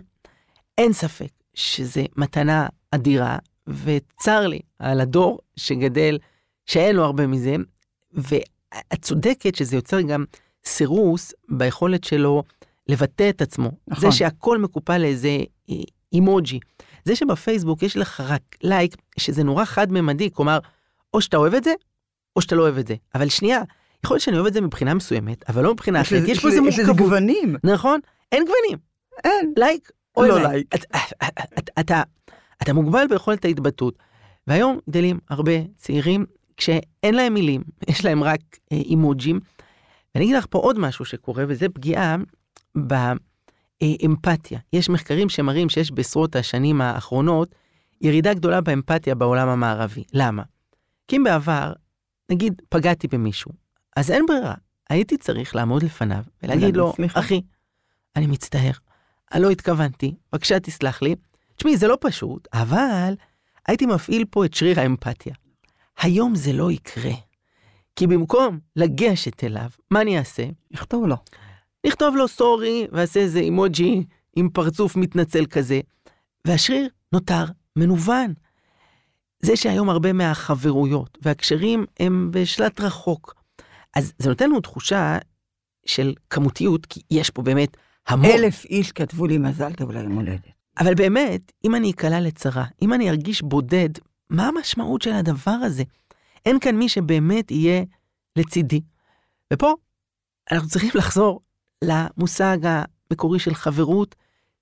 אין 0.78 0.92
ספק 0.92 1.28
שזו 1.54 2.00
מתנה 2.16 2.66
אדירה, 2.90 3.38
וצר 3.66 4.46
לי 4.46 4.60
על 4.78 5.00
הדור 5.00 5.38
שגדל, 5.56 6.18
שאין 6.66 6.96
לו 6.96 7.04
הרבה 7.04 7.26
מזה, 7.26 7.56
ואת 8.12 9.02
צודקת 9.02 9.54
שזה 9.54 9.76
יוצר 9.76 10.00
גם 10.00 10.24
סירוס 10.64 11.32
ביכולת 11.48 12.04
שלו 12.04 12.42
לבטא 12.88 13.30
את 13.30 13.42
עצמו. 13.42 13.70
נכון. 13.88 14.10
זה 14.10 14.16
שהכל 14.16 14.58
מקופל 14.58 14.98
לאיזה 14.98 15.38
אה, 15.70 15.74
אימוג'י. 16.12 16.60
זה 17.04 17.16
שבפייסבוק 17.16 17.82
יש 17.82 17.96
לך 17.96 18.20
רק 18.20 18.42
לייק, 18.62 18.96
שזה 19.18 19.44
נורא 19.44 19.64
חד-ממדי, 19.64 20.30
כלומר, 20.32 20.58
או 21.14 21.20
שאתה 21.20 21.36
אוהב 21.36 21.54
את 21.54 21.64
זה, 21.64 21.72
או 22.36 22.40
שאתה 22.40 22.54
לא 22.54 22.62
אוהב 22.62 22.78
את 22.78 22.86
זה. 22.86 22.94
אבל 23.14 23.28
שנייה, 23.28 23.62
יכול 24.04 24.14
להיות 24.14 24.22
שאני 24.22 24.36
אוהב 24.36 24.46
את 24.46 24.52
זה 24.52 24.60
מבחינה 24.60 24.94
מסוימת, 24.94 25.50
אבל 25.50 25.62
לא 25.62 25.72
מבחינה 25.72 26.00
אחרת, 26.00 26.22
יש 26.28 26.40
פה 26.40 26.48
איזה 26.48 26.60
יש 26.68 26.74
לזה 26.74 26.82
מורכבות, 26.86 27.08
גוונים. 27.08 27.56
נכון? 27.64 28.00
אין 28.32 28.44
גוונים. 28.44 28.78
אין. 29.24 29.52
לייק 29.56 29.90
או 30.16 30.24
לא 30.24 30.40
לייק. 30.40 30.74
אתה 32.62 32.72
מוגבל 32.72 33.06
ביכולת 33.10 33.44
ההתבטאות. 33.44 33.98
והיום 34.46 34.78
גדלים 34.90 35.18
הרבה 35.30 35.52
צעירים 35.76 36.24
כשאין 36.56 37.14
להם 37.14 37.34
מילים, 37.34 37.62
יש 37.90 38.04
להם 38.04 38.24
רק 38.24 38.40
אה, 38.72 38.76
אימוג'ים. 38.76 39.40
ואני 40.14 40.24
אגיד 40.24 40.36
לך 40.36 40.46
פה 40.50 40.58
עוד 40.58 40.78
משהו 40.78 41.04
שקורה, 41.04 41.44
וזה 41.48 41.68
פגיעה 41.68 42.16
באמפתיה. 43.82 44.58
יש 44.72 44.88
מחקרים 44.88 45.28
שמראים 45.28 45.68
שיש 45.68 45.90
בעשרות 45.90 46.36
השנים 46.36 46.80
האחרונות 46.80 47.54
ירידה 48.00 48.34
גדולה 48.34 48.60
באמפתיה 48.60 49.14
בעולם 49.14 49.48
המערבי. 49.48 50.04
למה? 50.12 50.42
כי 51.08 51.16
אם 51.16 51.24
בעבר, 51.24 51.72
נגיד, 52.30 52.62
פגעתי 52.68 53.08
במישהו, 53.08 53.52
אז 53.96 54.10
אין 54.10 54.26
ברירה. 54.26 54.54
הייתי 54.90 55.16
צריך 55.16 55.56
לעמוד 55.56 55.82
לפניו 55.82 56.22
ולהגיד 56.42 56.62
להגיד, 56.62 56.76
לו, 56.76 56.92
"סליחה." 56.96 57.20
אחי, 57.20 57.40
אני 58.16 58.26
מצטער, 58.26 58.70
אני 59.32 59.42
לא 59.42 59.50
התכוונתי, 59.50 60.14
בבקשה 60.32 60.60
תסלח 60.60 61.02
לי. 61.02 61.14
תשמעי, 61.56 61.76
זה 61.76 61.88
לא 61.88 61.98
פשוט, 62.00 62.48
אבל 62.52 63.14
הייתי 63.68 63.86
מפעיל 63.86 64.24
פה 64.30 64.44
את 64.44 64.54
שריר 64.54 64.80
האמפתיה. 64.80 65.34
היום 65.98 66.34
זה 66.34 66.52
לא 66.52 66.72
יקרה. 66.72 67.12
כי 67.96 68.06
במקום 68.06 68.58
לגשת 68.76 69.44
אליו, 69.44 69.70
מה 69.90 70.00
אני 70.00 70.18
אעשה? 70.18 70.44
לכתוב 70.70 71.06
לו. 71.06 71.16
נכתוב 71.86 72.16
לו 72.16 72.28
סורי, 72.28 72.86
ואעשה 72.92 73.20
איזה 73.20 73.38
אימוג'י 73.38 74.04
עם 74.36 74.48
פרצוף 74.48 74.96
מתנצל 74.96 75.46
כזה. 75.46 75.80
והשריר 76.44 76.88
נותר 77.12 77.44
מנוון. 77.76 78.34
זה 79.42 79.56
שהיום 79.56 79.90
הרבה 79.90 80.12
מהחברויות 80.12 81.18
והקשרים 81.22 81.84
הם 82.00 82.28
בשלט 82.30 82.80
רחוק. 82.80 83.34
אז 83.96 84.12
זה 84.18 84.28
נותן 84.28 84.50
לנו 84.50 84.60
תחושה 84.60 85.18
של 85.86 86.14
כמותיות, 86.30 86.86
כי 86.86 87.00
יש 87.10 87.30
פה 87.30 87.42
באמת 87.42 87.76
המון. 88.08 88.30
אלף 88.30 88.64
איש 88.64 88.92
כתבו 88.92 89.26
לי 89.26 89.38
מזל 89.38 89.72
טוב 89.72 89.92
ליום 89.92 90.12
הולדת. 90.12 90.48
אבל 90.80 90.94
באמת, 90.94 91.52
אם 91.64 91.74
אני 91.74 91.90
אקלע 91.90 92.20
לצרה, 92.20 92.64
אם 92.82 92.92
אני 92.92 93.10
ארגיש 93.10 93.42
בודד, 93.42 93.88
מה 94.30 94.48
המשמעות 94.48 95.02
של 95.02 95.12
הדבר 95.12 95.50
הזה? 95.50 95.82
אין 96.46 96.58
כאן 96.60 96.76
מי 96.76 96.88
שבאמת 96.88 97.50
יהיה 97.50 97.82
לצידי. 98.36 98.80
ופה 99.52 99.74
אנחנו 100.52 100.68
צריכים 100.68 100.90
לחזור 100.94 101.40
למושג 101.84 102.58
המקורי 102.62 103.38
של 103.38 103.54
חברות, 103.54 104.14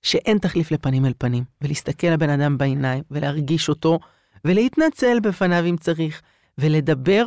שאין 0.03 0.39
תחליף 0.39 0.71
לפנים 0.71 1.07
אל 1.07 1.13
פנים, 1.19 1.45
ולהסתכל 1.63 2.07
לבן 2.07 2.31
אדם 2.31 2.59
בעיניים, 2.59 3.03
ולהרגיש 3.11 3.69
אותו, 3.69 3.99
ולהתנצל 4.45 5.21
בפניו 5.21 5.65
אם 5.67 5.77
צריך, 5.77 6.23
ולדבר. 6.59 7.27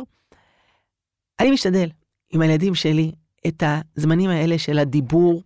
אני 1.40 1.50
משתדל 1.50 1.88
עם 2.30 2.40
הילדים 2.40 2.74
שלי 2.74 3.12
את 3.46 3.62
הזמנים 3.96 4.30
האלה 4.30 4.58
של 4.58 4.78
הדיבור 4.78 5.42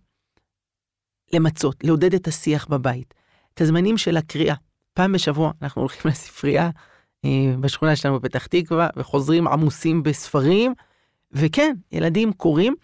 למצות, 1.33 1.83
לעודד 1.83 2.13
את 2.13 2.27
השיח 2.27 2.67
בבית. 2.67 3.13
את 3.53 3.61
הזמנים 3.61 3.97
של 3.97 4.17
הקריאה. 4.17 4.55
פעם 4.93 5.11
בשבוע 5.11 5.51
אנחנו 5.61 5.81
הולכים 5.81 6.01
לספרייה 6.11 6.69
אה, 7.25 7.29
בשכונה 7.59 7.95
שלנו 7.95 8.19
בפתח 8.19 8.45
תקווה, 8.45 8.87
וחוזרים 8.95 9.47
עמוסים 9.47 10.03
בספרים, 10.03 10.73
וכן, 11.31 11.75
ילדים 11.91 12.33
קוראים, 12.33 12.75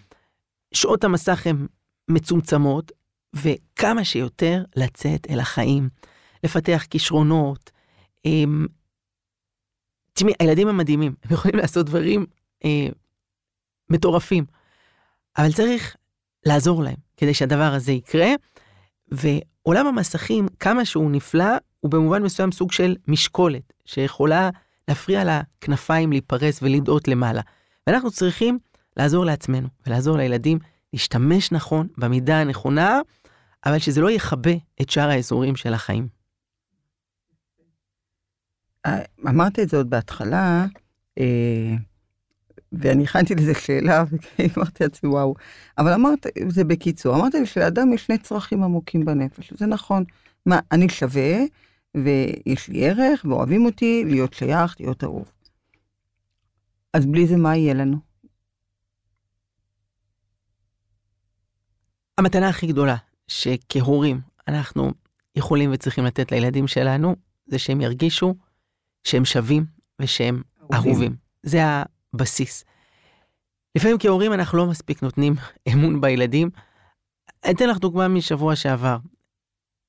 שעות 0.74 1.04
המסך 1.04 1.48
הן 1.48 1.68
מצומצמות, 2.08 2.92
וכמה 3.34 4.06
שיותר 4.06 4.64
לצאת 4.76 5.28
אל 5.30 5.40
החיים, 5.40 5.90
לפתח 6.44 6.86
כישרונות. 6.90 7.72
אמ, 8.26 8.66
תשמעי, 10.14 10.34
הילדים 10.40 10.68
המדהימים, 10.68 11.16
הם 11.24 11.34
יכולים 11.34 11.58
לעשות 11.58 11.86
דברים 11.86 12.26
אה, 12.66 12.88
מטורפים, 13.90 14.46
אבל 15.38 15.54
צריך 15.54 15.96
לעזור 16.46 16.84
להם 16.84 16.96
כדי 17.18 17.34
שהדבר 17.34 17.74
הזה 17.74 17.92
יקרה. 17.92 18.30
ועולם 19.12 19.88
המסכים, 19.88 20.48
כמה 20.60 20.86
שהוא 20.86 21.12
נפלא, 21.12 21.54
הוא 21.80 21.92
במובן 21.92 22.24
מסוים 22.24 22.52
סוג 22.52 22.72
של 22.72 22.96
משקולת, 23.08 23.74
שיכולה 23.86 24.50
להפריע 24.88 25.24
לכנפיים 25.26 26.12
להיפרס 26.12 26.60
ולדאות 26.62 27.08
למעלה. 27.08 27.42
ואנחנו 27.88 28.12
צריכים 28.12 28.60
לעזור 28.98 29.26
לעצמנו 29.26 29.68
ולעזור 29.88 30.18
לילדים 30.18 30.60
להשתמש 30.94 31.52
נכון 31.52 31.88
במידה 31.98 32.42
הנכונה, 32.42 33.00
אבל 33.66 33.80
שזה 33.80 34.02
לא 34.02 34.12
יכבה 34.12 34.52
את 34.82 34.90
שאר 34.90 35.10
האזורים 35.10 35.56
של 35.56 35.74
החיים. 35.74 36.08
אה, 38.86 39.02
אמרתי 39.28 39.64
את 39.64 39.70
זה 39.70 39.78
עוד 39.78 39.90
בהתחלה, 39.90 40.66
אה, 41.20 41.76
ואני 42.72 43.04
הכנתי 43.04 43.36
לזה 43.36 43.54
שאלה, 43.54 44.04
ואמרתי 44.40 44.84
לעצמי, 44.84 45.10
וואו. 45.10 45.34
אבל 45.78 45.94
אמרת, 45.94 46.26
זה 46.48 46.64
בקיצור, 46.64 47.16
אמרתי 47.16 47.40
לי 47.40 47.46
שלאדם 47.46 47.94
יש 47.94 48.06
שני 48.06 48.18
צרכים 48.18 48.64
עמוקים 48.64 49.06
בנפש, 49.06 49.54
זה 49.54 49.66
נכון. 49.66 50.04
מה, 50.46 50.60
אני 50.72 50.90
שווה, 50.90 51.38
ויש 51.96 52.68
לי 52.70 52.90
ערך, 52.90 53.26
ואוהבים 53.30 53.66
אותי, 53.66 54.04
להיות 54.06 54.34
שייך, 54.34 54.76
להיות 54.80 55.04
אהוב. 55.04 55.32
אז 56.94 57.06
בלי 57.06 57.28
זה 57.28 57.38
מה 57.38 57.58
יהיה 57.58 57.74
לנו? 57.74 58.11
המתנה 62.18 62.50
הכי 62.50 62.68
גדולה 62.68 62.96
שכהורים 63.28 64.22
אנחנו 64.48 64.92
יכולים 65.36 65.70
וצריכים 65.74 66.06
לתת 66.06 66.32
לילדים 66.32 66.68
שלנו, 66.68 67.16
זה 67.46 67.60
שהם 67.60 67.82
ירגישו 67.82 68.36
שהם 69.04 69.26
שווים 69.26 69.66
ושהם 70.02 70.42
אהובים. 70.74 70.92
אהובים. 70.92 71.16
זה 71.44 71.60
הבסיס. 72.14 72.66
לפעמים 73.76 73.98
כהורים 74.00 74.34
אנחנו 74.34 74.58
לא 74.58 74.66
מספיק 74.68 75.04
נותנים 75.04 75.36
אמון 75.74 76.02
בילדים. 76.02 76.50
אני 77.44 77.54
אתן 77.54 77.70
לך 77.70 77.78
דוגמה 77.78 78.08
משבוע 78.08 78.56
שעבר. 78.56 78.98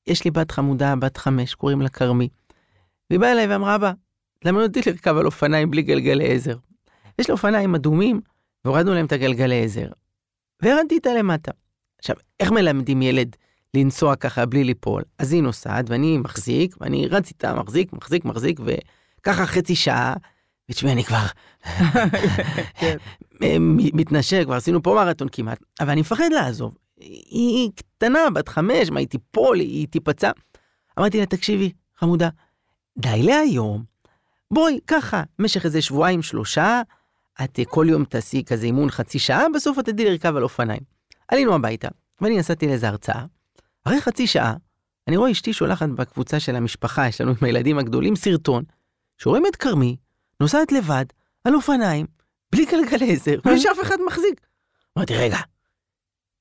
יש 0.07 0.25
לי 0.25 0.31
בת 0.31 0.51
חמודה, 0.51 0.97
בת 0.97 1.17
חמש, 1.17 1.55
קוראים 1.55 1.83
לה 1.83 1.89
כרמי. 1.89 2.29
והיא 3.11 3.21
באה 3.21 3.33
אליי 3.33 3.47
ואמרה, 3.47 3.75
אבא, 3.75 3.93
למה 4.45 4.63
אותי 4.63 4.81
לרכב 4.87 5.17
על 5.17 5.27
אופניים 5.27 5.71
בלי 5.71 5.83
גלגלי 5.83 6.35
עזר? 6.35 6.57
יש 7.19 7.29
לה 7.29 7.33
אופניים 7.33 7.75
אדומים, 7.75 8.21
והורדנו 8.65 8.95
להם 8.95 9.07
את 9.07 9.13
הגלגלי 9.13 9.65
עזר. 9.65 9.89
והרדתי 10.63 10.95
איתה 10.95 11.11
למטה. 11.19 11.53
עכשיו, 12.03 12.17
איך 12.41 12.51
מלמדים 12.51 13.03
ילד 13.03 13.37
לנסוע 13.75 14.17
ככה 14.17 14.47
בלי 14.47 14.65
ליפול? 14.65 15.03
אז 15.19 15.33
היא 15.33 15.43
נוסעת, 15.43 15.85
ואני 15.91 16.19
מחזיק, 16.19 16.77
ואני 16.81 17.09
רץ 17.09 17.29
איתה, 17.29 17.55
מחזיק, 17.55 17.93
מחזיק, 17.93 18.25
מחזיק, 18.25 18.61
וככה 18.65 19.47
חצי 19.47 19.75
שעה, 19.77 20.15
ותשמעי, 20.71 20.93
אני 20.93 21.05
כבר 21.05 21.27
כן. 22.81 22.97
מתנשק, 23.71 24.43
כבר 24.45 24.55
עשינו 24.55 24.83
פה 24.83 24.95
מרתון 24.95 25.29
כמעט, 25.33 25.59
אבל 25.81 25.91
אני 25.91 26.01
מפחד 26.01 26.29
לעזוב. 26.33 26.75
היא 27.31 27.71
קטנה, 27.77 28.31
בת 28.35 28.49
חמש, 28.49 28.91
מה, 28.91 29.01
היא 29.01 29.09
תיפול, 29.09 29.61
היא 29.61 29.89
תיפצע. 29.89 30.31
אמרתי 30.99 31.21
לה, 31.21 31.27
תקשיבי, 31.27 31.73
חמודה, 31.99 32.29
די 32.99 33.23
להיום, 33.23 33.85
בואי, 34.51 34.79
ככה, 34.87 35.23
במשך 35.39 35.65
איזה 35.65 35.83
שבועיים, 35.83 36.23
שלושה, 36.23 36.83
את 37.45 37.59
כל 37.69 37.87
יום 37.89 38.05
תעשי 38.05 38.43
כזה 38.47 38.67
אימון 38.67 38.91
חצי 38.91 39.19
שעה, 39.19 39.45
בסוף 39.55 39.79
את 39.79 39.85
תדעי 39.85 40.11
לרכב 40.11 40.37
על 40.37 40.43
אופניים. 40.43 40.93
עלינו 41.33 41.55
הביתה, 41.55 41.89
ואני 42.21 42.39
נסעתי 42.39 42.67
לאיזה 42.67 42.89
הרצאה. 42.89 43.25
אחרי 43.85 44.01
חצי 44.01 44.27
שעה, 44.27 44.55
אני 45.09 45.17
רואה 45.17 45.31
אשתי 45.31 45.53
שולחת 45.53 45.89
בקבוצה 45.89 46.41
של 46.41 46.57
המשפחה, 46.57 47.09
יש 47.09 47.21
לנו 47.21 47.31
עם 47.31 47.37
הילדים 47.41 47.79
הגדולים, 47.79 48.17
סרטון, 48.17 48.65
שרואים 49.19 49.47
את 49.47 49.57
כרמי, 49.57 49.97
נוסעת 50.41 50.73
לבד, 50.73 51.05
על 51.45 51.55
אופניים, 51.55 52.07
בלי 52.53 52.65
גלגלי 52.65 53.13
עזר, 53.13 53.37
בלי 53.45 53.61
שאף 53.61 53.77
אחד 53.83 53.97
מחזיק. 54.07 54.47
אמרתי, 54.99 55.15
רגע, 55.17 55.39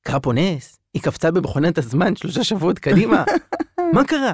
קרה 0.01 0.19
פה 0.19 0.33
נס? 0.33 0.79
היא 0.93 1.01
קפצה 1.01 1.31
במכונת 1.31 1.77
הזמן 1.77 2.15
שלושה 2.15 2.43
שבועות 2.43 2.79
קדימה? 2.79 3.23
מה 3.95 4.03
קרה? 4.07 4.33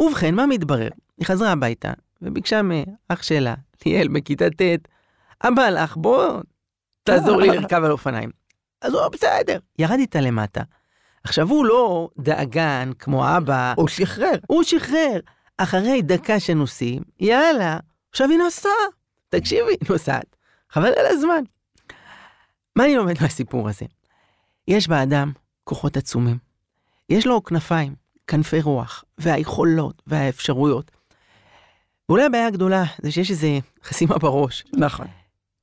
ובכן, 0.00 0.34
מה 0.34 0.46
מתברר? 0.46 0.88
היא 1.18 1.26
חזרה 1.26 1.52
הביתה, 1.52 1.92
וביקשה 2.22 2.60
מאח 2.62 3.22
שלה, 3.22 3.54
ליאל, 3.86 4.08
בכיתה 4.08 4.50
ט', 4.50 4.88
אבא 5.42 5.62
הלך, 5.62 5.96
בוא 5.96 6.40
תעזור 7.02 7.40
לי 7.40 7.48
לרכב 7.48 7.84
על 7.84 7.90
אופניים. 7.90 8.39
אז 8.80 8.94
הוא 8.94 9.08
בסדר, 9.08 9.58
ירד 9.78 9.98
איתה 9.98 10.20
למטה. 10.20 10.62
עכשיו 11.24 11.48
הוא 11.48 11.64
לא 11.64 12.08
דאגן 12.18 12.90
כמו 12.98 13.36
אבא. 13.36 13.74
הוא 13.76 13.88
שחרר. 13.88 14.34
הוא 14.46 14.62
שחרר. 14.62 15.20
אחרי 15.58 16.02
דקה 16.02 16.40
שנוסעים, 16.40 17.02
יאללה, 17.20 17.78
עכשיו 18.10 18.28
היא 18.30 18.38
נוסעה. 18.38 18.72
תקשיבי, 19.28 19.76
נוסעת. 19.90 20.36
חבל 20.70 20.86
על 20.86 21.06
הזמן. 21.06 21.42
מה 22.76 22.84
אני 22.84 22.96
לומד 22.96 23.14
מהסיפור 23.20 23.68
הזה? 23.68 23.86
יש 24.68 24.88
באדם 24.88 25.32
כוחות 25.64 25.96
עצומים. 25.96 26.38
יש 27.08 27.26
לו 27.26 27.44
כנפיים, 27.44 27.94
כנפי 28.26 28.60
רוח, 28.60 29.04
והיכולות 29.18 30.02
והאפשרויות. 30.06 30.90
ואולי 32.08 32.24
הבעיה 32.24 32.46
הגדולה 32.46 32.84
זה 33.02 33.12
שיש 33.12 33.30
איזה 33.30 33.58
חסימה 33.84 34.18
בראש. 34.18 34.64
נכון. 34.72 35.06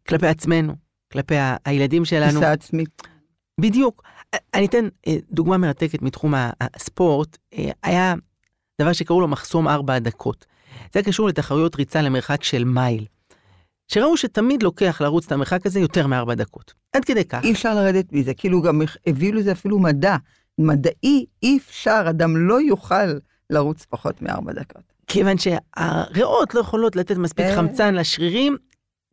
כלפי 0.07 0.27
עצמנו, 0.27 0.75
כלפי 1.11 1.35
הילדים 1.65 2.05
שלנו. 2.05 2.31
תפיסה 2.31 2.51
עצמית. 2.51 3.01
בדיוק. 3.61 4.03
אני 4.53 4.65
אתן 4.65 4.87
אה, 5.07 5.15
דוגמה 5.31 5.57
מרתקת 5.57 6.01
מתחום 6.01 6.33
הספורט. 6.61 7.37
אה, 7.53 7.71
היה 7.83 8.15
דבר 8.81 8.93
שקראו 8.93 9.21
לו 9.21 9.27
מחסום 9.27 9.67
ארבע 9.67 9.93
הדקות. 9.93 10.45
זה 10.93 11.03
קשור 11.03 11.27
לתחרויות 11.27 11.75
ריצה 11.75 12.01
למרחק 12.01 12.43
של 12.43 12.63
מייל. 12.63 13.05
שראו 13.87 14.17
שתמיד 14.17 14.63
לוקח 14.63 15.01
לרוץ 15.01 15.25
את 15.25 15.31
המרחק 15.31 15.65
הזה 15.65 15.79
יותר 15.79 16.07
מארבע 16.07 16.35
דקות. 16.35 16.73
עד 16.93 17.05
כדי 17.05 17.25
כך. 17.25 17.43
אי 17.43 17.51
אפשר 17.51 17.75
לרדת 17.75 18.13
מזה, 18.13 18.33
כאילו 18.33 18.61
גם 18.61 18.81
הביאו 19.07 19.35
לזה 19.35 19.51
אפילו 19.51 19.79
מדע. 19.79 20.15
מדעי, 20.57 21.25
אי 21.43 21.57
אפשר, 21.57 22.05
אדם 22.09 22.37
לא 22.37 22.61
יוכל 22.61 23.13
לרוץ 23.49 23.85
פחות 23.89 24.21
מארבע 24.21 24.53
דקות. 24.53 24.83
כיוון 25.07 25.37
שהריאות 25.37 26.55
לא 26.55 26.59
יכולות 26.59 26.95
לתת 26.95 27.17
מספיק 27.17 27.45
אה. 27.45 27.55
חמצן 27.55 27.95
לשרירים, 27.95 28.57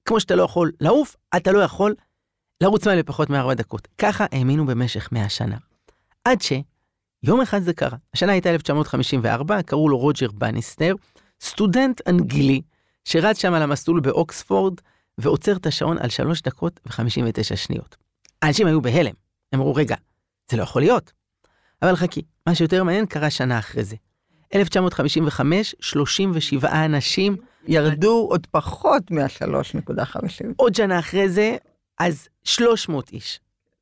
כמו 0.04 0.20
שאתה 0.20 0.34
לא 0.34 0.42
יכול 0.42 0.72
לעוף, 0.80 1.16
אתה 1.36 1.52
לא 1.52 1.58
יכול 1.58 1.94
לרוץ 2.60 2.86
מעל 2.86 3.02
בפחות 3.02 3.30
מארבע 3.30 3.54
דקות. 3.54 3.88
ככה 3.98 4.26
האמינו 4.32 4.66
במשך 4.66 5.08
מאה 5.12 5.28
שנה. 5.28 5.56
עד 6.24 6.38
שיום 6.42 7.40
אחד 7.40 7.62
זה 7.62 7.72
קרה. 7.72 7.98
השנה 8.14 8.32
הייתה 8.32 8.50
1954, 8.50 9.62
קראו 9.62 9.88
לו 9.88 9.98
רוג'ר 9.98 10.28
בניסטר, 10.34 10.94
סטודנט 11.40 12.00
אנגלי, 12.08 12.60
שרץ 13.04 13.38
שם 13.38 13.54
על 13.54 13.62
המסלול 13.62 14.00
באוקספורד, 14.00 14.74
ועוצר 15.18 15.56
את 15.56 15.66
השעון 15.66 15.98
על 15.98 16.10
3 16.10 16.42
דקות 16.42 16.80
ו-59 16.86 17.56
שניות. 17.56 17.96
האנשים 18.42 18.66
היו 18.66 18.80
בהלם, 18.80 19.14
הם 19.52 19.60
אמרו, 19.60 19.74
רגע, 19.74 19.96
זה 20.50 20.56
לא 20.56 20.62
יכול 20.62 20.82
להיות. 20.82 21.12
אבל 21.82 21.96
חכי, 21.96 22.22
מה 22.46 22.54
שיותר 22.54 22.84
מעניין 22.84 23.06
קרה 23.06 23.30
שנה 23.30 23.58
אחרי 23.58 23.84
זה. 23.84 23.96
1955, 24.54 25.74
37 25.80 26.84
אנשים 26.84 27.36
ירדו 27.66 28.26
עוד 28.30 28.46
פחות 28.50 29.10
מה-3.50. 29.10 30.52
עוד 30.56 30.74
שנה 30.74 30.98
אחרי 30.98 31.28
זה, 31.28 31.56
אז 31.98 32.28
300 32.44 33.12
איש 33.12 33.40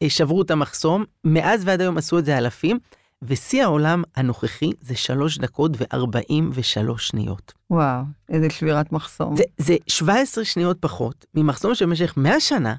שברו 0.08 0.42
את 0.42 0.50
המחסום, 0.50 1.04
מאז 1.24 1.62
ועד 1.64 1.80
היום 1.80 1.98
עשו 1.98 2.18
את 2.18 2.24
זה 2.24 2.38
אלפים, 2.38 2.78
ושיא 3.22 3.62
העולם 3.62 4.02
הנוכחי 4.16 4.70
זה 4.80 4.96
3 4.96 5.38
דקות 5.38 5.72
ו-43 5.78 6.98
שניות. 6.98 7.52
וואו, 7.70 8.02
איזה 8.28 8.50
שבירת 8.50 8.92
מחסום. 8.92 9.36
זה, 9.36 9.42
זה 9.58 9.76
17 9.86 10.44
שניות 10.44 10.76
פחות 10.80 11.26
ממחסום 11.34 11.74
שבמשך 11.74 12.14
100 12.16 12.40
שנה, 12.40 12.74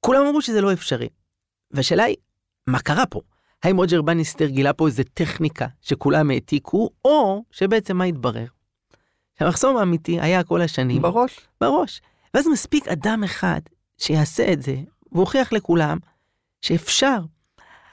כולם 0.00 0.26
אמרו 0.26 0.42
שזה 0.42 0.60
לא 0.60 0.72
אפשרי. 0.72 1.08
והשאלה 1.70 2.04
היא, 2.04 2.16
מה 2.66 2.80
קרה 2.80 3.06
פה? 3.06 3.20
האם 3.62 3.76
רוג'ר 3.76 4.02
בניסטר 4.02 4.46
גילה 4.46 4.72
פה 4.72 4.86
איזה 4.86 5.02
טכניקה 5.14 5.66
שכולם 5.80 6.30
העתיקו, 6.30 6.90
או 7.04 7.44
שבעצם 7.50 7.96
מה 7.96 8.04
התברר? 8.04 8.46
שהמחסום 9.38 9.76
האמיתי 9.76 10.20
היה 10.20 10.42
כל 10.42 10.60
השנים... 10.60 11.02
בראש. 11.02 11.40
בראש. 11.60 12.00
ואז 12.34 12.48
מספיק 12.48 12.88
אדם 12.88 13.24
אחד 13.24 13.60
שיעשה 13.98 14.52
את 14.52 14.62
זה, 14.62 14.76
והוכיח 15.12 15.52
לכולם 15.52 15.98
שאפשר. 16.62 17.18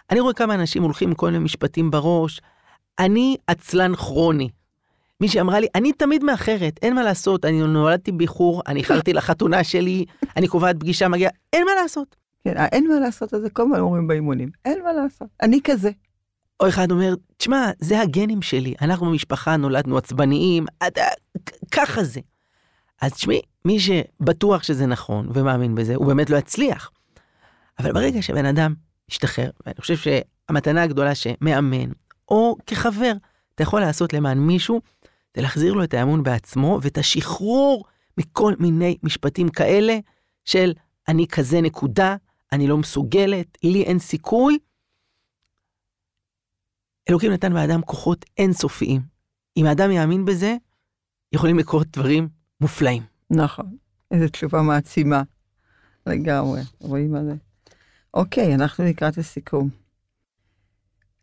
אני 0.10 0.20
רואה 0.20 0.34
כמה 0.34 0.54
אנשים 0.54 0.84
הולכים 0.84 1.10
עם 1.10 1.16
כל 1.16 1.26
מיני 1.26 1.44
משפטים 1.44 1.92
בראש, 1.92 2.42
אני 3.00 3.38
עצלן 3.48 3.96
כרוני. 3.96 4.50
מישהי 5.22 5.42
אמרה 5.42 5.60
לי, 5.60 5.68
אני 5.76 5.94
תמיד 5.94 6.24
מאחרת, 6.24 6.80
אין 6.82 6.96
מה 6.96 7.04
לעשות, 7.04 7.46
אני 7.46 7.60
נולדתי 7.68 8.12
באיחור, 8.12 8.62
אני 8.68 8.80
איחרתי 8.80 9.14
לחתונה 9.14 9.64
שלי, 9.64 10.06
אני 10.38 10.48
קובעת 10.48 10.80
פגישה, 10.80 11.08
מגיעה, 11.08 11.32
אין 11.54 11.66
מה 11.66 11.72
לעשות. 11.82 12.16
כן, 12.44 12.58
אין 12.72 12.88
מה 12.88 13.00
לעשות, 13.00 13.34
אז 13.34 13.42
זה 13.42 13.50
כל 13.50 13.62
הזמן 13.62 13.80
אומרים 13.80 14.08
באימונים, 14.08 14.50
אין 14.66 14.84
מה 14.84 14.94
לעשות, 14.94 15.28
אני 15.42 15.60
כזה. 15.64 15.92
או 16.62 16.68
אחד 16.68 16.92
אומר, 16.92 17.14
תשמע, 17.38 17.72
זה 17.80 18.02
הגנים 18.02 18.42
שלי, 18.42 18.74
אנחנו 18.82 19.06
במשפחה 19.06 19.58
נולדנו 19.58 19.98
עצבניים, 19.98 20.66
אתה, 20.88 21.02
ככה 21.72 22.04
זה. 22.04 22.20
אז 23.02 23.14
תשמעי, 23.14 23.42
מי 23.66 23.80
שבטוח 23.80 24.64
שזה 24.64 24.86
נכון 24.86 25.30
ומאמין 25.34 25.76
בזה, 25.76 25.96
הוא 25.96 26.08
באמת 26.08 26.30
לא 26.30 26.38
יצליח. 26.38 26.92
אבל 27.80 27.92
ברגע 27.92 28.22
שבן 28.22 28.46
אדם 28.46 28.74
ישתחרר, 29.10 29.50
ואני 29.66 29.76
חושב 29.80 29.96
שהמתנה 29.98 30.84
הגדולה 30.84 31.16
שמאמן, 31.16 31.92
או 32.30 32.56
כחבר, 32.66 33.12
אתה 33.56 33.64
יכול 33.64 33.82
לעשות 33.82 34.14
למען 34.14 34.38
מישהו, 34.38 34.82
זה 35.36 35.42
להחזיר 35.42 35.74
לו 35.74 35.84
את 35.84 35.94
האמון 35.94 36.24
בעצמו 36.24 36.80
ואת 36.82 36.98
השחרור 36.98 37.86
מכל 38.18 38.54
מיני 38.60 38.98
משפטים 39.04 39.50
כאלה 39.50 39.98
של 40.46 40.74
אני 41.08 41.28
כזה 41.28 41.62
נקודה, 41.62 42.16
אני 42.52 42.68
לא 42.68 42.78
מסוגלת, 42.78 43.58
לי 43.64 43.84
אין 43.84 44.00
סיכוי. 44.00 44.58
אלוקים 47.12 47.32
נתן 47.32 47.54
באדם 47.54 47.82
כוחות 47.82 48.26
אינסופיים. 48.38 49.02
אם 49.58 49.66
האדם 49.66 49.92
יאמין 49.92 50.26
בזה, 50.26 50.56
יכולים 51.34 51.60
לקרות 51.60 51.88
דברים 51.98 52.30
מופלאים. 52.62 53.04
נכון, 53.30 53.78
איזו 54.12 54.30
תשובה 54.30 54.62
מעצימה. 54.62 55.24
לגמרי, 56.08 56.62
רואים 56.80 57.12
מה 57.12 57.24
זה. 57.24 57.34
אוקיי, 58.14 58.56
אנחנו 58.56 58.86
לקראת 58.86 59.18
הסיכום. 59.18 59.70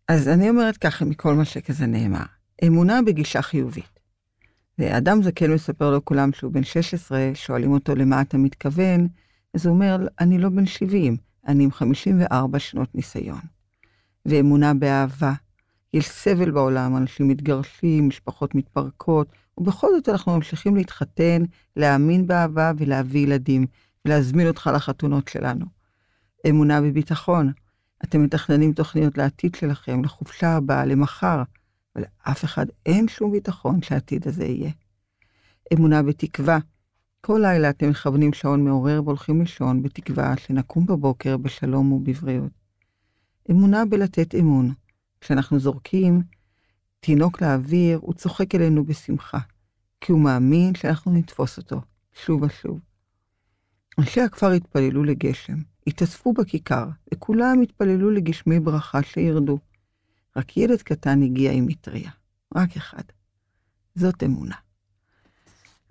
אז 0.09 0.29
אני 0.29 0.51
אומרת 0.51 0.77
ככה 0.77 1.05
מכל 1.05 1.35
מה 1.35 1.45
שכזה 1.45 1.87
נאמר, 1.87 2.25
אמונה 2.67 3.03
בגישה 3.03 3.43
חיובית. 3.43 4.01
ואדם 4.79 5.23
זקן 5.23 5.51
מספר 5.51 5.91
לו 5.91 6.05
כולם 6.05 6.33
שהוא 6.33 6.53
בן 6.53 6.65
16, 6.65 7.31
שואלים 7.35 7.73
אותו 7.73 7.95
למה 7.95 8.21
אתה 8.21 8.39
מתכוון, 8.39 9.09
אז 9.55 9.67
הוא 9.67 9.75
אומר, 9.75 10.07
אני 10.21 10.39
לא 10.39 10.49
בן 10.49 10.67
70, 10.67 11.17
אני 11.47 11.65
עם 11.65 11.73
54 11.73 12.59
שנות 12.59 12.95
ניסיון. 12.95 13.41
ואמונה 14.27 14.75
באהבה. 14.75 15.33
יש 15.95 16.09
סבל 16.09 16.51
בעולם, 16.51 16.97
אנשים 16.97 17.29
מתגרשים, 17.29 18.09
משפחות 18.09 18.55
מתפרקות, 18.55 19.29
ובכל 19.59 19.89
זאת 19.97 20.09
אנחנו 20.09 20.37
ממשיכים 20.37 20.77
להתחתן, 20.77 21.43
להאמין 21.77 22.27
באהבה 22.27 22.73
ולהביא 22.77 23.21
ילדים, 23.21 23.67
ולהזמין 24.05 24.49
אותך 24.49 24.71
לחתונות 24.75 25.29
שלנו. 25.29 25.67
אמונה 26.49 26.81
בביטחון. 26.81 27.53
אתם 28.05 28.23
מתכננים 28.23 28.73
תוכניות 28.73 29.19
לעתיד 29.19 29.55
שלכם, 29.55 30.05
לחופשה 30.05 30.57
הבאה, 30.57 30.85
למחר, 30.85 31.43
ולאף 31.97 32.45
אחד 32.45 32.67
אין 32.87 33.09
שום 33.09 33.33
ביטחון 33.33 33.83
שהעתיד 33.83 34.29
הזה 34.29 34.45
יהיה. 34.45 34.71
אמונה 35.75 36.03
בתקווה. 36.03 36.59
כל 37.21 37.39
לילה 37.43 37.71
אתם 37.71 37.91
מכוונים 37.91 38.33
שעון 38.33 38.65
מעורר 38.65 39.03
והולכים 39.05 39.41
לישון 39.41 39.83
בתקווה 39.83 40.37
שנקום 40.37 40.87
בבוקר 40.87 41.37
בשלום 41.37 41.93
ובבריאות. 41.93 42.53
אמונה 43.51 43.85
בלתת 43.85 44.35
אמון. 44.35 44.73
כשאנחנו 45.21 45.59
זורקים 45.59 46.23
תינוק 47.01 47.43
לאוויר, 47.43 47.99
הוא 48.03 48.15
צוחק 48.15 48.55
אלינו 48.55 48.85
בשמחה, 48.85 49.39
כי 50.01 50.13
הוא 50.13 50.21
מאמין 50.21 50.75
שאנחנו 50.75 51.13
נתפוס 51.13 51.59
אותו 51.59 51.81
שוב 52.13 52.43
ושוב. 52.43 52.81
אנשי 53.99 54.21
הכפר 54.21 54.51
התפללו 54.51 55.05
לגשם, 55.05 55.57
התאספו 55.87 56.33
בכיכר, 56.33 56.89
וכולם 57.15 57.61
התפללו 57.63 58.11
לגשמי 58.11 58.61
ברכה 58.61 59.03
שירדו. 59.03 59.59
רק 60.37 60.57
ילד 60.57 60.83
קטן 60.83 61.23
הגיע 61.23 61.53
עם 61.53 61.67
מטריה, 61.67 62.11
רק 62.55 62.77
אחד. 62.77 63.03
זאת 63.95 64.23
אמונה. 64.23 64.55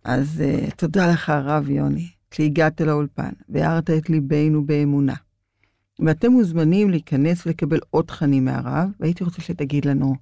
אז 0.03 0.43
uh, 0.43 0.75
תודה 0.75 1.11
לך, 1.11 1.29
הרב 1.29 1.69
יוני, 1.69 2.09
שהגעת 2.31 2.81
לאולפן, 2.81 3.31
והארת 3.49 3.89
את 3.89 4.09
ליבנו 4.09 4.65
באמונה. 4.65 5.15
ואתם 5.99 6.31
מוזמנים 6.31 6.89
להיכנס 6.89 7.45
ולקבל 7.45 7.79
עוד 7.89 8.05
תכנים 8.05 8.45
מהרב, 8.45 8.89
והייתי 8.99 9.23
רוצה 9.23 9.41
שתגיד 9.41 9.85
לנו 9.85 10.15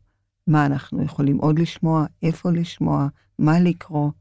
מה 0.47 0.65
אנחנו 0.65 1.03
יכולים 1.03 1.38
עוד 1.38 1.59
לשמוע, 1.59 2.05
איפה 2.23 2.51
לשמוע, 2.51 3.07
מה 3.39 3.59
לקרוא. 3.59 4.11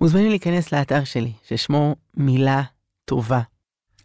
מוזמנים 0.00 0.28
להיכנס 0.28 0.72
לאתר 0.72 1.04
שלי, 1.04 1.32
ששמו 1.42 1.96
מילה 2.16 2.62
טובה. 3.04 3.40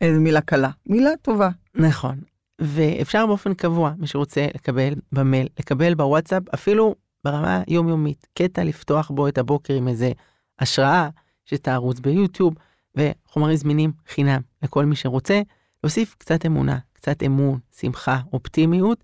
איזה 0.02 0.20
מילה 0.20 0.42
קלה. 0.42 0.70
מילה 0.86 1.10
טובה. 1.22 1.50
נכון. 1.76 2.22
ואפשר 2.62 3.26
באופן 3.26 3.54
קבוע, 3.54 3.94
מי 3.98 4.08
שרוצה 4.08 4.48
לקבל 4.56 4.94
במייל, 5.12 5.48
לקבל 5.60 5.94
בוואטסאפ, 5.94 6.44
אפילו 6.54 6.96
ברמה 7.24 7.64
יומיומית, 7.68 8.28
קטע 8.34 8.64
לפתוח 8.64 9.12
בו 9.12 9.28
את 9.28 9.38
הבוקר 9.38 9.74
עם 9.74 9.88
איזה 9.88 10.12
השראה 10.60 11.10
שתערוץ 11.46 12.00
ביוטיוב, 12.00 12.54
וחומרים 12.96 13.56
זמינים 13.56 13.92
חינם 14.08 14.42
לכל 14.64 14.86
מי 14.86 14.96
שרוצה, 14.96 15.42
להוסיף 15.84 16.16
קצת 16.18 16.46
אמונה, 16.46 16.80
קצת 16.94 17.24
אמון, 17.24 17.60
שמחה, 17.78 18.22
אופטימיות. 18.34 19.04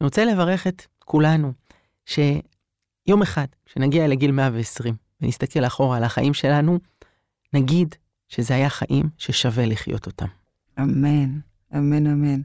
אני 0.00 0.04
רוצה 0.04 0.24
לברך 0.24 0.66
את 0.66 0.82
כולנו, 0.98 1.52
שיום 2.04 3.22
אחד, 3.22 3.46
כשנגיע 3.66 4.08
לגיל 4.08 4.30
120, 4.30 4.94
ונסתכל 5.20 5.64
אחורה 5.64 5.96
על 5.96 6.04
החיים 6.04 6.34
שלנו, 6.34 6.78
נגיד 7.52 7.94
שזה 8.28 8.54
היה 8.54 8.70
חיים 8.70 9.08
ששווה 9.18 9.66
לחיות 9.66 10.06
אותם. 10.06 10.26
אמן, 10.80 11.38
אמן, 11.76 12.06
אמן. 12.06 12.40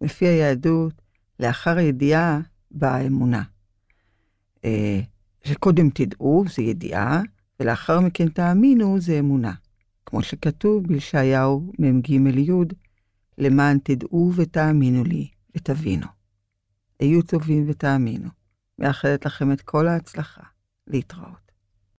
לפי 0.00 0.26
היהדות, 0.26 0.92
לאחר 1.40 1.76
הידיעה 1.76 2.40
באה 2.70 2.96
האמונה. 2.96 3.42
אה, 4.64 5.00
שקודם 5.44 5.90
תדעו, 5.90 6.44
זה 6.54 6.62
ידיעה, 6.62 7.20
ולאחר 7.60 8.00
מכן 8.00 8.28
תאמינו, 8.28 9.00
זה 9.00 9.18
אמונה. 9.18 9.52
כמו 10.06 10.22
שכתוב 10.22 10.86
בישעיהו 10.86 11.72
מ"ג 11.78 12.10
י', 12.10 12.50
למען 13.38 13.78
תדעו 13.78 14.32
ותאמינו 14.36 15.04
לי 15.04 15.30
ותבינו. 15.56 16.06
היו 17.00 17.22
טובים 17.22 17.64
ותאמינו. 17.68 18.28
מאחלת 18.78 19.26
לכם 19.26 19.52
את 19.52 19.60
כל 19.60 19.88
ההצלחה. 19.88 20.42
להתראות. 20.86 21.51